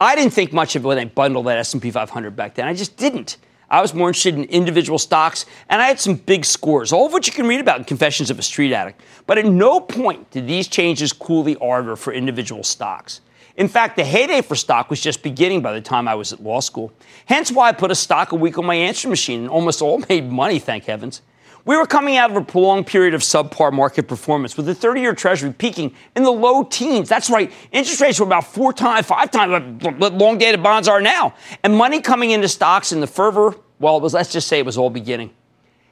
I 0.00 0.14
didn't 0.14 0.32
think 0.32 0.52
much 0.52 0.76
of 0.76 0.84
it 0.84 0.88
when 0.88 0.96
they 0.96 1.06
bundled 1.06 1.46
that 1.46 1.58
S&P 1.58 1.90
500 1.90 2.36
back 2.36 2.54
then. 2.54 2.68
I 2.68 2.74
just 2.74 2.96
didn't. 2.96 3.38
I 3.68 3.80
was 3.80 3.92
more 3.92 4.08
interested 4.08 4.36
in 4.36 4.44
individual 4.44 5.00
stocks, 5.00 5.44
and 5.68 5.82
I 5.82 5.86
had 5.86 5.98
some 5.98 6.14
big 6.14 6.44
scores, 6.44 6.92
all 6.92 7.06
of 7.06 7.12
which 7.12 7.26
you 7.26 7.32
can 7.32 7.48
read 7.48 7.58
about 7.58 7.78
in 7.78 7.84
Confessions 7.84 8.30
of 8.30 8.38
a 8.38 8.42
Street 8.42 8.72
Addict. 8.72 9.00
But 9.26 9.38
at 9.38 9.46
no 9.46 9.80
point 9.80 10.30
did 10.30 10.46
these 10.46 10.68
changes 10.68 11.12
cool 11.12 11.42
the 11.42 11.56
ardor 11.60 11.96
for 11.96 12.12
individual 12.12 12.62
stocks. 12.62 13.22
In 13.56 13.68
fact, 13.68 13.96
the 13.96 14.04
heyday 14.04 14.42
for 14.42 14.54
stock 14.54 14.90
was 14.90 15.00
just 15.00 15.22
beginning 15.22 15.62
by 15.62 15.72
the 15.72 15.80
time 15.80 16.06
I 16.06 16.14
was 16.14 16.32
at 16.32 16.42
law 16.42 16.60
school. 16.60 16.92
Hence 17.24 17.50
why 17.50 17.68
I 17.68 17.72
put 17.72 17.90
a 17.90 17.94
stock 17.94 18.32
a 18.32 18.36
week 18.36 18.58
on 18.58 18.66
my 18.66 18.74
answer 18.74 19.08
machine 19.08 19.40
and 19.40 19.48
almost 19.48 19.80
all 19.80 19.98
made 20.08 20.30
money, 20.30 20.58
thank 20.58 20.84
heavens. 20.84 21.22
We 21.64 21.76
were 21.76 21.86
coming 21.86 22.16
out 22.16 22.30
of 22.30 22.36
a 22.36 22.44
prolonged 22.44 22.86
period 22.86 23.12
of 23.14 23.22
subpar 23.22 23.72
market 23.72 24.06
performance 24.06 24.56
with 24.56 24.66
the 24.66 24.74
30 24.74 25.00
year 25.00 25.14
Treasury 25.14 25.52
peaking 25.52 25.94
in 26.14 26.22
the 26.22 26.30
low 26.30 26.62
teens. 26.62 27.08
That's 27.08 27.28
right, 27.30 27.50
interest 27.72 28.00
rates 28.00 28.20
were 28.20 28.26
about 28.26 28.46
four 28.46 28.72
times, 28.72 29.06
five 29.06 29.30
times 29.30 29.82
what 29.98 30.12
long 30.12 30.38
dated 30.38 30.62
bonds 30.62 30.86
are 30.86 31.00
now. 31.00 31.34
And 31.64 31.74
money 31.74 32.00
coming 32.00 32.30
into 32.30 32.48
stocks 32.48 32.92
in 32.92 33.00
the 33.00 33.06
fervor, 33.08 33.56
well, 33.80 33.96
it 33.96 34.02
was, 34.02 34.14
let's 34.14 34.32
just 34.32 34.46
say 34.48 34.60
it 34.60 34.66
was 34.66 34.78
all 34.78 34.90
beginning. 34.90 35.30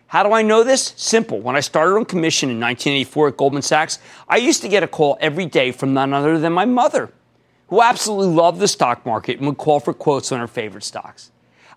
How 0.07 0.23
do 0.23 0.33
I 0.33 0.43
know 0.43 0.63
this? 0.63 0.95
Simple. 0.97 1.41
When 1.41 1.57
I 1.57 1.61
started 1.61 1.97
on 1.97 2.05
commission 2.05 2.51
in 2.51 2.61
1984 2.61 3.29
at 3.29 3.37
Goldman 3.37 3.63
Sachs, 3.63 3.99
I 4.29 4.37
used 4.37 4.63
to 4.63 4.69
get 4.69 4.85
a 4.85 4.87
call 4.87 5.17
every 5.21 5.47
day 5.47 5.73
from 5.73 5.93
none 5.93 6.13
other 6.13 6.39
than 6.39 6.53
my 6.53 6.67
mother 6.67 7.11
who 7.69 7.81
absolutely 7.81 8.35
loved 8.35 8.61
the 8.61 8.69
stock 8.69 9.05
market 9.07 9.39
and 9.39 9.47
would 9.47 9.59
call 9.59 9.81
for 9.81 9.95
quotes 9.95 10.33
on 10.33 10.41
her 10.41 10.47
favorite 10.47 10.85
stocks. 10.85 11.31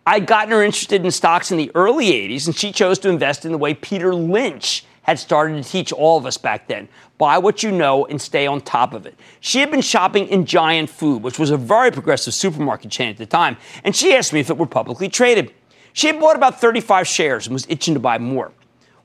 I'd 0.05 0.25
gotten 0.25 0.51
her 0.51 0.63
interested 0.63 1.03
in 1.03 1.11
stocks 1.11 1.51
in 1.51 1.57
the 1.57 1.71
early 1.75 2.11
80s, 2.11 2.47
and 2.47 2.55
she 2.55 2.71
chose 2.71 2.97
to 2.99 3.09
invest 3.09 3.45
in 3.45 3.51
the 3.51 3.57
way 3.57 3.73
Peter 3.73 4.15
Lynch 4.15 4.85
had 5.01 5.19
started 5.19 5.63
to 5.63 5.69
teach 5.69 5.91
all 5.91 6.17
of 6.17 6.25
us 6.25 6.37
back 6.37 6.67
then 6.67 6.87
buy 7.17 7.37
what 7.37 7.63
you 7.63 7.71
know 7.71 8.05
and 8.05 8.21
stay 8.21 8.45
on 8.45 8.61
top 8.61 8.93
of 8.93 9.05
it. 9.05 9.15
She 9.39 9.59
had 9.59 9.71
been 9.71 9.81
shopping 9.81 10.27
in 10.27 10.45
Giant 10.45 10.89
Food, 10.89 11.23
which 11.23 11.39
was 11.39 11.49
a 11.49 11.57
very 11.57 11.91
progressive 11.91 12.33
supermarket 12.33 12.91
chain 12.91 13.09
at 13.09 13.17
the 13.17 13.25
time, 13.25 13.57
and 13.83 13.95
she 13.95 14.13
asked 14.13 14.33
me 14.33 14.39
if 14.39 14.49
it 14.49 14.57
were 14.57 14.67
publicly 14.67 15.09
traded. 15.09 15.51
She 15.93 16.07
had 16.07 16.19
bought 16.19 16.35
about 16.35 16.61
35 16.61 17.07
shares 17.07 17.47
and 17.47 17.53
was 17.53 17.65
itching 17.69 17.95
to 17.95 17.99
buy 17.99 18.19
more. 18.19 18.51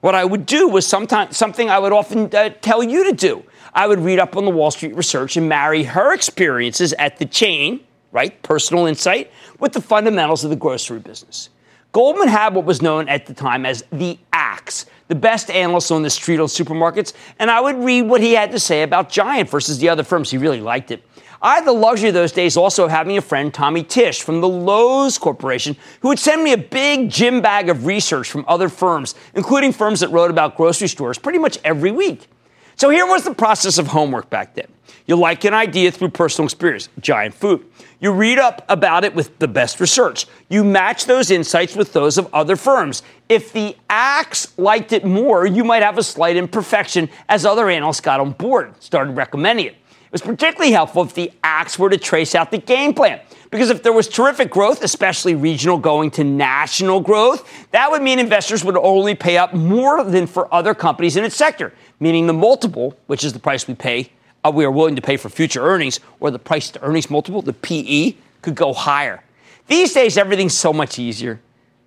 What 0.00 0.14
I 0.14 0.24
would 0.24 0.44
do 0.46 0.68
was 0.68 0.86
sometimes 0.86 1.36
something 1.36 1.70
I 1.70 1.78
would 1.78 1.92
often 1.92 2.34
uh, 2.34 2.50
tell 2.60 2.82
you 2.82 3.04
to 3.04 3.12
do. 3.12 3.44
I 3.74 3.86
would 3.86 4.00
read 4.00 4.18
up 4.18 4.36
on 4.36 4.44
the 4.44 4.50
Wall 4.50 4.70
Street 4.70 4.94
research 4.94 5.36
and 5.36 5.48
marry 5.48 5.84
her 5.84 6.12
experiences 6.12 6.92
at 6.94 7.18
the 7.18 7.24
chain, 7.24 7.80
right, 8.10 8.42
personal 8.42 8.86
insight, 8.86 9.30
with 9.58 9.72
the 9.72 9.80
fundamentals 9.80 10.44
of 10.44 10.50
the 10.50 10.56
grocery 10.56 10.98
business. 10.98 11.48
Goldman 11.92 12.28
had 12.28 12.54
what 12.54 12.64
was 12.64 12.80
known 12.80 13.08
at 13.08 13.26
the 13.26 13.34
time 13.34 13.66
as 13.66 13.84
the 13.92 14.18
axe, 14.32 14.86
the 15.08 15.14
best 15.14 15.50
analyst 15.50 15.92
on 15.92 16.02
the 16.02 16.10
street 16.10 16.40
on 16.40 16.46
supermarkets, 16.46 17.12
and 17.38 17.50
I 17.50 17.60
would 17.60 17.76
read 17.76 18.02
what 18.02 18.20
he 18.20 18.32
had 18.32 18.50
to 18.52 18.58
say 18.58 18.82
about 18.82 19.10
Giant 19.10 19.50
versus 19.50 19.78
the 19.78 19.88
other 19.88 20.02
firms. 20.02 20.30
He 20.30 20.38
really 20.38 20.60
liked 20.60 20.90
it. 20.90 21.02
I 21.42 21.56
had 21.56 21.66
the 21.66 21.72
luxury 21.72 22.10
those 22.12 22.32
days 22.32 22.56
also 22.56 22.84
of 22.84 22.90
having 22.90 23.18
a 23.18 23.20
friend, 23.20 23.52
Tommy 23.52 23.82
Tisch 23.82 24.22
from 24.22 24.40
the 24.40 24.48
Loews 24.48 25.18
Corporation, 25.18 25.76
who 26.00 26.08
would 26.08 26.18
send 26.18 26.44
me 26.44 26.52
a 26.52 26.58
big 26.58 27.10
gym 27.10 27.40
bag 27.40 27.68
of 27.68 27.84
research 27.84 28.30
from 28.30 28.44
other 28.46 28.68
firms, 28.68 29.14
including 29.34 29.72
firms 29.72 30.00
that 30.00 30.08
wrote 30.10 30.30
about 30.30 30.56
grocery 30.56 30.88
stores 30.88 31.18
pretty 31.18 31.38
much 31.38 31.58
every 31.64 31.90
week. 31.90 32.28
So 32.76 32.90
here 32.90 33.06
was 33.06 33.24
the 33.24 33.34
process 33.34 33.78
of 33.78 33.88
homework 33.88 34.30
back 34.30 34.54
then. 34.54 34.66
You 35.06 35.16
like 35.16 35.44
an 35.44 35.54
idea 35.54 35.90
through 35.90 36.10
personal 36.10 36.46
experience, 36.46 36.88
giant 37.00 37.34
food. 37.34 37.64
You 38.00 38.12
read 38.12 38.38
up 38.38 38.64
about 38.68 39.04
it 39.04 39.14
with 39.14 39.38
the 39.38 39.48
best 39.48 39.80
research. 39.80 40.26
You 40.48 40.64
match 40.64 41.06
those 41.06 41.30
insights 41.30 41.76
with 41.76 41.92
those 41.92 42.18
of 42.18 42.32
other 42.32 42.56
firms. 42.56 43.02
If 43.28 43.52
the 43.52 43.76
axe 43.90 44.56
liked 44.58 44.92
it 44.92 45.04
more, 45.04 45.46
you 45.46 45.64
might 45.64 45.82
have 45.82 45.98
a 45.98 46.02
slight 46.02 46.36
imperfection 46.36 47.08
as 47.28 47.44
other 47.44 47.68
analysts 47.68 48.00
got 48.00 48.20
on 48.20 48.32
board, 48.32 48.80
started 48.82 49.12
recommending 49.12 49.66
it. 49.66 49.72
It 49.72 50.12
was 50.12 50.22
particularly 50.22 50.72
helpful 50.72 51.02
if 51.02 51.14
the 51.14 51.32
axe 51.42 51.78
were 51.78 51.88
to 51.88 51.96
trace 51.96 52.34
out 52.34 52.50
the 52.50 52.58
game 52.58 52.92
plan. 52.92 53.20
Because 53.50 53.70
if 53.70 53.82
there 53.82 53.92
was 53.92 54.08
terrific 54.08 54.50
growth, 54.50 54.82
especially 54.82 55.34
regional 55.34 55.78
going 55.78 56.10
to 56.12 56.24
national 56.24 57.00
growth, 57.00 57.68
that 57.70 57.90
would 57.90 58.02
mean 58.02 58.18
investors 58.18 58.64
would 58.64 58.76
only 58.76 59.14
pay 59.14 59.38
up 59.38 59.54
more 59.54 60.04
than 60.04 60.26
for 60.26 60.52
other 60.52 60.74
companies 60.74 61.16
in 61.16 61.24
its 61.24 61.36
sector 61.36 61.72
meaning 62.02 62.26
the 62.26 62.32
multiple, 62.32 62.96
which 63.06 63.22
is 63.22 63.32
the 63.32 63.38
price 63.38 63.68
we 63.68 63.74
pay, 63.74 64.10
uh, 64.44 64.50
we 64.52 64.64
are 64.64 64.72
willing 64.72 64.96
to 64.96 65.02
pay 65.02 65.16
for 65.16 65.28
future 65.28 65.62
earnings, 65.62 66.00
or 66.18 66.32
the 66.32 66.38
price 66.38 66.68
to 66.68 66.82
earnings 66.82 67.08
multiple, 67.08 67.40
the 67.42 67.52
PE, 67.52 68.16
could 68.42 68.56
go 68.56 68.72
higher. 68.72 69.22
These 69.68 69.94
days, 69.94 70.18
everything's 70.18 70.58
so 70.58 70.72
much 70.72 70.98
easier. 70.98 71.40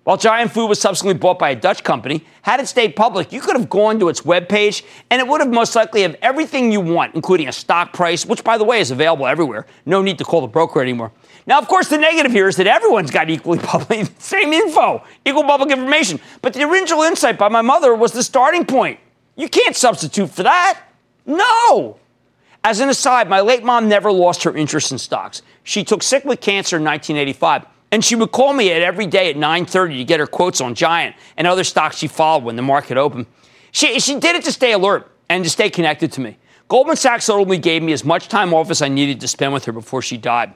While 0.04 0.16
Giant 0.16 0.52
Food 0.52 0.68
was 0.68 0.80
subsequently 0.80 1.18
bought 1.18 1.38
by 1.38 1.50
a 1.50 1.56
Dutch 1.56 1.84
company, 1.84 2.24
had 2.42 2.60
it 2.60 2.68
stayed 2.68 2.96
public, 2.96 3.30
you 3.30 3.42
could 3.42 3.56
have 3.56 3.68
gone 3.68 3.98
to 3.98 4.08
its 4.08 4.22
webpage 4.22 4.84
and 5.10 5.20
it 5.20 5.26
would 5.26 5.40
have 5.40 5.50
most 5.50 5.74
likely 5.74 6.02
have 6.02 6.16
everything 6.22 6.72
you 6.72 6.80
want, 6.80 7.14
including 7.14 7.48
a 7.48 7.52
stock 7.52 7.92
price, 7.92 8.24
which 8.24 8.44
by 8.44 8.56
the 8.56 8.62
way 8.62 8.78
is 8.78 8.92
available 8.92 9.26
everywhere. 9.26 9.66
No 9.84 10.02
need 10.02 10.16
to 10.18 10.24
call 10.24 10.40
the 10.40 10.46
broker 10.46 10.80
anymore. 10.80 11.10
Now, 11.44 11.58
of 11.58 11.66
course, 11.66 11.88
the 11.88 11.98
negative 11.98 12.30
here 12.30 12.46
is 12.46 12.54
that 12.56 12.68
everyone's 12.68 13.10
got 13.10 13.28
equally 13.28 13.58
public, 13.74 14.06
same 14.18 14.52
info, 14.52 15.02
equal 15.26 15.42
public 15.42 15.72
information. 15.72 16.20
But 16.40 16.54
the 16.54 16.62
original 16.62 17.02
insight 17.02 17.36
by 17.36 17.48
my 17.48 17.62
mother 17.62 17.92
was 17.92 18.12
the 18.12 18.22
starting 18.22 18.64
point. 18.64 19.00
You 19.36 19.48
can't 19.48 19.76
substitute 19.76 20.30
for 20.30 20.42
that. 20.42 20.80
No. 21.24 21.98
As 22.64 22.80
an 22.80 22.88
aside, 22.88 23.28
my 23.28 23.40
late 23.40 23.62
mom 23.62 23.88
never 23.88 24.10
lost 24.10 24.42
her 24.42 24.56
interest 24.56 24.90
in 24.90 24.98
stocks. 24.98 25.42
She 25.62 25.84
took 25.84 26.02
sick 26.02 26.24
with 26.24 26.40
cancer 26.40 26.78
in 26.78 26.84
1985, 26.84 27.66
and 27.92 28.04
she 28.04 28.16
would 28.16 28.32
call 28.32 28.52
me 28.52 28.72
at 28.72 28.82
every 28.82 29.06
day 29.06 29.30
at 29.30 29.36
9:30 29.36 29.98
to 29.98 30.04
get 30.04 30.18
her 30.18 30.26
quotes 30.26 30.60
on 30.60 30.74
Giant 30.74 31.14
and 31.36 31.46
other 31.46 31.64
stocks 31.64 31.98
she 31.98 32.08
followed 32.08 32.44
when 32.44 32.56
the 32.56 32.62
market 32.62 32.96
opened. 32.96 33.26
She, 33.70 34.00
she 34.00 34.18
did 34.18 34.34
it 34.34 34.44
to 34.44 34.52
stay 34.52 34.72
alert 34.72 35.10
and 35.28 35.44
to 35.44 35.50
stay 35.50 35.70
connected 35.70 36.10
to 36.12 36.20
me. 36.20 36.38
Goldman 36.68 36.96
Sachs 36.96 37.28
only 37.28 37.58
gave 37.58 37.82
me 37.82 37.92
as 37.92 38.04
much 38.04 38.28
time 38.28 38.52
off 38.52 38.70
as 38.70 38.82
I 38.82 38.88
needed 38.88 39.20
to 39.20 39.28
spend 39.28 39.52
with 39.52 39.64
her 39.66 39.72
before 39.72 40.02
she 40.02 40.16
died. 40.16 40.52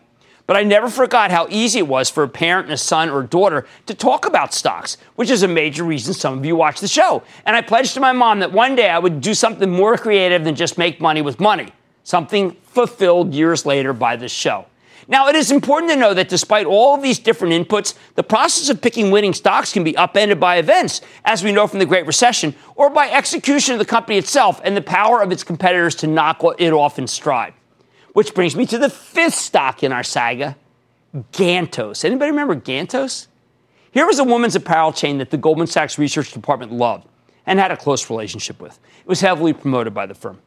But 0.51 0.57
I 0.57 0.65
never 0.65 0.91
forgot 0.91 1.31
how 1.31 1.47
easy 1.49 1.79
it 1.79 1.87
was 1.87 2.11
for 2.11 2.25
a 2.25 2.29
parent 2.29 2.67
and 2.67 2.75
a 2.75 2.77
son 2.77 3.09
or 3.09 3.23
daughter 3.23 3.69
to 3.87 3.95
talk 3.95 4.27
about 4.27 4.53
stocks, 4.53 4.97
which 5.15 5.31
is 5.31 5.45
a 5.45 5.47
major 5.47 5.85
reason 5.85 6.13
some 6.13 6.37
of 6.37 6.45
you 6.45 6.57
watch 6.57 6.81
the 6.81 6.89
show. 6.89 7.23
And 7.47 7.55
I 7.55 7.61
pledged 7.61 7.95
to 7.95 8.01
my 8.01 8.11
mom 8.11 8.41
that 8.41 8.51
one 8.51 8.75
day 8.75 8.91
I 8.91 8.99
would 8.99 9.21
do 9.21 9.33
something 9.33 9.71
more 9.71 9.97
creative 9.97 10.43
than 10.43 10.57
just 10.57 10.77
make 10.77 11.01
money 11.01 11.23
with 11.23 11.39
money, 11.39 11.69
something 12.03 12.57
fulfilled 12.65 13.33
years 13.33 13.65
later 13.65 13.93
by 13.93 14.17
this 14.17 14.33
show. 14.33 14.67
Now, 15.07 15.29
it 15.29 15.37
is 15.37 15.53
important 15.53 15.93
to 15.93 15.97
know 15.97 16.15
that 16.15 16.29
despite 16.29 16.67
all 16.67 16.97
of 16.97 17.03
these 17.03 17.21
different 17.21 17.55
inputs, 17.55 17.95
the 18.17 18.25
process 18.25 18.69
of 18.71 18.83
picking 18.83 19.13
winning 19.13 19.35
stocks 19.35 19.73
can 19.73 19.85
be 19.85 19.97
upended 19.97 20.41
by 20.41 20.57
events, 20.57 21.01
as 21.25 21.45
we 21.45 21.53
know 21.53 21.69
from 21.69 21.79
the 21.79 21.87
Great 21.87 22.07
Recession, 22.07 22.57
or 22.75 22.91
by 22.91 23.09
execution 23.09 23.75
of 23.75 23.79
the 23.79 23.85
company 23.85 24.19
itself 24.19 24.61
and 24.65 24.77
the 24.77 24.83
power 24.83 25.23
of 25.23 25.31
its 25.31 25.45
competitors 25.45 25.95
to 25.95 26.09
knock 26.09 26.43
it 26.59 26.73
off 26.73 26.99
in 26.99 27.07
stride. 27.07 27.55
Which 28.13 28.35
brings 28.35 28.57
me 28.57 28.67
to 28.67 28.79
the 28.79 28.91
fifth 28.91 29.35
stock 29.35 29.83
in 29.83 29.93
our 29.93 30.03
saga, 30.03 30.57
Gantos. 31.33 32.05
Anybody 32.05 32.31
remember 32.31 32.57
Gantos? 32.57 33.27
Here 33.93 34.07
was 34.07 34.19
a 34.19 34.25
woman's 34.25 34.55
apparel 34.55 34.93
chain 34.93 35.19
that 35.19 35.31
the 35.31 35.37
Goldman 35.37 35.67
Sachs 35.67 35.99
research 35.99 36.33
department 36.33 36.73
loved 36.73 37.09
and 37.47 37.59
had 37.59 37.71
a 37.71 37.77
close 37.77 38.09
relationship 38.09 38.61
with. 38.61 38.79
It 39.01 39.07
was 39.07 39.21
heavily 39.21 39.53
promoted 39.53 39.93
by 39.95 40.07
the 40.07 40.15
firm. 40.15 40.39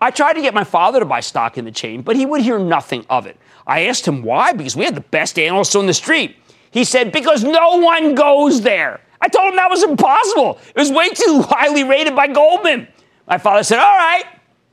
I 0.00 0.10
tried 0.10 0.34
to 0.34 0.42
get 0.42 0.52
my 0.52 0.64
father 0.64 0.98
to 0.98 1.06
buy 1.06 1.20
stock 1.20 1.56
in 1.56 1.64
the 1.64 1.70
chain, 1.70 2.02
but 2.02 2.16
he 2.16 2.26
would 2.26 2.42
hear 2.42 2.58
nothing 2.58 3.06
of 3.08 3.26
it. 3.26 3.38
I 3.66 3.86
asked 3.86 4.06
him 4.06 4.22
why, 4.22 4.52
because 4.52 4.76
we 4.76 4.84
had 4.84 4.94
the 4.94 5.00
best 5.00 5.38
analysts 5.38 5.74
on 5.74 5.86
the 5.86 5.94
street. 5.94 6.36
He 6.70 6.84
said, 6.84 7.12
because 7.12 7.42
no 7.44 7.78
one 7.78 8.14
goes 8.14 8.60
there. 8.60 9.00
I 9.20 9.28
told 9.28 9.50
him 9.50 9.56
that 9.56 9.70
was 9.70 9.82
impossible. 9.82 10.58
It 10.74 10.78
was 10.78 10.90
way 10.90 11.08
too 11.08 11.42
highly 11.48 11.84
rated 11.84 12.14
by 12.14 12.26
Goldman. 12.26 12.88
My 13.26 13.38
father 13.38 13.62
said, 13.62 13.78
all 13.78 13.96
right, 13.96 14.24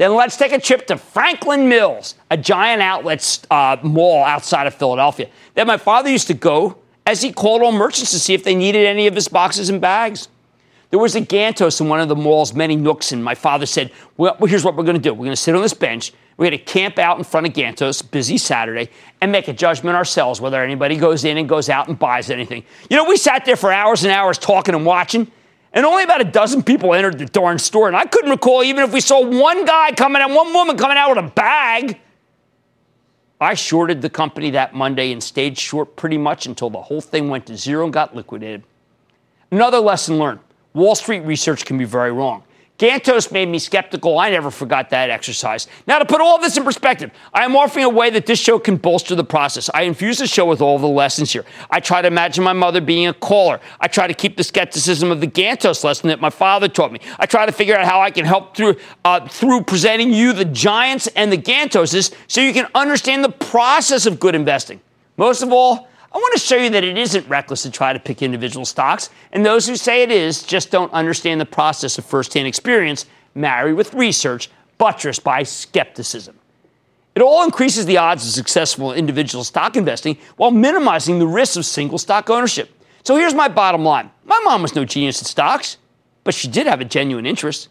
then 0.02 0.16
let's 0.16 0.36
take 0.36 0.52
a 0.52 0.60
trip 0.60 0.88
to 0.88 0.98
Franklin 0.98 1.70
Mills, 1.70 2.16
a 2.32 2.36
giant 2.36 2.82
outlet 2.82 3.46
uh, 3.52 3.78
mall 3.84 4.24
outside 4.24 4.66
of 4.66 4.74
Philadelphia 4.74 5.30
that 5.54 5.68
my 5.68 5.78
father 5.78 6.10
used 6.10 6.26
to 6.26 6.34
go 6.34 6.80
as 7.06 7.22
he 7.22 7.32
called 7.32 7.62
on 7.62 7.76
merchants 7.76 8.10
to 8.10 8.18
see 8.18 8.34
if 8.34 8.44
they 8.44 8.56
needed 8.56 8.88
any 8.88 9.06
of 9.06 9.14
his 9.14 9.28
boxes 9.28 9.70
and 9.70 9.80
bags. 9.80 10.28
There 10.90 10.98
was 10.98 11.16
a 11.16 11.22
Gantos 11.22 11.80
in 11.80 11.88
one 11.88 12.00
of 12.00 12.10
the 12.10 12.16
mall's 12.16 12.56
many 12.56 12.76
nooks, 12.76 13.12
and 13.12 13.24
my 13.24 13.36
father 13.36 13.68
said, 13.68 13.92
Well, 14.18 14.36
here's 14.48 14.66
what 14.66 14.76
we're 14.76 14.86
going 14.86 14.98
to 14.98 15.02
do. 15.02 15.14
We're 15.14 15.26
going 15.26 15.30
to 15.30 15.36
sit 15.36 15.56
on 15.56 15.62
this 15.62 15.76
bench. 15.76 16.14
We're 16.36 16.50
going 16.50 16.58
to 16.58 16.66
camp 16.66 16.98
out 16.98 17.20
in 17.20 17.24
front 17.24 17.46
of 17.46 17.54
Gantos, 17.54 18.10
busy 18.10 18.40
Saturday, 18.40 18.90
and 19.22 19.32
make 19.32 19.50
a 19.50 19.54
judgment 19.54 19.96
ourselves 19.96 20.42
whether 20.42 20.64
anybody 20.64 20.98
goes 20.98 21.26
in 21.26 21.38
and 21.38 21.48
goes 21.48 21.70
out 21.70 21.90
and 21.90 22.00
buys 22.00 22.32
anything. 22.32 22.64
You 22.90 22.98
know, 22.98 23.06
we 23.06 23.18
sat 23.18 23.46
there 23.46 23.56
for 23.56 23.72
hours 23.72 24.04
and 24.04 24.12
hours 24.12 24.40
talking 24.40 24.74
and 24.74 24.84
watching. 24.84 25.32
And 25.74 25.86
only 25.86 26.04
about 26.04 26.22
a 26.22 26.26
dozen 26.26 26.64
people 26.64 26.94
entered 26.94 27.18
the 27.18 27.26
darn 27.26 27.58
store. 27.58 27.88
And 27.88 27.96
I 27.96 28.06
couldn't 28.06 28.30
recall 28.30 28.64
even 28.64 28.84
if 28.84 28.92
we 28.92 29.00
saw 29.00 29.26
one 29.26 29.66
guy 29.66 29.92
coming 29.94 30.22
out, 30.22 30.32
one 30.32 30.54
woman 30.54 30.78
coming 30.78 30.98
out 30.98 31.16
with 31.16 31.26
a 31.26 31.30
bag. 31.30 32.00
I 33.40 33.56
shorted 33.56 34.02
the 34.02 34.10
company 34.10 34.52
that 34.52 34.76
Monday 34.76 35.12
and 35.12 35.24
stayed 35.24 35.58
short 35.58 35.96
pretty 35.96 36.18
much 36.18 36.46
until 36.46 36.70
the 36.70 36.82
whole 36.82 37.02
thing 37.02 37.30
went 37.30 37.48
to 37.48 37.58
zero 37.58 37.86
and 37.86 37.94
got 37.94 38.16
liquidated. 38.16 38.64
Another 39.50 39.80
lesson 39.80 40.20
learned 40.20 40.40
Wall 40.74 40.96
Street 40.96 41.22
research 41.22 41.66
can 41.66 41.78
be 41.78 41.86
very 41.86 42.12
wrong. 42.12 42.44
Gantos 42.82 43.32
made 43.32 43.48
me 43.48 43.60
skeptical. 43.60 44.18
I 44.18 44.32
never 44.32 44.50
forgot 44.50 44.90
that 44.90 45.12
exercise. 45.12 45.68
Now, 45.86 46.00
to 46.00 46.06
put 46.06 46.20
all 46.20 46.40
this 46.40 46.58
in 46.58 46.64
perspective, 46.64 47.12
I 47.32 47.46
am 47.46 47.56
offering 47.56 47.86
a 47.86 47.90
way 47.90 48.10
that 48.10 48.26
this 48.26 48.40
show 48.40 48.58
can 48.58 48.78
bolster 48.78 49.14
the 49.14 49.24
process. 49.24 49.70
I 49.72 49.84
infuse 49.84 50.18
the 50.18 50.26
show 50.26 50.48
with 50.48 50.62
all 50.62 50.80
the 50.80 50.88
lessons 50.88 51.32
here. 51.32 51.46
I 51.70 51.80
try 51.80 52.02
to 52.02 52.08
imagine 52.08 52.44
my 52.44 52.54
mother 52.54 52.82
being 52.82 53.06
a 53.06 53.14
caller. 53.14 53.60
I 53.80 53.88
try 53.88 54.08
to 54.08 54.16
keep 54.16 54.36
the 54.36 54.44
skepticism 54.44 55.12
of 55.12 55.22
the 55.22 55.28
Gantos 55.28 55.84
lesson 55.84 56.08
that 56.08 56.20
my 56.20 56.32
father 56.32 56.68
taught 56.68 56.92
me. 56.92 57.00
I 57.20 57.28
try 57.28 57.46
to 57.46 57.52
figure 57.52 57.78
out 57.78 57.86
how 57.86 58.02
I 58.02 58.10
can 58.10 58.26
help 58.26 58.58
through 58.58 58.78
uh, 59.06 59.28
through 59.28 59.66
presenting 59.66 60.12
you 60.12 60.34
the 60.34 60.46
giants 60.46 61.06
and 61.16 61.32
the 61.32 61.38
Gantoses 61.38 62.12
so 62.26 62.42
you 62.42 62.52
can 62.52 62.66
understand 62.74 63.24
the 63.24 63.30
process 63.30 64.08
of 64.08 64.20
good 64.20 64.34
investing. 64.34 64.82
Most 65.18 65.44
of 65.44 65.54
all, 65.54 65.88
I 66.14 66.18
want 66.18 66.34
to 66.34 66.40
show 66.40 66.58
you 66.58 66.70
that 66.72 66.84
it 66.84 66.98
isn't 66.98 67.28
reckless 67.30 67.64
to 67.64 67.72
try 67.72 67.94
to 67.94 68.00
pick 68.00 68.22
individual 68.22 68.66
stocks, 68.66 69.10
and 69.32 69.46
those 69.46 69.66
who 69.66 69.78
say 69.78 70.04
it 70.04 70.12
is 70.12 70.44
just 70.44 70.70
don't 70.70 70.92
understand 70.92 71.40
the 71.40 71.46
process 71.46 71.98
of 71.98 72.06
firsthand 72.06 72.48
experience 72.48 73.06
married 73.34 73.74
with 73.74 73.94
research 73.94 74.50
buttressed 74.78 75.24
by 75.24 75.44
skepticism. 75.44 76.38
It 77.16 77.22
all 77.22 77.44
increases 77.46 77.86
the 77.86 77.98
odds 77.98 78.26
of 78.26 78.32
successful 78.32 78.94
individual 78.94 79.44
stock 79.44 79.78
investing 79.78 80.18
while 80.36 80.52
minimizing 80.52 81.20
the 81.20 81.28
risks 81.28 81.56
of 81.56 81.66
single 81.66 81.98
stock 81.98 82.30
ownership. 82.30 82.70
So 83.04 83.16
here's 83.16 83.34
my 83.34 83.48
bottom 83.48 83.84
line 83.84 84.12
my 84.26 84.40
mom 84.44 84.62
was 84.62 84.76
no 84.76 84.84
genius 84.84 85.22
at 85.22 85.28
stocks, 85.28 85.78
but 86.24 86.34
she 86.34 86.48
did 86.50 86.68
have 86.68 86.82
a 86.82 86.86
genuine 86.86 87.26
interest. 87.26 87.70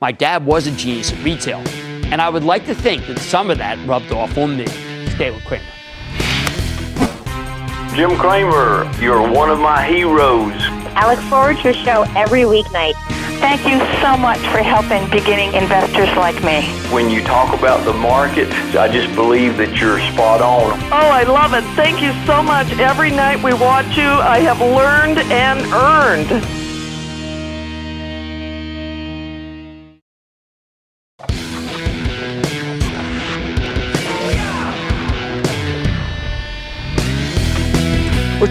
My 0.00 0.12
dad 0.12 0.44
was 0.44 0.66
a 0.66 0.72
genius 0.72 1.12
at 1.12 1.24
retail, 1.24 1.62
and 2.06 2.20
I 2.20 2.28
would 2.28 2.44
like 2.44 2.66
to 2.66 2.74
think 2.74 3.06
that 3.06 3.18
some 3.18 3.50
of 3.50 3.58
that 3.58 3.78
rubbed 3.88 4.12
off 4.12 4.36
on 4.36 4.56
me. 4.56 4.66
Stay 5.08 5.30
with 5.30 5.44
Cramer. 5.44 5.77
Jim 7.98 8.16
Cramer, 8.16 8.88
you're 9.00 9.28
one 9.28 9.50
of 9.50 9.58
my 9.58 9.84
heroes. 9.84 10.54
I 10.94 11.12
look 11.12 11.18
forward 11.24 11.56
to 11.56 11.62
your 11.64 11.72
show 11.72 12.04
every 12.14 12.42
weeknight. 12.42 12.94
Thank 13.40 13.66
you 13.66 13.80
so 14.00 14.16
much 14.16 14.38
for 14.38 14.58
helping 14.58 15.10
beginning 15.10 15.52
investors 15.54 16.08
like 16.16 16.40
me. 16.44 16.62
When 16.94 17.10
you 17.10 17.24
talk 17.24 17.58
about 17.58 17.84
the 17.84 17.92
market, 17.92 18.52
I 18.76 18.86
just 18.86 19.12
believe 19.16 19.56
that 19.56 19.80
you're 19.80 19.98
spot 19.98 20.40
on. 20.40 20.78
Oh, 20.92 21.10
I 21.10 21.24
love 21.24 21.54
it. 21.54 21.64
Thank 21.74 22.00
you 22.00 22.12
so 22.24 22.40
much. 22.40 22.70
Every 22.78 23.10
night 23.10 23.42
we 23.42 23.52
watch 23.52 23.96
you, 23.96 24.04
I 24.04 24.38
have 24.42 24.60
learned 24.60 25.18
and 25.32 25.58
earned. 25.72 26.67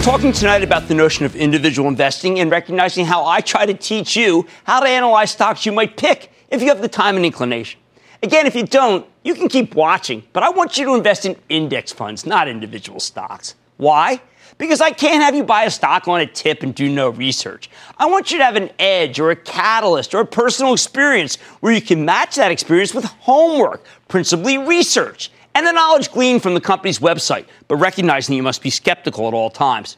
Talking 0.08 0.32
tonight 0.32 0.64
about 0.64 0.88
the 0.88 0.94
notion 0.94 1.26
of 1.26 1.36
individual 1.36 1.90
investing 1.90 2.40
and 2.40 2.50
recognizing 2.50 3.06
how 3.06 3.26
I 3.26 3.42
try 3.42 3.66
to 3.66 3.74
teach 3.74 4.16
you 4.16 4.48
how 4.64 4.80
to 4.80 4.88
analyze 4.88 5.32
stocks 5.32 5.66
you 5.66 5.74
might 5.74 5.98
pick 5.98 6.32
if 6.50 6.62
you 6.62 6.70
have 6.70 6.82
the 6.82 6.88
time 6.88 7.18
and 7.18 7.26
inclination. 7.26 7.78
Again, 8.24 8.46
if 8.46 8.56
you 8.56 8.66
don't, 8.66 9.06
you 9.26 9.36
can 9.36 9.50
keep 9.50 9.76
watching, 9.76 10.24
but 10.32 10.44
I 10.44 10.50
want 10.50 10.78
you 10.78 10.86
to 10.86 10.96
invest 10.96 11.26
in 11.26 11.36
index 11.50 11.92
funds, 11.92 12.26
not 12.26 12.48
individual 12.48 13.02
stocks. 13.02 13.56
Why? 13.76 14.22
Because 14.58 14.80
I 14.80 14.92
can't 14.92 15.22
have 15.22 15.36
you 15.36 15.44
buy 15.44 15.66
a 15.66 15.70
stock 15.70 16.08
on 16.08 16.22
a 16.22 16.26
tip 16.26 16.64
and 16.64 16.74
do 16.74 16.88
no 16.88 17.10
research. 17.10 17.70
I 17.98 18.06
want 18.06 18.32
you 18.32 18.38
to 18.38 18.46
have 18.46 18.56
an 18.56 18.70
edge 18.80 19.20
or 19.20 19.32
a 19.32 19.36
catalyst 19.36 20.16
or 20.16 20.22
a 20.22 20.26
personal 20.26 20.72
experience 20.72 21.36
where 21.60 21.74
you 21.74 21.82
can 21.82 22.06
match 22.06 22.38
that 22.38 22.50
experience 22.50 22.94
with 22.94 23.04
homework, 23.04 23.84
principally 24.08 24.58
research 24.58 25.32
and 25.58 25.66
the 25.66 25.72
knowledge 25.72 26.12
gleaned 26.12 26.44
from 26.44 26.54
the 26.54 26.62
company's 26.62 27.00
website, 27.00 27.48
but 27.68 27.78
recognizing 27.78 28.36
you 28.36 28.44
must 28.44 28.62
be 28.62 28.70
skeptical 28.70 29.28
at 29.28 29.34
all 29.34 29.50
times. 29.50 29.98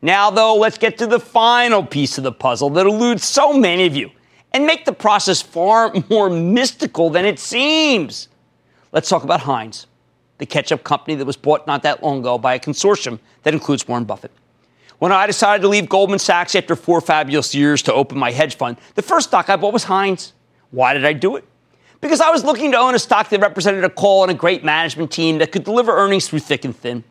Now, 0.00 0.30
though, 0.30 0.56
let's 0.56 0.78
get 0.78 0.96
to 0.98 1.06
the 1.06 1.20
final 1.20 1.84
piece 1.84 2.16
of 2.16 2.24
the 2.24 2.32
puzzle 2.32 2.70
that 2.70 2.86
eludes 2.86 3.22
so 3.22 3.52
many 3.52 3.84
of 3.84 3.94
you 3.94 4.10
and 4.54 4.64
make 4.64 4.86
the 4.86 4.94
process 4.94 5.42
far 5.42 5.92
more 6.10 6.30
mystical 6.30 7.10
than 7.10 7.26
it 7.26 7.38
seems. 7.38 8.28
Let's 8.90 9.10
talk 9.10 9.22
about 9.22 9.40
Heinz, 9.40 9.86
the 10.38 10.46
ketchup 10.46 10.82
company 10.82 11.14
that 11.16 11.26
was 11.26 11.36
bought 11.36 11.66
not 11.66 11.82
that 11.82 12.02
long 12.02 12.20
ago 12.20 12.38
by 12.38 12.54
a 12.54 12.58
consortium 12.58 13.18
that 13.42 13.52
includes 13.52 13.86
Warren 13.86 14.04
Buffett. 14.04 14.32
When 14.98 15.12
I 15.12 15.26
decided 15.26 15.60
to 15.60 15.68
leave 15.68 15.90
Goldman 15.90 16.20
Sachs 16.20 16.54
after 16.54 16.74
four 16.74 17.02
fabulous 17.02 17.54
years 17.54 17.82
to 17.82 17.92
open 17.92 18.16
my 18.16 18.30
hedge 18.30 18.56
fund, 18.56 18.78
the 18.94 19.02
first 19.02 19.28
stock 19.28 19.50
I 19.50 19.56
bought 19.56 19.74
was 19.74 19.84
Heinz. 19.84 20.32
Why 20.70 20.94
did 20.94 21.04
I 21.04 21.12
do 21.12 21.36
it? 21.36 21.44
Because 22.06 22.20
I 22.20 22.30
was 22.30 22.44
looking 22.44 22.70
to 22.72 22.78
own 22.78 22.94
a 22.94 22.98
stock 22.98 23.28
that 23.30 23.40
represented 23.40 23.82
a 23.82 23.90
call 23.90 24.22
and 24.22 24.30
a 24.30 24.34
great 24.34 24.64
management 24.64 25.10
team 25.10 25.38
that 25.38 25.52
could 25.52 25.64
deliver 25.64 25.92
earnings 25.92 26.28
through 26.28 26.38
thick 26.38 26.64
and 26.64 26.74
thin. 26.74 27.02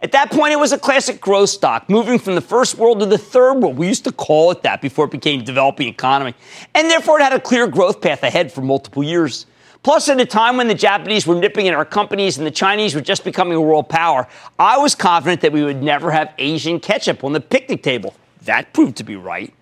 At 0.00 0.12
that 0.12 0.30
point, 0.30 0.52
it 0.52 0.58
was 0.60 0.72
a 0.72 0.78
classic 0.78 1.20
growth 1.20 1.50
stock, 1.50 1.88
moving 1.88 2.18
from 2.18 2.34
the 2.34 2.40
first 2.40 2.76
world 2.76 3.00
to 3.00 3.06
the 3.06 3.18
third 3.18 3.54
world. 3.54 3.76
We 3.76 3.88
used 3.88 4.04
to 4.04 4.12
call 4.12 4.50
it 4.50 4.62
that 4.62 4.80
before 4.80 5.06
it 5.06 5.10
became 5.10 5.42
developing 5.42 5.88
economy. 5.88 6.34
And 6.74 6.90
therefore, 6.90 7.18
it 7.18 7.24
had 7.24 7.32
a 7.32 7.40
clear 7.40 7.66
growth 7.66 8.00
path 8.00 8.22
ahead 8.22 8.52
for 8.52 8.60
multiple 8.60 9.02
years. 9.02 9.46
Plus, 9.82 10.08
at 10.08 10.20
a 10.20 10.26
time 10.26 10.58
when 10.58 10.68
the 10.68 10.74
Japanese 10.74 11.26
were 11.26 11.34
nipping 11.34 11.66
at 11.66 11.74
our 11.74 11.84
companies 11.84 12.38
and 12.38 12.46
the 12.46 12.50
Chinese 12.50 12.94
were 12.94 13.00
just 13.00 13.24
becoming 13.24 13.54
a 13.54 13.60
world 13.60 13.88
power, 13.88 14.28
I 14.58 14.78
was 14.78 14.94
confident 14.94 15.40
that 15.40 15.52
we 15.52 15.64
would 15.64 15.82
never 15.82 16.10
have 16.10 16.34
Asian 16.38 16.78
ketchup 16.78 17.24
on 17.24 17.32
the 17.32 17.40
picnic 17.40 17.82
table. 17.82 18.14
That 18.42 18.72
proved 18.72 18.96
to 18.98 19.04
be 19.04 19.16
right. 19.16 19.52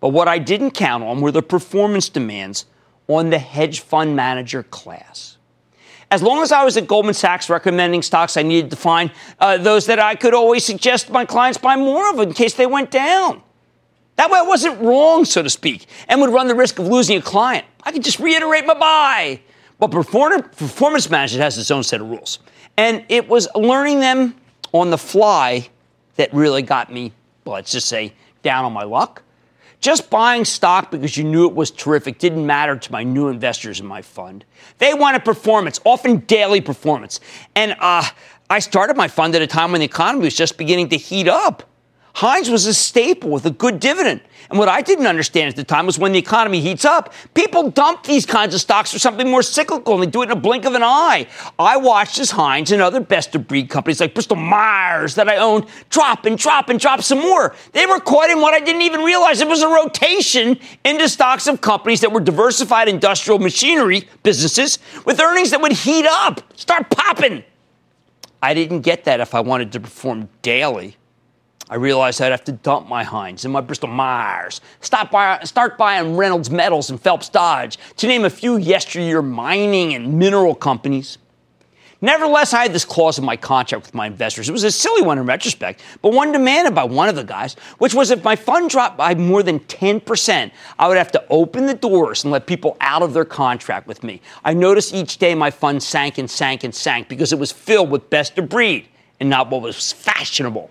But 0.00 0.08
what 0.08 0.26
I 0.26 0.38
didn't 0.38 0.72
count 0.72 1.04
on 1.04 1.20
were 1.20 1.30
the 1.30 1.42
performance 1.42 2.08
demands 2.08 2.66
on 3.08 3.30
the 3.30 3.38
hedge 3.38 3.80
fund 3.80 4.16
manager 4.16 4.62
class. 4.62 5.36
As 6.10 6.22
long 6.22 6.42
as 6.42 6.52
I 6.52 6.64
was 6.64 6.76
at 6.76 6.86
Goldman 6.86 7.14
Sachs 7.14 7.50
recommending 7.50 8.02
stocks, 8.02 8.36
I 8.36 8.42
needed 8.42 8.70
to 8.70 8.76
find 8.76 9.10
uh, 9.40 9.56
those 9.58 9.86
that 9.86 9.98
I 9.98 10.14
could 10.14 10.34
always 10.34 10.64
suggest 10.64 11.10
my 11.10 11.24
clients 11.24 11.58
buy 11.58 11.76
more 11.76 12.10
of 12.10 12.20
in 12.20 12.32
case 12.32 12.54
they 12.54 12.66
went 12.66 12.90
down. 12.90 13.42
That 14.16 14.30
way 14.30 14.38
I 14.38 14.42
wasn't 14.42 14.80
wrong, 14.80 15.24
so 15.24 15.42
to 15.42 15.50
speak, 15.50 15.86
and 16.08 16.20
would 16.20 16.30
run 16.30 16.46
the 16.46 16.54
risk 16.54 16.78
of 16.78 16.86
losing 16.86 17.18
a 17.18 17.22
client. 17.22 17.66
I 17.82 17.90
could 17.90 18.04
just 18.04 18.20
reiterate 18.20 18.64
my 18.64 18.74
buy. 18.74 19.40
But 19.80 19.90
performance 19.90 21.10
management 21.10 21.42
has 21.42 21.58
its 21.58 21.70
own 21.72 21.82
set 21.82 22.00
of 22.00 22.08
rules. 22.08 22.38
And 22.76 23.04
it 23.08 23.28
was 23.28 23.48
learning 23.56 23.98
them 23.98 24.36
on 24.72 24.90
the 24.90 24.98
fly 24.98 25.68
that 26.14 26.32
really 26.32 26.62
got 26.62 26.92
me, 26.92 27.12
well, 27.44 27.56
let's 27.56 27.72
just 27.72 27.88
say, 27.88 28.12
down 28.42 28.64
on 28.64 28.72
my 28.72 28.84
luck. 28.84 29.23
Just 29.84 30.08
buying 30.08 30.46
stock 30.46 30.90
because 30.90 31.18
you 31.18 31.24
knew 31.24 31.46
it 31.46 31.54
was 31.54 31.70
terrific 31.70 32.18
didn't 32.18 32.46
matter 32.46 32.74
to 32.74 32.90
my 32.90 33.02
new 33.02 33.28
investors 33.28 33.80
in 33.80 33.86
my 33.86 34.00
fund. 34.00 34.46
They 34.78 34.94
wanted 34.94 35.26
performance, 35.26 35.78
often 35.84 36.20
daily 36.20 36.62
performance. 36.62 37.20
And 37.54 37.76
uh, 37.78 38.02
I 38.48 38.60
started 38.60 38.96
my 38.96 39.08
fund 39.08 39.34
at 39.34 39.42
a 39.42 39.46
time 39.46 39.72
when 39.72 39.80
the 39.80 39.84
economy 39.84 40.24
was 40.24 40.34
just 40.34 40.56
beginning 40.56 40.88
to 40.88 40.96
heat 40.96 41.28
up. 41.28 41.64
Heinz 42.14 42.48
was 42.48 42.66
a 42.66 42.74
staple 42.74 43.30
with 43.30 43.44
a 43.44 43.50
good 43.50 43.80
dividend. 43.80 44.20
And 44.48 44.56
what 44.56 44.68
I 44.68 44.82
didn't 44.82 45.06
understand 45.06 45.48
at 45.48 45.56
the 45.56 45.64
time 45.64 45.84
was 45.84 45.98
when 45.98 46.12
the 46.12 46.18
economy 46.18 46.60
heats 46.60 46.84
up, 46.84 47.12
people 47.34 47.70
dump 47.70 48.04
these 48.04 48.24
kinds 48.24 48.54
of 48.54 48.60
stocks 48.60 48.92
for 48.92 49.00
something 49.00 49.28
more 49.28 49.42
cyclical 49.42 49.94
and 49.94 50.02
they 50.04 50.06
do 50.06 50.22
it 50.22 50.26
in 50.26 50.30
a 50.30 50.36
blink 50.36 50.64
of 50.64 50.74
an 50.74 50.82
eye. 50.84 51.26
I 51.58 51.76
watched 51.76 52.20
as 52.20 52.30
Heinz 52.30 52.70
and 52.70 52.80
other 52.80 53.00
best 53.00 53.34
of 53.34 53.48
breed 53.48 53.68
companies 53.68 54.00
like 54.00 54.14
Bristol 54.14 54.36
Myers 54.36 55.16
that 55.16 55.28
I 55.28 55.38
owned 55.38 55.66
drop 55.90 56.24
and 56.24 56.38
drop 56.38 56.68
and 56.68 56.78
drop 56.78 57.02
some 57.02 57.18
more. 57.18 57.52
They 57.72 57.84
were 57.84 57.98
caught 57.98 58.30
in 58.30 58.40
what 58.40 58.54
I 58.54 58.60
didn't 58.60 58.82
even 58.82 59.00
realize. 59.00 59.40
It 59.40 59.48
was 59.48 59.62
a 59.62 59.68
rotation 59.68 60.60
into 60.84 61.08
stocks 61.08 61.48
of 61.48 61.60
companies 61.60 62.00
that 62.02 62.12
were 62.12 62.20
diversified 62.20 62.86
industrial 62.88 63.40
machinery 63.40 64.08
businesses 64.22 64.78
with 65.04 65.18
earnings 65.20 65.50
that 65.50 65.60
would 65.60 65.72
heat 65.72 66.06
up, 66.06 66.42
start 66.56 66.90
popping. 66.90 67.42
I 68.40 68.54
didn't 68.54 68.82
get 68.82 69.02
that 69.04 69.18
if 69.18 69.34
I 69.34 69.40
wanted 69.40 69.72
to 69.72 69.80
perform 69.80 70.28
daily. 70.42 70.96
I 71.70 71.76
realized 71.76 72.20
I'd 72.20 72.30
have 72.30 72.44
to 72.44 72.52
dump 72.52 72.88
my 72.88 73.04
Heinz 73.04 73.44
and 73.44 73.52
my 73.52 73.62
Bristol 73.62 73.88
Myers, 73.88 74.60
stop 74.80 75.10
by, 75.10 75.40
start 75.44 75.78
buying 75.78 76.16
Reynolds 76.16 76.50
Metals 76.50 76.90
and 76.90 77.00
Phelps 77.00 77.30
Dodge, 77.30 77.78
to 77.96 78.06
name 78.06 78.24
a 78.24 78.30
few 78.30 78.58
yesteryear 78.58 79.22
mining 79.22 79.94
and 79.94 80.18
mineral 80.18 80.54
companies. 80.54 81.16
Nevertheless, 82.02 82.52
I 82.52 82.60
had 82.60 82.74
this 82.74 82.84
clause 82.84 83.18
in 83.18 83.24
my 83.24 83.34
contract 83.34 83.86
with 83.86 83.94
my 83.94 84.06
investors. 84.06 84.46
It 84.46 84.52
was 84.52 84.62
a 84.64 84.70
silly 84.70 85.00
one 85.00 85.16
in 85.16 85.24
retrospect, 85.24 85.80
but 86.02 86.12
one 86.12 86.32
demanded 86.32 86.74
by 86.74 86.84
one 86.84 87.08
of 87.08 87.16
the 87.16 87.24
guys, 87.24 87.54
which 87.78 87.94
was 87.94 88.10
if 88.10 88.22
my 88.22 88.36
fund 88.36 88.68
dropped 88.68 88.98
by 88.98 89.14
more 89.14 89.42
than 89.42 89.60
10%, 89.60 90.50
I 90.78 90.86
would 90.86 90.98
have 90.98 91.12
to 91.12 91.24
open 91.30 91.64
the 91.64 91.72
doors 91.72 92.24
and 92.24 92.30
let 92.30 92.46
people 92.46 92.76
out 92.82 93.00
of 93.00 93.14
their 93.14 93.24
contract 93.24 93.86
with 93.86 94.04
me. 94.04 94.20
I 94.44 94.52
noticed 94.52 94.92
each 94.92 95.16
day 95.16 95.34
my 95.34 95.50
fund 95.50 95.82
sank 95.82 96.18
and 96.18 96.30
sank 96.30 96.62
and 96.62 96.74
sank 96.74 97.08
because 97.08 97.32
it 97.32 97.38
was 97.38 97.52
filled 97.52 97.90
with 97.90 98.10
best 98.10 98.36
of 98.36 98.50
breed 98.50 98.86
and 99.18 99.30
not 99.30 99.48
what 99.48 99.62
was 99.62 99.92
fashionable. 99.92 100.70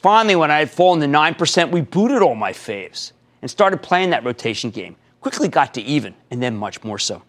Finally, 0.00 0.34
when 0.36 0.50
I 0.50 0.60
had 0.60 0.70
fallen 0.70 1.00
to 1.00 1.06
9%, 1.06 1.70
we 1.70 1.82
booted 1.82 2.22
all 2.22 2.34
my 2.34 2.52
faves 2.52 3.12
and 3.42 3.50
started 3.50 3.82
playing 3.82 4.10
that 4.10 4.24
rotation 4.24 4.70
game. 4.70 4.96
Quickly 5.20 5.48
got 5.48 5.74
to 5.74 5.82
even, 5.82 6.14
and 6.30 6.42
then 6.42 6.56
much 6.56 6.82
more 6.82 6.98
so. 6.98 7.22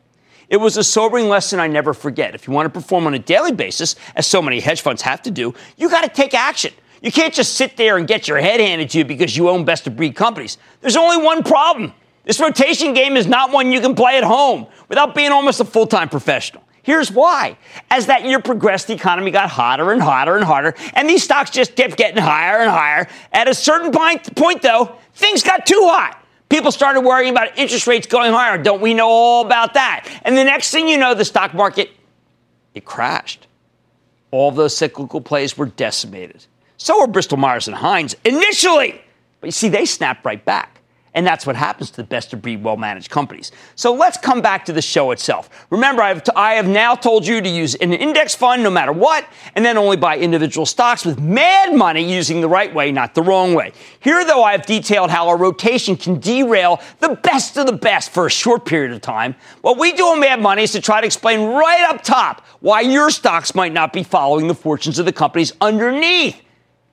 It 0.48 0.58
was 0.58 0.78
a 0.78 0.84
sobering 0.84 1.28
lesson 1.28 1.60
I 1.60 1.68
never 1.68 1.94
forget. 1.94 2.34
If 2.34 2.48
you 2.48 2.54
want 2.54 2.66
to 2.66 2.70
perform 2.70 3.08
on 3.08 3.14
a 3.14 3.20
daily 3.20 3.52
basis, 3.52 3.96
as 4.16 4.26
so 4.26 4.42
many 4.42 4.62
hedge 4.62 4.82
funds 4.82 5.02
have 5.02 5.22
to 5.24 5.32
do, 5.32 5.54
you 5.78 5.90
got 5.90 6.02
to 6.02 6.10
take 6.10 6.34
action. 6.34 6.74
You 7.02 7.12
can't 7.12 7.34
just 7.34 7.56
sit 7.56 7.76
there 7.76 7.98
and 7.98 8.08
get 8.08 8.28
your 8.28 8.38
head 8.38 8.60
handed 8.60 8.90
to 8.92 9.00
you 9.00 9.06
because 9.06 9.36
you 9.36 9.50
own 9.50 9.66
best 9.66 9.88
of 9.88 9.98
breed 9.98 10.16
companies. 10.16 10.58
There's 10.80 10.96
only 10.96 11.18
one 11.18 11.44
problem. 11.44 11.94
This 12.24 12.40
rotation 12.40 12.94
game 12.94 13.18
is 13.18 13.28
not 13.28 13.52
one 13.52 13.72
you 13.72 13.82
can 13.82 13.96
play 13.96 14.18
at 14.18 14.24
home 14.24 14.68
without 14.88 15.16
being 15.16 15.32
almost 15.32 15.60
a 15.60 15.66
full 15.66 15.88
time 15.88 16.08
professional. 16.08 16.64
Here's 16.84 17.12
why. 17.12 17.58
As 17.90 18.08
that 18.08 18.26
year 18.26 18.40
progressed, 18.40 18.88
the 18.88 18.94
economy 18.94 19.32
got 19.32 19.50
hotter 19.50 19.92
and 19.92 20.02
hotter 20.02 20.36
and 20.36 20.44
hotter, 20.44 20.74
and 20.94 21.10
these 21.10 21.24
stocks 21.24 21.52
just 21.52 21.76
kept 21.76 21.96
getting 21.96 22.22
higher 22.22 22.60
and 22.60 22.72
higher. 22.72 23.08
At 23.32 23.48
a 23.48 23.54
certain 23.54 23.92
point, 23.92 24.36
point 24.36 24.62
though, 24.62 24.96
things 25.14 25.44
got 25.44 25.66
too 25.66 25.82
hot. 25.84 26.18
People 26.50 26.72
started 26.72 27.02
worrying 27.02 27.32
about 27.32 27.58
interest 27.58 27.88
rates 27.88 28.08
going 28.08 28.34
higher. 28.34 28.58
Don't 28.58 28.82
we 28.82 28.94
know 28.94 29.08
all 29.08 29.46
about 29.46 29.76
that? 29.76 30.10
And 30.24 30.38
the 30.38 30.44
next 30.44 30.72
thing 30.72 30.88
you 30.90 30.98
know, 30.98 31.14
the 31.14 31.24
stock 31.24 31.54
market, 31.54 31.92
it 32.74 32.84
crashed. 32.84 33.48
All 34.32 34.52
those 34.52 34.76
cyclical 34.76 35.22
plays 35.22 35.58
were 35.58 35.68
decimated. 35.68 36.46
So 36.78 37.00
were 37.00 37.08
Bristol 37.08 37.38
Myers 37.38 37.68
and 37.68 37.78
Heinz 37.78 38.16
initially. 38.26 39.02
But 39.40 39.48
you 39.48 39.52
see, 39.52 39.70
they 39.70 39.86
snapped 39.86 40.26
right 40.26 40.44
back. 40.44 40.81
And 41.14 41.28
that's 41.28 41.46
what 41.46 41.58
happens 41.58 41.92
to 41.92 41.98
the 41.98 42.06
best 42.06 42.32
of 42.32 42.42
breed, 42.42 42.64
well 42.64 42.78
managed 42.78 43.10
companies. 43.10 43.52
So 43.76 43.94
let's 43.94 44.18
come 44.18 44.42
back 44.42 44.64
to 44.66 44.74
the 44.74 44.82
show 44.82 45.12
itself. 45.12 45.50
Remember, 45.70 46.02
I've 46.02 46.24
t- 46.24 46.32
I 46.38 46.54
have 46.54 46.70
now 46.70 46.96
told 46.96 47.28
you 47.28 47.42
to 47.42 47.50
use 47.50 47.76
an 47.76 47.92
index 47.92 48.34
fund 48.34 48.64
no 48.64 48.70
matter 48.70 48.94
what, 48.94 49.28
and 49.56 49.66
then 49.66 49.78
only 49.78 49.98
buy 49.98 50.18
individual 50.18 50.66
stocks 50.66 51.06
with 51.06 51.20
mad 51.20 51.76
money 51.76 52.02
using 52.02 52.40
the 52.40 52.48
right 52.48 52.74
way, 52.74 52.94
not 52.94 53.14
the 53.14 53.22
wrong 53.22 53.54
way. 53.54 53.74
Here, 54.00 54.24
though, 54.24 54.44
I've 54.44 54.66
detailed 54.66 55.12
how 55.12 55.30
a 55.30 55.36
rotation 55.36 55.98
can 55.98 56.20
derail 56.20 56.80
the 57.00 57.16
best 57.16 57.58
of 57.58 57.66
the 57.66 57.74
best 57.74 58.12
for 58.12 58.26
a 58.26 58.32
short 58.32 58.66
period 58.66 58.94
of 58.94 59.02
time. 59.02 59.36
What 59.62 59.78
we 59.78 59.92
do 59.92 60.06
on 60.06 60.22
Mad 60.22 60.42
Money 60.42 60.64
is 60.64 60.72
to 60.72 60.82
try 60.82 61.02
to 61.02 61.06
explain 61.06 61.42
right 61.42 61.90
up 61.90 62.04
top 62.04 62.46
why 62.62 62.82
your 62.82 63.10
stocks 63.10 63.54
might 63.54 63.74
not 63.74 63.92
be 63.92 64.04
following 64.04 64.48
the 64.48 64.56
fortunes 64.56 64.98
of 64.98 65.06
the 65.06 65.12
companies 65.12 65.52
underneath 65.60 66.42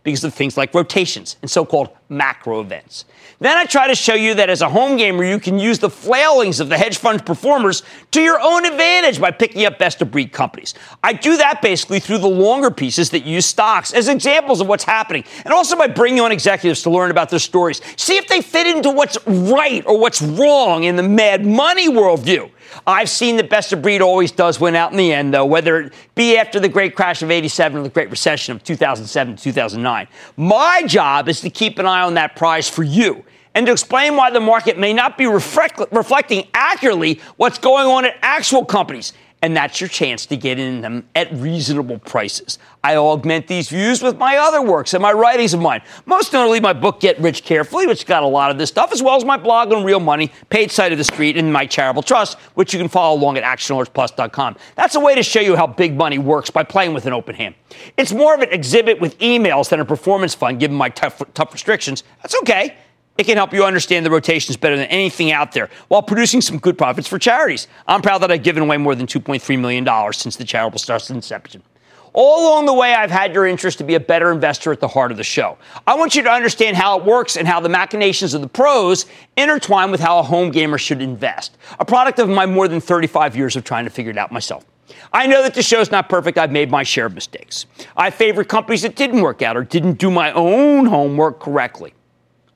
because 0.08 0.24
of 0.24 0.34
things 0.34 0.56
like 0.56 0.74
rotations 0.74 1.36
and 1.42 1.50
so 1.50 1.64
called 1.64 1.90
macro 2.08 2.60
events. 2.60 3.04
Then 3.40 3.56
I 3.56 3.66
try 3.66 3.86
to 3.86 3.94
show 3.94 4.14
you 4.14 4.34
that 4.34 4.50
as 4.50 4.62
a 4.62 4.68
home 4.68 4.96
gamer, 4.96 5.22
you 5.22 5.38
can 5.38 5.58
use 5.58 5.78
the 5.78 5.90
flailings 5.90 6.58
of 6.58 6.68
the 6.68 6.76
hedge 6.76 6.96
fund 6.96 7.24
performers 7.24 7.82
to 8.10 8.20
your 8.20 8.40
own 8.40 8.64
advantage 8.64 9.20
by 9.20 9.30
picking 9.30 9.64
up 9.64 9.78
best 9.78 10.02
of 10.02 10.10
breed 10.10 10.32
companies. 10.32 10.74
I 11.04 11.12
do 11.12 11.36
that 11.36 11.62
basically 11.62 12.00
through 12.00 12.18
the 12.18 12.28
longer 12.28 12.70
pieces 12.70 13.10
that 13.10 13.24
use 13.24 13.46
stocks 13.46 13.92
as 13.92 14.08
examples 14.08 14.60
of 14.60 14.66
what's 14.66 14.84
happening, 14.84 15.24
and 15.44 15.54
also 15.54 15.76
by 15.76 15.86
bringing 15.86 16.20
on 16.20 16.32
executives 16.32 16.82
to 16.82 16.90
learn 16.90 17.10
about 17.10 17.30
their 17.30 17.38
stories. 17.38 17.80
See 17.96 18.16
if 18.16 18.26
they 18.26 18.40
fit 18.40 18.66
into 18.66 18.90
what's 18.90 19.18
right 19.26 19.86
or 19.86 19.98
what's 19.98 20.20
wrong 20.20 20.84
in 20.84 20.96
the 20.96 21.02
mad 21.02 21.46
money 21.46 21.88
worldview. 21.88 22.50
I've 22.86 23.08
seen 23.08 23.36
that 23.36 23.50
best 23.50 23.72
of 23.72 23.82
breed 23.82 24.02
always 24.02 24.30
does 24.30 24.60
win 24.60 24.74
out 24.74 24.92
in 24.92 24.98
the 24.98 25.12
end, 25.12 25.34
though, 25.34 25.46
whether 25.46 25.80
it 25.80 25.92
be 26.14 26.36
after 26.36 26.60
the 26.60 26.68
great 26.68 26.94
crash 26.94 27.22
of 27.22 27.30
87 27.30 27.78
or 27.78 27.82
the 27.82 27.88
great 27.88 28.10
recession 28.10 28.54
of 28.56 28.64
2007 28.64 29.36
to 29.36 29.42
2009. 29.42 30.08
My 30.36 30.82
job 30.86 31.28
is 31.28 31.40
to 31.40 31.50
keep 31.50 31.78
an 31.78 31.86
eye 31.86 32.02
on 32.02 32.14
that 32.14 32.36
prize 32.36 32.68
for 32.68 32.82
you 32.82 33.24
and 33.54 33.66
to 33.66 33.72
explain 33.72 34.16
why 34.16 34.30
the 34.30 34.40
market 34.40 34.78
may 34.78 34.92
not 34.92 35.18
be 35.18 35.26
reflect- 35.26 35.80
reflecting 35.92 36.46
accurately 36.54 37.20
what's 37.36 37.58
going 37.58 37.86
on 37.86 38.04
at 38.04 38.16
actual 38.22 38.64
companies 38.64 39.12
and 39.42 39.56
that's 39.56 39.80
your 39.80 39.88
chance 39.88 40.26
to 40.26 40.36
get 40.36 40.58
in 40.58 40.80
them 40.80 41.08
at 41.14 41.32
reasonable 41.32 41.98
prices. 41.98 42.58
I 42.82 42.96
augment 42.96 43.46
these 43.46 43.68
views 43.68 44.02
with 44.02 44.18
my 44.18 44.36
other 44.36 44.62
works 44.62 44.94
and 44.94 45.02
my 45.02 45.12
writings 45.12 45.54
of 45.54 45.60
mine, 45.60 45.82
most 46.06 46.32
notably 46.32 46.60
my 46.60 46.72
book 46.72 47.00
Get 47.00 47.18
Rich 47.20 47.44
Carefully, 47.44 47.86
which 47.86 48.06
got 48.06 48.22
a 48.22 48.26
lot 48.26 48.50
of 48.50 48.58
this 48.58 48.68
stuff, 48.68 48.92
as 48.92 49.02
well 49.02 49.16
as 49.16 49.24
my 49.24 49.36
blog 49.36 49.72
on 49.72 49.84
real 49.84 50.00
money, 50.00 50.32
paid 50.50 50.70
side 50.70 50.92
of 50.92 50.98
the 50.98 51.04
street, 51.04 51.36
and 51.36 51.52
my 51.52 51.66
charitable 51.66 52.02
trust, 52.02 52.38
which 52.54 52.72
you 52.72 52.78
can 52.78 52.88
follow 52.88 53.18
along 53.18 53.36
at 53.36 53.44
actionalertsplus.com. 53.44 54.56
That's 54.74 54.94
a 54.94 55.00
way 55.00 55.14
to 55.14 55.22
show 55.22 55.40
you 55.40 55.56
how 55.56 55.66
big 55.66 55.96
money 55.96 56.18
works 56.18 56.50
by 56.50 56.64
playing 56.64 56.94
with 56.94 57.06
an 57.06 57.12
open 57.12 57.34
hand. 57.34 57.54
It's 57.96 58.12
more 58.12 58.34
of 58.34 58.40
an 58.40 58.50
exhibit 58.50 59.00
with 59.00 59.18
emails 59.18 59.68
than 59.68 59.80
a 59.80 59.84
performance 59.84 60.34
fund, 60.34 60.58
given 60.58 60.76
my 60.76 60.88
tough, 60.88 61.22
tough 61.34 61.52
restrictions. 61.52 62.02
That's 62.22 62.34
okay. 62.42 62.76
It 63.18 63.26
can 63.26 63.36
help 63.36 63.52
you 63.52 63.64
understand 63.64 64.06
the 64.06 64.12
rotations 64.12 64.56
better 64.56 64.76
than 64.76 64.86
anything 64.86 65.32
out 65.32 65.50
there 65.50 65.68
while 65.88 66.02
producing 66.02 66.40
some 66.40 66.56
good 66.58 66.78
profits 66.78 67.08
for 67.08 67.18
charities. 67.18 67.66
I'm 67.88 68.00
proud 68.00 68.18
that 68.18 68.30
I've 68.30 68.44
given 68.44 68.62
away 68.62 68.76
more 68.76 68.94
than 68.94 69.08
$2.3 69.08 69.58
million 69.58 70.12
since 70.12 70.36
the 70.36 70.44
charitable 70.44 70.78
start's 70.78 71.10
inception. 71.10 71.64
All 72.12 72.46
along 72.46 72.66
the 72.66 72.74
way, 72.74 72.94
I've 72.94 73.10
had 73.10 73.34
your 73.34 73.44
interest 73.44 73.78
to 73.78 73.84
be 73.84 73.96
a 73.96 74.00
better 74.00 74.30
investor 74.30 74.70
at 74.70 74.78
the 74.78 74.86
heart 74.86 75.10
of 75.10 75.16
the 75.16 75.24
show. 75.24 75.58
I 75.84 75.96
want 75.96 76.14
you 76.14 76.22
to 76.22 76.30
understand 76.30 76.76
how 76.76 76.96
it 76.96 77.04
works 77.04 77.36
and 77.36 77.46
how 77.48 77.58
the 77.58 77.68
machinations 77.68 78.34
of 78.34 78.40
the 78.40 78.48
pros 78.48 79.06
intertwine 79.36 79.90
with 79.90 80.00
how 80.00 80.20
a 80.20 80.22
home 80.22 80.52
gamer 80.52 80.78
should 80.78 81.02
invest, 81.02 81.58
a 81.80 81.84
product 81.84 82.20
of 82.20 82.28
my 82.28 82.46
more 82.46 82.68
than 82.68 82.80
35 82.80 83.36
years 83.36 83.56
of 83.56 83.64
trying 83.64 83.84
to 83.84 83.90
figure 83.90 84.12
it 84.12 84.18
out 84.18 84.30
myself. 84.30 84.64
I 85.12 85.26
know 85.26 85.42
that 85.42 85.54
the 85.54 85.62
show's 85.62 85.90
not 85.90 86.08
perfect. 86.08 86.38
I've 86.38 86.52
made 86.52 86.70
my 86.70 86.84
share 86.84 87.06
of 87.06 87.14
mistakes. 87.14 87.66
I 87.96 88.10
favor 88.10 88.44
companies 88.44 88.82
that 88.82 88.94
didn't 88.94 89.22
work 89.22 89.42
out 89.42 89.56
or 89.56 89.64
didn't 89.64 89.94
do 89.94 90.08
my 90.08 90.30
own 90.32 90.86
homework 90.86 91.40
correctly. 91.40 91.94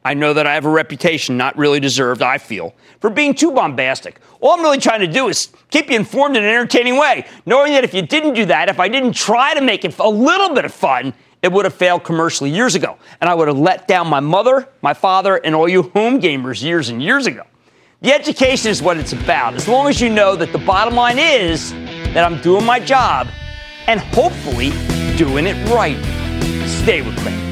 I 0.05 0.15
know 0.15 0.33
that 0.35 0.47
I 0.47 0.55
have 0.55 0.65
a 0.65 0.71
reputation 0.71 1.37
not 1.37 1.57
really 1.57 1.79
deserved, 1.79 2.23
I 2.23 2.39
feel, 2.39 2.75
for 3.01 3.09
being 3.09 3.35
too 3.35 3.53
bombastic. 3.53 4.21
All 4.41 4.53
I'm 4.53 4.63
really 4.63 4.79
trying 4.79 5.01
to 5.01 5.07
do 5.07 5.29
is 5.29 5.51
keep 5.71 5.91
you 5.91 5.97
informed 5.97 6.37
in 6.37 6.43
an 6.43 6.51
entertaining 6.51 6.97
way, 6.97 7.27
knowing 7.47 7.73
that 7.73 7.85
if 7.85 7.95
you 7.95 8.03
didn't 8.03 8.35
do 8.35 8.45
that, 8.47 8.69
if 8.69 8.81
I 8.81 8.89
didn't 8.89 9.13
try 9.13 9.55
to 9.55 9.61
make 9.61 9.85
it 9.85 9.97
a 9.99 10.09
little 10.09 10.55
bit 10.55 10.65
of 10.65 10.75
fun, 10.75 11.15
it 11.43 11.53
would 11.53 11.65
have 11.65 11.75
failed 11.75 12.05
commercially 12.05 12.51
years 12.51 12.75
ago. 12.75 12.97
And 13.21 13.31
I 13.31 13.35
would 13.35 13.49
have 13.49 13.59
let 13.59 13.87
down 13.87 14.09
my 14.09 14.21
mother, 14.21 14.69
my 14.81 14.95
father, 14.95 15.37
and 15.37 15.55
all 15.55 15.69
you 15.69 15.83
home 15.83 16.21
gamers 16.21 16.63
years 16.63 16.89
and 16.89 17.03
years 17.03 17.27
ago. 17.27 17.43
The 18.01 18.13
education 18.13 18.71
is 18.71 18.83
what 18.83 18.97
it's 18.97 19.13
about, 19.13 19.55
as 19.55 19.69
long 19.69 19.89
as 19.89 20.01
you 20.01 20.09
know 20.09 20.35
that 20.35 20.51
the 20.51 20.59
bottom 20.59 20.95
line 20.97 21.21
is 21.21 21.73
that 22.15 22.25
I'm 22.25 22.41
doing 22.43 22.65
my 22.65 22.81
job 22.81 23.29
and 23.87 24.01
hopefully 24.01 24.71
doing 25.17 25.47
it 25.47 25.55
right. 25.69 25.99
Stay 26.67 27.03
with 27.03 27.25
me. 27.25 27.52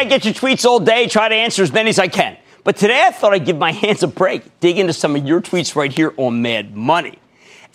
I 0.00 0.04
get 0.04 0.24
your 0.24 0.32
tweets 0.32 0.64
all 0.64 0.80
day, 0.80 1.08
try 1.08 1.28
to 1.28 1.34
answer 1.34 1.62
as 1.62 1.74
many 1.74 1.90
as 1.90 1.98
I 1.98 2.08
can. 2.08 2.38
But 2.64 2.78
today 2.78 3.04
I 3.06 3.10
thought 3.10 3.34
I'd 3.34 3.44
give 3.44 3.58
my 3.58 3.70
hands 3.70 4.02
a 4.02 4.08
break, 4.08 4.58
dig 4.58 4.78
into 4.78 4.94
some 4.94 5.14
of 5.14 5.26
your 5.26 5.42
tweets 5.42 5.76
right 5.76 5.92
here 5.92 6.14
on 6.16 6.40
Mad 6.40 6.74
Money. 6.74 7.18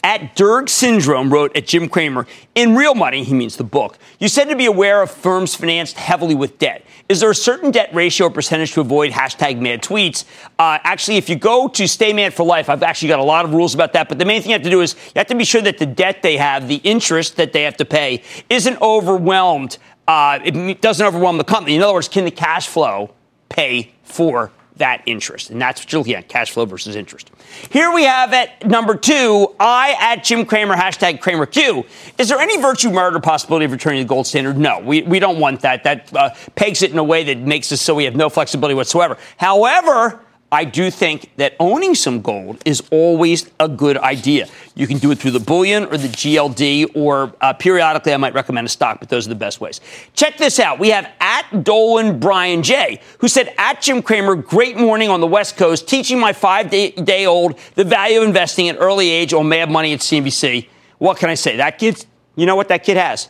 At 0.03 0.35
Derg 0.35 0.67
Syndrome 0.67 1.31
wrote 1.31 1.55
at 1.55 1.67
Jim 1.67 1.87
Cramer, 1.87 2.25
in 2.55 2.75
real 2.75 2.95
money, 2.95 3.23
he 3.23 3.35
means 3.35 3.57
the 3.57 3.63
book, 3.63 3.99
you 4.17 4.27
said 4.27 4.45
to 4.45 4.55
be 4.55 4.65
aware 4.65 5.03
of 5.03 5.11
firms 5.11 5.53
financed 5.53 5.97
heavily 5.97 6.33
with 6.33 6.57
debt. 6.57 6.83
Is 7.07 7.19
there 7.19 7.29
a 7.29 7.35
certain 7.35 7.69
debt 7.69 7.93
ratio 7.93 8.25
or 8.25 8.29
percentage 8.31 8.71
to 8.71 8.81
avoid 8.81 9.11
hashtag 9.11 9.59
mad 9.59 9.83
tweets? 9.83 10.25
Uh, 10.57 10.79
actually, 10.83 11.17
if 11.17 11.29
you 11.29 11.35
go 11.35 11.67
to 11.67 11.87
Stay 11.87 12.11
Mad 12.11 12.33
for 12.33 12.43
Life, 12.43 12.69
I've 12.69 12.81
actually 12.81 13.09
got 13.09 13.19
a 13.19 13.23
lot 13.23 13.45
of 13.45 13.53
rules 13.53 13.75
about 13.75 13.93
that. 13.93 14.09
But 14.09 14.17
the 14.17 14.25
main 14.25 14.41
thing 14.41 14.49
you 14.49 14.55
have 14.55 14.63
to 14.63 14.71
do 14.71 14.81
is 14.81 14.95
you 15.07 15.11
have 15.17 15.27
to 15.27 15.35
be 15.35 15.45
sure 15.45 15.61
that 15.61 15.77
the 15.77 15.85
debt 15.85 16.23
they 16.23 16.37
have, 16.37 16.67
the 16.67 16.77
interest 16.77 17.35
that 17.35 17.53
they 17.53 17.61
have 17.61 17.77
to 17.77 17.85
pay, 17.85 18.23
isn't 18.49 18.81
overwhelmed 18.81 19.77
uh, 20.07 20.39
it 20.43 20.81
doesn't 20.81 21.05
overwhelm 21.05 21.37
the 21.37 21.43
company. 21.43 21.75
In 21.75 21.81
other 21.81 21.93
words, 21.93 22.07
can 22.07 22.25
the 22.25 22.31
cash 22.31 22.67
flow 22.67 23.11
pay 23.49 23.91
for 24.03 24.51
that 24.77 25.01
interest? 25.05 25.49
And 25.49 25.61
that's 25.61 25.81
what 25.81 25.91
you're 25.91 25.99
looking 25.99 26.15
at 26.15 26.27
cash 26.27 26.51
flow 26.51 26.65
versus 26.65 26.95
interest. 26.95 27.31
Here 27.69 27.91
we 27.91 28.03
have 28.03 28.33
at 28.33 28.67
number 28.67 28.95
two, 28.95 29.55
I 29.59 29.95
at 29.99 30.23
Jim 30.23 30.45
Cramer, 30.45 30.75
hashtag 30.75 31.21
Cramer 31.21 31.45
Q. 31.45 31.85
Is 32.17 32.29
there 32.29 32.39
any 32.39 32.61
virtue 32.61 32.91
murder 32.91 33.19
possibility 33.19 33.65
of 33.65 33.71
returning 33.71 34.01
the 34.01 34.07
gold 34.07 34.27
standard? 34.27 34.57
No, 34.57 34.79
we, 34.79 35.01
we 35.03 35.19
don't 35.19 35.39
want 35.39 35.61
that. 35.61 35.83
That 35.83 36.13
uh, 36.15 36.29
pegs 36.55 36.83
it 36.83 36.91
in 36.91 36.97
a 36.97 37.03
way 37.03 37.23
that 37.23 37.39
makes 37.39 37.71
us 37.71 37.81
so 37.81 37.95
we 37.95 38.03
have 38.03 38.15
no 38.15 38.29
flexibility 38.29 38.75
whatsoever. 38.75 39.17
However, 39.37 40.19
I 40.51 40.63
do 40.63 40.91
think 40.91 41.31
that 41.37 41.55
owning 41.59 41.95
some 41.95 42.21
gold 42.21 42.61
is 42.65 42.83
always 42.91 43.49
a 43.59 43.67
good 43.67 43.97
idea. 43.97 44.47
You 44.77 44.87
can 44.87 44.97
do 44.97 45.09
it 45.11 45.19
through 45.19 45.31
the 45.31 45.39
bullion 45.39 45.85
or 45.85 45.97
the 45.97 46.09
GLD, 46.09 46.91
or 46.95 47.33
uh, 47.39 47.53
periodically 47.53 48.13
I 48.13 48.17
might 48.17 48.33
recommend 48.33 48.67
a 48.67 48.69
stock, 48.69 48.99
but 48.99 49.07
those 49.07 49.25
are 49.25 49.29
the 49.29 49.35
best 49.35 49.61
ways. 49.61 49.79
Check 50.13 50.37
this 50.37 50.59
out. 50.59 50.79
We 50.79 50.89
have 50.89 51.09
at 51.21 51.63
Dolan 51.63 52.19
Brian 52.19 52.61
J, 52.61 52.99
who 53.19 53.29
said, 53.29 53.53
at 53.57 53.81
Jim 53.81 54.01
Cramer, 54.01 54.35
great 54.35 54.75
morning 54.75 55.09
on 55.09 55.21
the 55.21 55.27
West 55.27 55.55
Coast, 55.55 55.87
teaching 55.87 56.19
my 56.19 56.33
five 56.33 56.69
day, 56.69 56.91
day 56.91 57.25
old 57.25 57.57
the 57.75 57.85
value 57.85 58.19
of 58.19 58.27
investing 58.27 58.67
at 58.67 58.75
early 58.77 59.09
age 59.09 59.33
on 59.33 59.47
Mad 59.47 59.71
Money 59.71 59.93
at 59.93 60.01
CNBC. 60.01 60.67
What 60.97 61.17
can 61.17 61.29
I 61.29 61.35
say? 61.35 61.55
That 61.55 61.79
kid, 61.79 62.05
you 62.35 62.45
know 62.45 62.57
what 62.57 62.67
that 62.67 62.83
kid 62.83 62.97
has? 62.97 63.29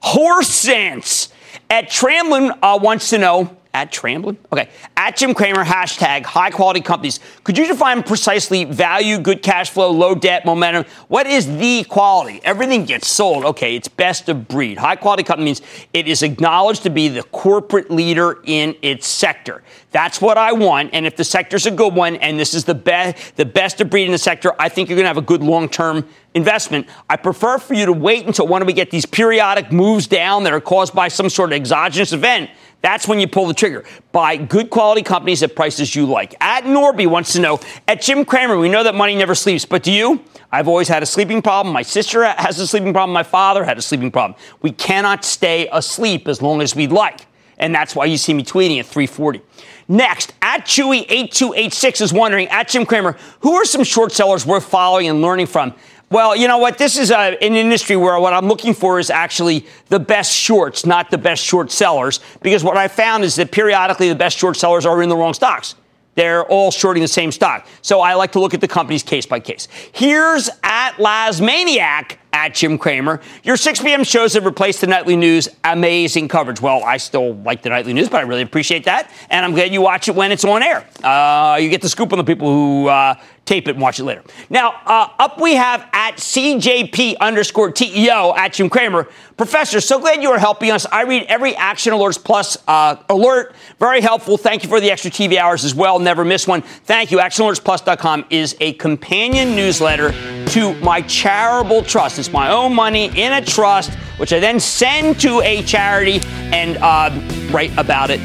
Horse 0.00 0.48
sense. 0.48 1.28
At 1.68 1.90
Tramlin 1.90 2.58
uh, 2.62 2.78
wants 2.82 3.10
to 3.10 3.18
know, 3.18 3.54
at 3.72 3.92
Tramblin? 3.92 4.36
Okay. 4.52 4.68
At 4.96 5.16
Jim 5.16 5.32
Cramer, 5.32 5.64
hashtag 5.64 6.24
high 6.24 6.50
quality 6.50 6.80
companies. 6.80 7.20
Could 7.44 7.56
you 7.56 7.66
define 7.66 8.02
precisely 8.02 8.64
value, 8.64 9.18
good 9.18 9.42
cash 9.42 9.70
flow, 9.70 9.90
low 9.90 10.14
debt, 10.14 10.44
momentum? 10.44 10.84
What 11.08 11.26
is 11.26 11.46
the 11.58 11.84
quality? 11.84 12.40
Everything 12.42 12.84
gets 12.84 13.08
sold. 13.08 13.44
Okay, 13.44 13.76
it's 13.76 13.88
best 13.88 14.28
of 14.28 14.48
breed. 14.48 14.78
High 14.78 14.96
quality 14.96 15.22
company 15.22 15.46
means 15.46 15.62
it 15.92 16.08
is 16.08 16.22
acknowledged 16.22 16.82
to 16.82 16.90
be 16.90 17.08
the 17.08 17.22
corporate 17.24 17.90
leader 17.90 18.40
in 18.44 18.74
its 18.82 19.06
sector. 19.06 19.62
That's 19.92 20.20
what 20.20 20.38
I 20.38 20.52
want. 20.52 20.90
And 20.92 21.06
if 21.06 21.16
the 21.16 21.24
sector's 21.24 21.66
a 21.66 21.70
good 21.70 21.94
one 21.94 22.16
and 22.16 22.38
this 22.38 22.54
is 22.54 22.64
the 22.64 22.74
best 22.74 23.36
the 23.36 23.44
best 23.44 23.80
of 23.80 23.90
breed 23.90 24.04
in 24.04 24.12
the 24.12 24.18
sector, 24.18 24.52
I 24.58 24.68
think 24.68 24.88
you're 24.88 24.96
gonna 24.96 25.08
have 25.08 25.16
a 25.16 25.22
good 25.22 25.42
long-term 25.42 26.08
investment. 26.34 26.86
I 27.08 27.16
prefer 27.16 27.58
for 27.58 27.74
you 27.74 27.86
to 27.86 27.92
wait 27.92 28.26
until 28.26 28.46
when 28.46 28.64
we 28.66 28.72
get 28.72 28.90
these 28.90 29.06
periodic 29.06 29.72
moves 29.72 30.06
down 30.06 30.44
that 30.44 30.52
are 30.52 30.60
caused 30.60 30.94
by 30.94 31.08
some 31.08 31.28
sort 31.28 31.50
of 31.50 31.56
exogenous 31.56 32.12
event 32.12 32.50
That's 32.82 33.06
when 33.06 33.20
you 33.20 33.28
pull 33.28 33.46
the 33.46 33.54
trigger. 33.54 33.84
Buy 34.12 34.36
good 34.36 34.70
quality 34.70 35.02
companies 35.02 35.42
at 35.42 35.54
prices 35.54 35.94
you 35.94 36.06
like. 36.06 36.34
At 36.40 36.64
Norby 36.64 37.06
wants 37.06 37.34
to 37.34 37.40
know, 37.40 37.60
at 37.86 38.00
Jim 38.00 38.24
Cramer, 38.24 38.58
we 38.58 38.68
know 38.68 38.82
that 38.82 38.94
money 38.94 39.14
never 39.14 39.34
sleeps, 39.34 39.66
but 39.66 39.82
do 39.82 39.92
you? 39.92 40.24
I've 40.50 40.66
always 40.66 40.88
had 40.88 41.02
a 41.02 41.06
sleeping 41.06 41.42
problem. 41.42 41.72
My 41.72 41.82
sister 41.82 42.24
has 42.24 42.58
a 42.58 42.66
sleeping 42.66 42.92
problem. 42.92 43.12
My 43.12 43.22
father 43.22 43.64
had 43.64 43.76
a 43.76 43.82
sleeping 43.82 44.10
problem. 44.10 44.38
We 44.62 44.72
cannot 44.72 45.24
stay 45.24 45.68
asleep 45.70 46.26
as 46.26 46.40
long 46.40 46.62
as 46.62 46.74
we'd 46.74 46.92
like. 46.92 47.26
And 47.58 47.74
that's 47.74 47.94
why 47.94 48.06
you 48.06 48.16
see 48.16 48.32
me 48.32 48.42
tweeting 48.42 48.80
at 48.80 48.86
340. 48.86 49.42
Next, 49.86 50.32
at 50.40 50.64
Chewy8286 50.64 52.00
is 52.00 52.12
wondering, 52.12 52.48
at 52.48 52.68
Jim 52.68 52.86
Cramer, 52.86 53.18
who 53.40 53.52
are 53.54 53.66
some 53.66 53.84
short 53.84 54.12
sellers 54.12 54.46
worth 54.46 54.64
following 54.64 55.08
and 55.08 55.20
learning 55.20 55.46
from? 55.46 55.74
Well, 56.10 56.34
you 56.34 56.48
know 56.48 56.58
what? 56.58 56.76
This 56.76 56.98
is 56.98 57.12
a, 57.12 57.16
uh, 57.16 57.36
an 57.40 57.54
industry 57.54 57.94
where 57.94 58.18
what 58.18 58.32
I'm 58.32 58.48
looking 58.48 58.74
for 58.74 58.98
is 58.98 59.10
actually 59.10 59.64
the 59.90 60.00
best 60.00 60.32
shorts, 60.32 60.84
not 60.84 61.08
the 61.12 61.18
best 61.18 61.44
short 61.44 61.70
sellers, 61.70 62.18
because 62.42 62.64
what 62.64 62.76
I 62.76 62.88
found 62.88 63.22
is 63.22 63.36
that 63.36 63.52
periodically 63.52 64.08
the 64.08 64.16
best 64.16 64.36
short 64.36 64.56
sellers 64.56 64.84
are 64.84 65.00
in 65.02 65.08
the 65.08 65.16
wrong 65.16 65.34
stocks. 65.34 65.76
They're 66.16 66.44
all 66.44 66.72
shorting 66.72 67.02
the 67.02 67.08
same 67.08 67.30
stock. 67.30 67.68
So 67.80 68.00
I 68.00 68.14
like 68.14 68.32
to 68.32 68.40
look 68.40 68.54
at 68.54 68.60
the 68.60 68.66
companies 68.66 69.04
case 69.04 69.24
by 69.24 69.38
case. 69.38 69.68
Here's 69.92 70.50
at 70.64 70.94
Lasmaniac 70.94 72.16
at 72.40 72.54
Jim 72.54 72.78
Cramer. 72.78 73.20
Your 73.42 73.58
6 73.58 73.82
p.m. 73.82 74.02
shows 74.02 74.32
have 74.32 74.46
replaced 74.46 74.80
the 74.80 74.86
nightly 74.86 75.14
news. 75.14 75.48
Amazing 75.62 76.28
coverage. 76.28 76.60
Well, 76.60 76.82
I 76.82 76.96
still 76.96 77.34
like 77.34 77.60
the 77.60 77.68
nightly 77.68 77.92
news, 77.92 78.08
but 78.08 78.18
I 78.18 78.22
really 78.22 78.40
appreciate 78.40 78.84
that. 78.84 79.10
And 79.28 79.44
I'm 79.44 79.52
glad 79.52 79.72
you 79.72 79.82
watch 79.82 80.08
it 80.08 80.14
when 80.14 80.32
it's 80.32 80.44
on 80.44 80.62
air. 80.62 80.86
Uh, 81.04 81.58
you 81.60 81.68
get 81.68 81.82
the 81.82 81.88
scoop 81.88 82.12
on 82.12 82.18
the 82.18 82.24
people 82.24 82.50
who 82.50 82.88
uh, 82.88 83.14
tape 83.44 83.68
it 83.68 83.72
and 83.72 83.80
watch 83.80 84.00
it 84.00 84.04
later. 84.04 84.22
Now, 84.48 84.80
uh, 84.86 85.08
up 85.18 85.38
we 85.38 85.56
have 85.56 85.86
at 85.92 86.16
CJP 86.16 87.18
underscore 87.18 87.72
TEO 87.72 88.34
at 88.34 88.54
Jim 88.54 88.70
Cramer. 88.70 89.08
Professor, 89.36 89.80
so 89.80 89.98
glad 89.98 90.22
you 90.22 90.30
are 90.30 90.38
helping 90.38 90.70
us. 90.70 90.86
I 90.86 91.02
read 91.02 91.24
every 91.24 91.54
Action 91.56 91.92
Alerts 91.92 92.22
Plus 92.22 92.56
uh, 92.68 92.96
alert. 93.10 93.54
Very 93.78 94.00
helpful. 94.00 94.38
Thank 94.38 94.62
you 94.62 94.68
for 94.68 94.80
the 94.80 94.90
extra 94.90 95.10
TV 95.10 95.36
hours 95.36 95.64
as 95.64 95.74
well. 95.74 95.98
Never 95.98 96.24
miss 96.24 96.46
one. 96.46 96.62
Thank 96.62 97.10
you. 97.10 97.18
ActionAlertsPlus.com 97.18 98.26
is 98.30 98.56
a 98.60 98.72
companion 98.74 99.54
newsletter 99.54 100.12
to 100.50 100.74
my 100.80 101.00
charitable 101.02 101.82
trust. 101.82 102.18
It's 102.18 102.32
my 102.32 102.50
own 102.50 102.74
money 102.74 103.06
in 103.16 103.32
a 103.32 103.44
trust, 103.44 103.92
which 104.18 104.32
I 104.32 104.40
then 104.40 104.58
send 104.58 105.20
to 105.20 105.40
a 105.42 105.62
charity 105.62 106.20
and 106.52 106.76
uh, 106.78 107.10
write 107.52 107.76
about 107.78 108.10
it 108.10 108.20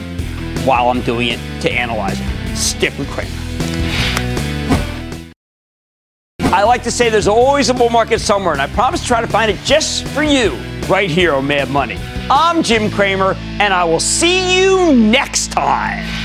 while 0.65 0.89
I'm 0.89 1.01
doing 1.01 1.27
it 1.29 1.61
to 1.61 1.71
analyze 1.71 2.19
it. 2.19 2.55
Stick 2.55 2.97
with 2.97 3.07
Cramer. 3.09 3.29
I 6.39 6.63
like 6.63 6.83
to 6.83 6.91
say 6.91 7.09
there's 7.09 7.27
always 7.27 7.69
a 7.69 7.73
bull 7.73 7.89
market 7.89 8.19
somewhere, 8.19 8.53
and 8.53 8.61
I 8.61 8.67
promise 8.67 9.01
to 9.01 9.07
try 9.07 9.21
to 9.21 9.27
find 9.27 9.51
it 9.51 9.59
just 9.63 10.07
for 10.07 10.23
you 10.23 10.51
right 10.87 11.09
here 11.09 11.33
on 11.33 11.45
Mad 11.45 11.69
Money. 11.69 11.99
I'm 12.29 12.63
Jim 12.63 12.89
Cramer, 12.89 13.35
and 13.59 13.73
I 13.73 13.83
will 13.83 13.99
see 13.99 14.57
you 14.57 14.95
next 14.95 15.51
time. 15.51 16.24